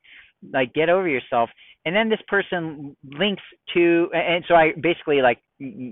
like 0.53 0.73
get 0.75 0.89
over 0.89 1.09
yourself 1.09 1.49
and 1.85 1.95
then 1.95 2.09
this 2.09 2.21
person 2.29 2.97
links 3.05 3.43
to 3.75 4.09
and 4.13 4.45
so 4.49 4.55
i 4.55 4.73
basically 4.81 5.21
like 5.23 5.39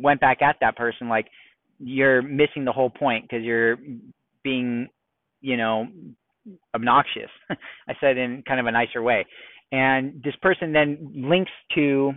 went 0.02 0.20
back 0.20 0.42
at 0.42 0.56
that 0.60 0.76
person 0.76 1.08
like 1.08 1.26
you're 1.78 2.22
missing 2.22 2.64
the 2.64 2.72
whole 2.72 2.90
point 2.90 3.24
because 3.24 3.42
you're 3.44 3.78
being 4.42 4.88
you 5.40 5.56
know, 5.56 5.88
obnoxious. 6.74 7.30
I 7.50 7.94
said 8.00 8.16
in 8.16 8.42
kind 8.46 8.60
of 8.60 8.66
a 8.66 8.72
nicer 8.72 9.02
way. 9.02 9.26
And 9.72 10.22
this 10.24 10.34
person 10.42 10.72
then 10.72 11.12
links 11.14 11.50
to 11.74 12.12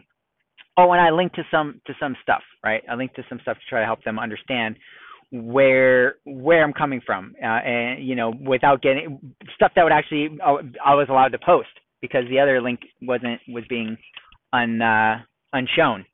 oh, 0.77 0.91
and 0.91 1.01
I 1.01 1.11
link 1.11 1.33
to 1.33 1.43
some 1.51 1.81
to 1.87 1.93
some 1.99 2.15
stuff, 2.21 2.43
right? 2.63 2.83
I 2.89 2.95
link 2.95 3.13
to 3.15 3.23
some 3.29 3.39
stuff 3.41 3.57
to 3.57 3.69
try 3.69 3.79
to 3.79 3.85
help 3.85 4.03
them 4.03 4.19
understand 4.19 4.75
where 5.31 6.15
where 6.25 6.63
I'm 6.63 6.73
coming 6.73 7.01
from, 7.05 7.33
uh, 7.41 7.45
and 7.45 8.05
you 8.05 8.15
know, 8.15 8.33
without 8.45 8.81
getting 8.81 9.35
stuff 9.55 9.71
that 9.75 9.83
would 9.83 9.91
actually 9.91 10.37
uh, 10.43 10.57
I 10.83 10.95
was 10.95 11.07
allowed 11.09 11.31
to 11.31 11.39
post 11.43 11.69
because 12.01 12.23
the 12.29 12.39
other 12.39 12.61
link 12.61 12.81
wasn't 13.01 13.39
was 13.47 13.63
being 13.69 13.97
un 14.51 14.81
uh, 14.81 15.17
unshown. 15.53 16.05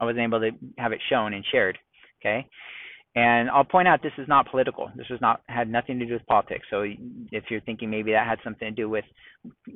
I 0.00 0.04
wasn't 0.04 0.24
able 0.24 0.40
to 0.40 0.50
have 0.78 0.92
it 0.92 1.00
shown 1.08 1.34
and 1.34 1.44
shared. 1.50 1.78
Okay, 2.20 2.46
and 3.14 3.50
I'll 3.50 3.64
point 3.64 3.88
out 3.88 4.02
this 4.02 4.12
is 4.16 4.26
not 4.26 4.50
political. 4.50 4.90
This 4.96 5.08
was 5.10 5.20
not 5.20 5.42
had 5.46 5.68
nothing 5.70 5.98
to 5.98 6.06
do 6.06 6.14
with 6.14 6.26
politics. 6.26 6.66
So 6.70 6.84
if 7.30 7.44
you're 7.50 7.60
thinking 7.60 7.90
maybe 7.90 8.12
that 8.12 8.26
had 8.26 8.38
something 8.42 8.68
to 8.68 8.74
do 8.74 8.88
with 8.88 9.04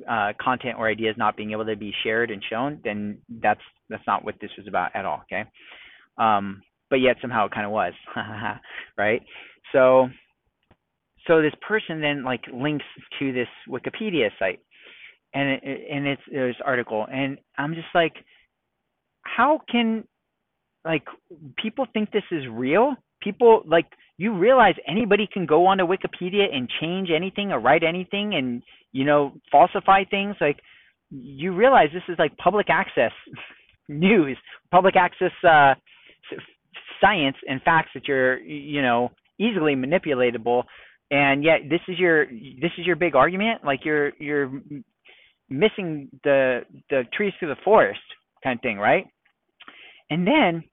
uh, 0.09 0.33
content 0.41 0.75
or 0.79 0.87
ideas 0.89 1.15
not 1.17 1.37
being 1.37 1.51
able 1.51 1.65
to 1.65 1.75
be 1.75 1.93
shared 2.03 2.31
and 2.31 2.43
shown, 2.49 2.79
then 2.83 3.19
that's 3.41 3.61
that's 3.89 4.05
not 4.07 4.25
what 4.25 4.35
this 4.41 4.49
was 4.57 4.67
about 4.67 4.95
at 4.95 5.05
all. 5.05 5.21
Okay, 5.31 5.43
um, 6.17 6.61
but 6.89 6.95
yet 6.97 7.17
somehow 7.21 7.45
it 7.45 7.51
kind 7.51 7.65
of 7.65 7.71
was, 7.71 7.93
right? 8.97 9.21
So 9.71 10.07
so 11.27 11.41
this 11.41 11.53
person 11.67 12.01
then 12.01 12.23
like 12.23 12.41
links 12.51 12.85
to 13.19 13.33
this 13.33 13.49
Wikipedia 13.69 14.29
site, 14.39 14.61
and 15.33 15.49
it, 15.49 15.87
and 15.91 16.07
it's 16.07 16.21
this 16.31 16.55
article, 16.65 17.05
and 17.11 17.37
I'm 17.57 17.75
just 17.75 17.87
like, 17.93 18.13
how 19.21 19.61
can 19.69 20.05
like 20.83 21.03
people 21.61 21.85
think 21.93 22.11
this 22.11 22.23
is 22.31 22.43
real? 22.49 22.95
People 23.21 23.63
like 23.65 23.85
you 24.17 24.37
realize 24.37 24.75
anybody 24.87 25.27
can 25.31 25.45
go 25.45 25.65
onto 25.67 25.85
Wikipedia 25.85 26.53
and 26.53 26.69
change 26.81 27.09
anything 27.15 27.51
or 27.51 27.59
write 27.59 27.83
anything 27.83 28.35
and 28.35 28.63
you 28.91 29.05
know 29.05 29.33
falsify 29.51 30.03
things 30.09 30.35
like 30.41 30.59
you 31.11 31.53
realize 31.53 31.89
this 31.93 32.03
is 32.09 32.17
like 32.19 32.35
public 32.37 32.67
access 32.69 33.11
news 33.89 34.37
public 34.71 34.95
access 34.95 35.31
uh 35.43 35.73
science 36.99 37.37
and 37.47 37.61
facts 37.61 37.89
that 37.93 38.07
you're 38.07 38.39
you 38.39 38.81
know 38.81 39.09
easily 39.39 39.75
manipulatable 39.75 40.63
and 41.11 41.43
yet 41.43 41.61
this 41.69 41.79
is 41.87 41.97
your 41.97 42.25
this 42.25 42.71
is 42.77 42.85
your 42.85 42.95
big 42.95 43.15
argument? 43.15 43.63
Like 43.63 43.85
you're 43.85 44.11
you're 44.19 44.51
missing 45.49 46.09
the 46.23 46.61
the 46.89 47.03
trees 47.13 47.33
through 47.39 47.49
the 47.49 47.61
forest 47.63 47.99
kind 48.43 48.57
of 48.57 48.61
thing 48.61 48.77
right? 48.77 49.05
And 50.09 50.27
then 50.27 50.63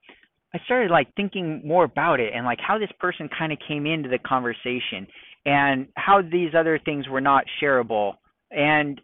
I 0.55 0.59
started 0.63 0.89
like 0.89 1.13
thinking 1.15 1.61
more 1.65 1.83
about 1.83 2.21
it 2.21 2.31
and 2.33 2.45
like 2.45 2.59
how 2.65 2.79
this 2.79 2.91
person 2.97 3.27
kind 3.37 3.51
of 3.51 3.59
came 3.67 3.85
into 3.85 4.07
the 4.07 4.19
conversation 4.19 5.05
and 5.45 5.87
how 5.97 6.21
these 6.21 6.51
other 6.57 6.79
things 6.85 7.09
were 7.09 7.19
not 7.19 7.43
shareable. 7.61 8.13
And 8.51 9.01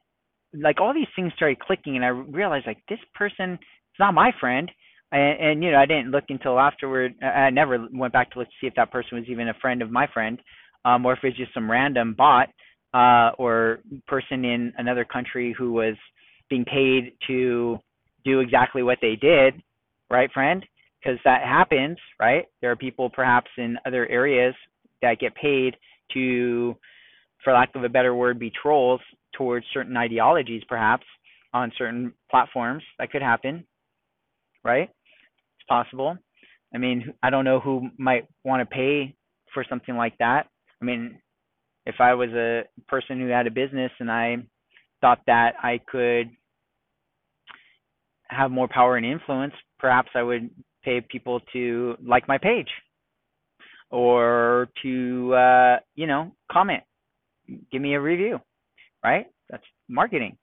like 0.54 0.80
all 0.80 0.93
these 0.93 1.10
things 1.14 1.34
started 1.36 1.60
clicking 1.60 1.97
and 1.97 2.06
I 2.06 2.08
realized 2.08 2.68
like 2.68 2.82
this 2.88 2.99
person 3.14 3.56
is 3.56 3.99
not 3.99 4.14
my 4.14 4.32
friend. 4.39 4.72
And, 5.12 5.39
and 5.41 5.64
you 5.64 5.72
know 5.72 5.78
I 5.78 5.86
didn't 5.86 6.12
look 6.12 6.24
until 6.30 6.58
afterward 6.58 7.16
I 7.22 7.49
never 7.49 7.86
went 7.91 8.14
back 8.14 8.32
to 8.32 8.39
look 8.39 8.47
to 8.47 8.54
see 8.62 8.68
if 8.68 8.76
that 8.76 8.93
person 8.93 9.18
was 9.18 9.28
even 9.28 9.49
a 9.49 9.54
friend 9.56 9.82
of 9.82 9.91
my 9.91 10.08
friend 10.14 10.39
um 10.86 11.06
or 11.06 11.12
if 11.12 11.20
it's 11.24 11.36
just 11.36 11.54
some 11.54 11.70
random 11.70 12.16
bot 12.18 12.47
uh 12.93 13.32
or 13.38 13.80
person 14.08 14.45
in 14.45 14.72
another 14.78 15.04
country 15.04 15.54
who 15.58 15.74
was 15.74 15.95
being 16.49 16.64
paid 16.64 17.12
to 17.28 17.78
do 18.24 18.39
exactly 18.39 18.84
what 18.84 18.99
they 19.02 19.18
did. 19.18 19.62
Right 20.10 20.32
friend 20.32 20.66
because 21.02 21.20
that 21.26 21.43
happens, 21.43 21.97
right? 22.20 22.45
There 22.62 22.72
are 22.72 22.76
people 22.76 23.10
perhaps 23.10 23.49
in 23.58 23.78
other 23.86 24.08
areas 24.08 24.54
that 25.02 25.20
get 25.20 25.36
paid 25.36 25.76
to 26.14 26.76
for 27.43 27.54
lack 27.54 27.74
of 27.76 27.84
a 27.84 27.89
better 27.89 28.14
word, 28.14 28.38
be 28.39 28.52
trolls 28.62 29.02
towards 29.36 29.66
certain 29.74 29.97
ideologies, 29.97 30.64
perhaps 30.68 31.06
on 31.54 31.72
certain 31.78 32.14
platforms. 32.30 32.84
That 32.99 33.12
could 33.12 33.22
happen, 33.22 33.66
right? 34.64 34.89
It's 34.89 35.68
possible. 35.68 36.18
I 36.74 36.78
mean, 36.78 37.14
I 37.24 37.30
don't 37.30 37.45
know 37.45 37.60
who 37.60 37.89
might 37.97 38.28
want 38.43 38.62
to 38.62 38.76
pay 38.76 39.16
for 39.54 39.66
something 39.68 39.95
like 39.95 40.18
that. 40.20 40.47
I 40.82 40.86
mean, 40.86 41.18
if 41.86 41.95
I 41.99 42.14
was 42.14 42.30
a 42.30 42.64
person 42.88 43.20
who 43.20 43.28
had 43.28 43.47
a 43.47 43.52
business 43.52 43.91
and 43.99 44.12
I 44.12 44.38
thought 45.02 45.20
that 45.28 45.54
I 45.62 45.80
could 45.88 46.30
have 48.28 48.52
more 48.52 48.68
power 48.68 48.97
and 48.97 49.06
influence, 49.06 49.54
perhaps 49.80 50.10
I 50.16 50.22
would 50.22 50.49
pay 50.84 51.01
people 51.01 51.39
to 51.53 51.95
like 52.05 52.27
my 52.27 52.38
page 52.38 52.69
or 53.89 54.69
to 54.82 55.34
uh, 55.34 55.77
you 55.95 56.07
know 56.07 56.32
comment, 56.51 56.84
give 57.71 57.82
me 57.82 57.93
a 57.93 58.01
review, 58.01 58.39
right? 59.03 59.27
That's 59.49 59.63
marketing. 59.89 60.38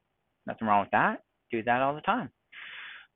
Nothing 0.47 0.69
wrong 0.69 0.81
with 0.83 0.91
that. 0.93 1.23
Do 1.51 1.63
that 1.63 1.83
all 1.83 1.95
the 1.95 2.01
time. 2.03 2.31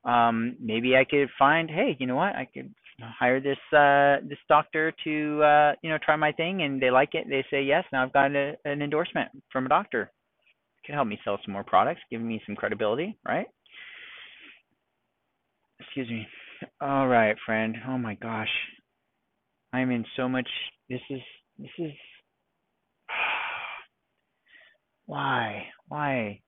Um, 0.04 0.56
maybe 0.60 0.96
I 0.96 1.04
could 1.04 1.28
find, 1.38 1.70
hey, 1.70 1.96
you 1.98 2.06
know 2.06 2.16
what? 2.16 2.34
I 2.34 2.48
could 2.52 2.74
hire 3.00 3.40
this 3.40 3.58
uh, 3.76 4.26
this 4.28 4.38
doctor 4.48 4.92
to 5.04 5.42
uh, 5.42 5.72
you 5.82 5.90
know 5.90 5.98
try 6.04 6.16
my 6.16 6.32
thing, 6.32 6.62
and 6.62 6.80
they 6.80 6.90
like 6.90 7.14
it. 7.14 7.26
They 7.28 7.44
say 7.50 7.62
yes. 7.62 7.84
Now 7.92 8.04
I've 8.04 8.12
got 8.12 8.34
a, 8.34 8.54
an 8.64 8.82
endorsement 8.82 9.30
from 9.52 9.66
a 9.66 9.68
doctor. 9.68 10.10
Can 10.84 10.96
help 10.96 11.06
me 11.06 11.18
sell 11.24 11.38
some 11.44 11.52
more 11.52 11.62
products, 11.62 12.00
give 12.10 12.20
me 12.20 12.42
some 12.44 12.56
credibility, 12.56 13.16
right? 13.24 13.46
Excuse 15.80 16.08
me. 16.08 16.26
All 16.80 17.08
right, 17.08 17.36
friend. 17.44 17.76
Oh 17.88 17.98
my 17.98 18.14
gosh. 18.14 18.48
I'm 19.72 19.90
in 19.90 20.04
so 20.16 20.28
much 20.28 20.48
this 20.88 21.00
is 21.10 21.20
this 21.58 21.70
is 21.78 21.92
why? 25.06 25.64
Why? 25.88 26.40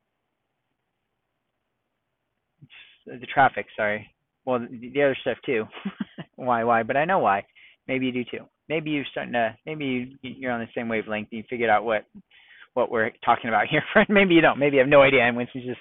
It's 2.63 3.13
uh, 3.13 3.19
the 3.21 3.27
traffic, 3.27 3.67
sorry. 3.77 4.11
Well, 4.45 4.61
the, 4.61 4.91
the 4.93 5.03
other 5.03 5.17
stuff 5.23 5.39
too. 5.47 5.65
why, 6.37 6.65
why? 6.65 6.83
But 6.83 6.97
I 6.97 7.05
know 7.05 7.21
why. 7.21 7.45
Maybe 7.89 8.07
you 8.07 8.13
do 8.13 8.25
too. 8.25 8.45
Maybe 8.69 8.91
you're 8.91 9.05
starting 9.11 9.33
to. 9.33 9.57
Maybe 9.67 9.85
you, 9.85 10.07
you're 10.23 10.53
on 10.53 10.61
the 10.61 10.69
same 10.75 10.89
wavelength. 10.89 11.29
And 11.33 11.39
you 11.39 11.45
figured 11.49 11.71
out 11.71 11.85
what 11.85 12.05
what 12.75 12.91
we're 12.91 13.11
talking 13.25 13.49
about 13.49 13.69
here, 13.71 13.83
friend. 13.93 14.09
Maybe 14.11 14.35
you 14.35 14.41
don't. 14.41 14.59
Maybe 14.59 14.77
you 14.77 14.81
have 14.81 14.89
no 14.89 15.03
idea. 15.03 15.23
And 15.23 15.37
Winston's 15.37 15.65
just 15.65 15.81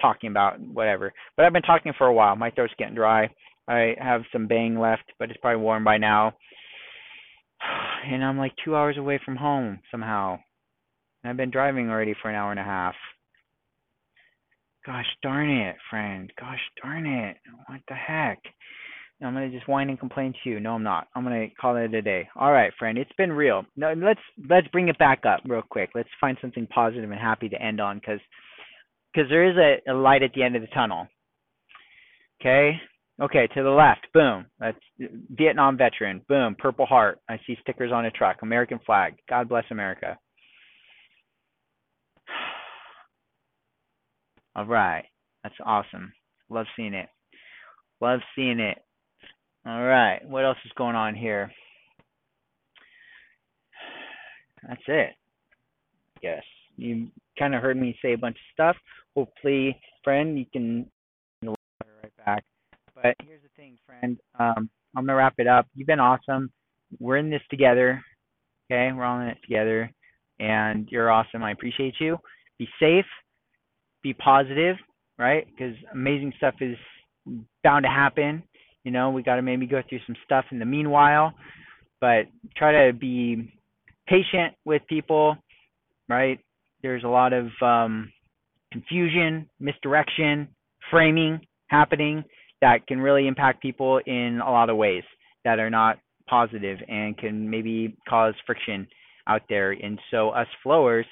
talking 0.00 0.30
about 0.30 0.60
whatever. 0.60 1.12
But 1.36 1.44
I've 1.44 1.52
been 1.52 1.62
talking 1.62 1.92
for 1.96 2.06
a 2.06 2.12
while. 2.12 2.36
My 2.36 2.50
throat's 2.50 2.74
getting 2.78 2.94
dry. 2.94 3.28
I 3.68 3.94
have 3.98 4.22
some 4.32 4.46
bang 4.46 4.78
left, 4.78 5.04
but 5.18 5.30
it's 5.30 5.40
probably 5.40 5.62
warm 5.62 5.84
by 5.84 5.98
now. 5.98 6.34
And 8.06 8.22
I'm 8.22 8.36
like 8.36 8.52
two 8.62 8.76
hours 8.76 8.98
away 8.98 9.18
from 9.24 9.36
home 9.36 9.78
somehow. 9.90 10.38
And 11.22 11.30
I've 11.30 11.38
been 11.38 11.50
driving 11.50 11.88
already 11.88 12.14
for 12.20 12.28
an 12.28 12.34
hour 12.34 12.50
and 12.50 12.60
a 12.60 12.64
half. 12.64 12.94
Gosh 14.84 15.06
darn 15.22 15.48
it, 15.48 15.76
friend. 15.88 16.30
Gosh 16.38 16.60
darn 16.82 17.06
it. 17.06 17.38
What 17.66 17.80
the 17.88 17.94
heck? 17.94 18.40
I'm 19.22 19.32
gonna 19.32 19.50
just 19.50 19.68
whine 19.68 19.88
and 19.88 19.98
complain 19.98 20.34
to 20.42 20.50
you. 20.50 20.60
No, 20.60 20.74
I'm 20.74 20.82
not. 20.82 21.08
I'm 21.14 21.24
gonna 21.24 21.46
call 21.58 21.76
it 21.76 21.94
a 21.94 22.02
day. 22.02 22.28
All 22.36 22.52
right, 22.52 22.72
friend. 22.78 22.98
It's 22.98 23.12
been 23.16 23.32
real. 23.32 23.64
No, 23.76 23.94
let's 23.96 24.20
let's 24.50 24.68
bring 24.68 24.88
it 24.88 24.98
back 24.98 25.24
up 25.24 25.40
real 25.46 25.62
quick. 25.62 25.90
Let's 25.94 26.08
find 26.20 26.36
something 26.40 26.66
positive 26.66 27.10
and 27.10 27.18
happy 27.18 27.48
to 27.48 27.62
end 27.62 27.80
on, 27.80 27.98
because 27.98 28.20
because 29.14 29.30
there 29.30 29.48
is 29.48 29.56
a, 29.56 29.92
a 29.92 29.94
light 29.94 30.22
at 30.22 30.32
the 30.34 30.42
end 30.42 30.56
of 30.56 30.62
the 30.62 30.68
tunnel. 30.68 31.06
Okay. 32.40 32.72
Okay, 33.22 33.46
to 33.54 33.62
the 33.62 33.70
left, 33.70 34.08
boom. 34.12 34.44
That's 34.58 34.76
Vietnam 35.30 35.78
veteran. 35.78 36.20
Boom, 36.28 36.56
Purple 36.58 36.84
Heart. 36.84 37.20
I 37.28 37.38
see 37.46 37.56
stickers 37.60 37.92
on 37.92 38.06
a 38.06 38.10
truck. 38.10 38.38
American 38.42 38.80
flag. 38.84 39.14
God 39.28 39.48
bless 39.48 39.62
America. 39.70 40.18
All 44.56 44.66
right. 44.66 45.04
That's 45.44 45.54
awesome. 45.64 46.12
Love 46.50 46.66
seeing 46.74 46.94
it. 46.94 47.08
Love 48.00 48.18
seeing 48.34 48.58
it. 48.58 48.78
All 49.64 49.84
right. 49.84 50.18
What 50.26 50.44
else 50.44 50.58
is 50.64 50.72
going 50.76 50.96
on 50.96 51.14
here? 51.14 51.52
That's 54.68 54.82
it. 54.88 55.10
Yes. 56.20 56.42
You 56.76 57.06
kind 57.38 57.54
of 57.54 57.62
heard 57.62 57.76
me 57.76 57.96
say 58.02 58.12
a 58.12 58.18
bunch 58.18 58.36
of 58.36 58.52
stuff. 58.52 58.76
Hopefully, 59.14 59.78
friend, 60.02 60.38
you 60.38 60.46
can 60.52 60.86
right 62.04 62.24
back. 62.24 62.44
But 62.94 63.16
here's 63.26 63.42
the 63.42 63.48
thing, 63.56 63.78
friend. 63.86 64.18
Um, 64.38 64.68
I'm 64.96 65.04
gonna 65.04 65.16
wrap 65.16 65.34
it 65.38 65.46
up. 65.46 65.66
You've 65.74 65.86
been 65.86 66.00
awesome. 66.00 66.50
We're 67.00 67.16
in 67.16 67.30
this 67.30 67.42
together. 67.50 68.02
Okay, 68.70 68.92
we're 68.92 69.04
all 69.04 69.20
in 69.20 69.28
it 69.28 69.38
together, 69.42 69.90
and 70.38 70.88
you're 70.90 71.10
awesome. 71.10 71.42
I 71.42 71.52
appreciate 71.52 71.94
you. 71.98 72.18
Be 72.58 72.68
safe. 72.80 73.06
Be 74.02 74.14
positive. 74.14 74.76
Right? 75.18 75.46
Because 75.46 75.76
amazing 75.92 76.32
stuff 76.36 76.54
is 76.60 76.76
bound 77.62 77.84
to 77.84 77.88
happen. 77.88 78.42
You 78.82 78.90
know, 78.90 79.10
we 79.10 79.22
got 79.22 79.36
to 79.36 79.42
maybe 79.42 79.66
go 79.66 79.80
through 79.88 80.00
some 80.06 80.16
stuff 80.24 80.44
in 80.50 80.58
the 80.58 80.64
meanwhile, 80.64 81.32
but 82.00 82.26
try 82.56 82.86
to 82.86 82.92
be 82.92 83.52
patient 84.06 84.54
with 84.64 84.82
people. 84.88 85.36
Right? 86.08 86.40
There's 86.84 87.02
a 87.02 87.08
lot 87.08 87.32
of 87.32 87.46
um, 87.62 88.12
confusion, 88.70 89.48
misdirection, 89.58 90.48
framing 90.90 91.40
happening 91.68 92.22
that 92.60 92.86
can 92.86 93.00
really 93.00 93.26
impact 93.26 93.62
people 93.62 94.00
in 94.04 94.42
a 94.46 94.50
lot 94.50 94.68
of 94.68 94.76
ways 94.76 95.02
that 95.46 95.58
are 95.58 95.70
not 95.70 95.98
positive 96.28 96.76
and 96.86 97.16
can 97.16 97.48
maybe 97.48 97.96
cause 98.06 98.34
friction 98.44 98.86
out 99.26 99.40
there. 99.48 99.70
And 99.70 99.98
so 100.10 100.28
us 100.28 100.46
flowers 100.62 101.06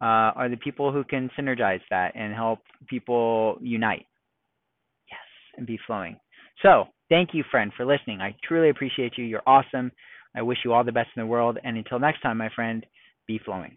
uh, 0.00 0.30
are 0.38 0.48
the 0.48 0.58
people 0.58 0.92
who 0.92 1.02
can 1.02 1.28
synergize 1.36 1.80
that 1.90 2.12
and 2.14 2.32
help 2.32 2.60
people 2.86 3.58
unite. 3.60 4.06
Yes, 5.10 5.18
and 5.56 5.66
be 5.66 5.76
flowing. 5.88 6.20
So 6.62 6.84
thank 7.08 7.30
you, 7.32 7.42
friend, 7.50 7.72
for 7.76 7.84
listening. 7.84 8.20
I 8.20 8.36
truly 8.46 8.70
appreciate 8.70 9.14
you. 9.18 9.24
You're 9.24 9.42
awesome. 9.44 9.90
I 10.36 10.42
wish 10.42 10.58
you 10.64 10.72
all 10.72 10.84
the 10.84 10.92
best 10.92 11.08
in 11.16 11.22
the 11.22 11.26
world. 11.26 11.58
And 11.64 11.76
until 11.76 11.98
next 11.98 12.20
time, 12.20 12.38
my 12.38 12.50
friend, 12.54 12.86
be 13.26 13.40
flowing. 13.44 13.76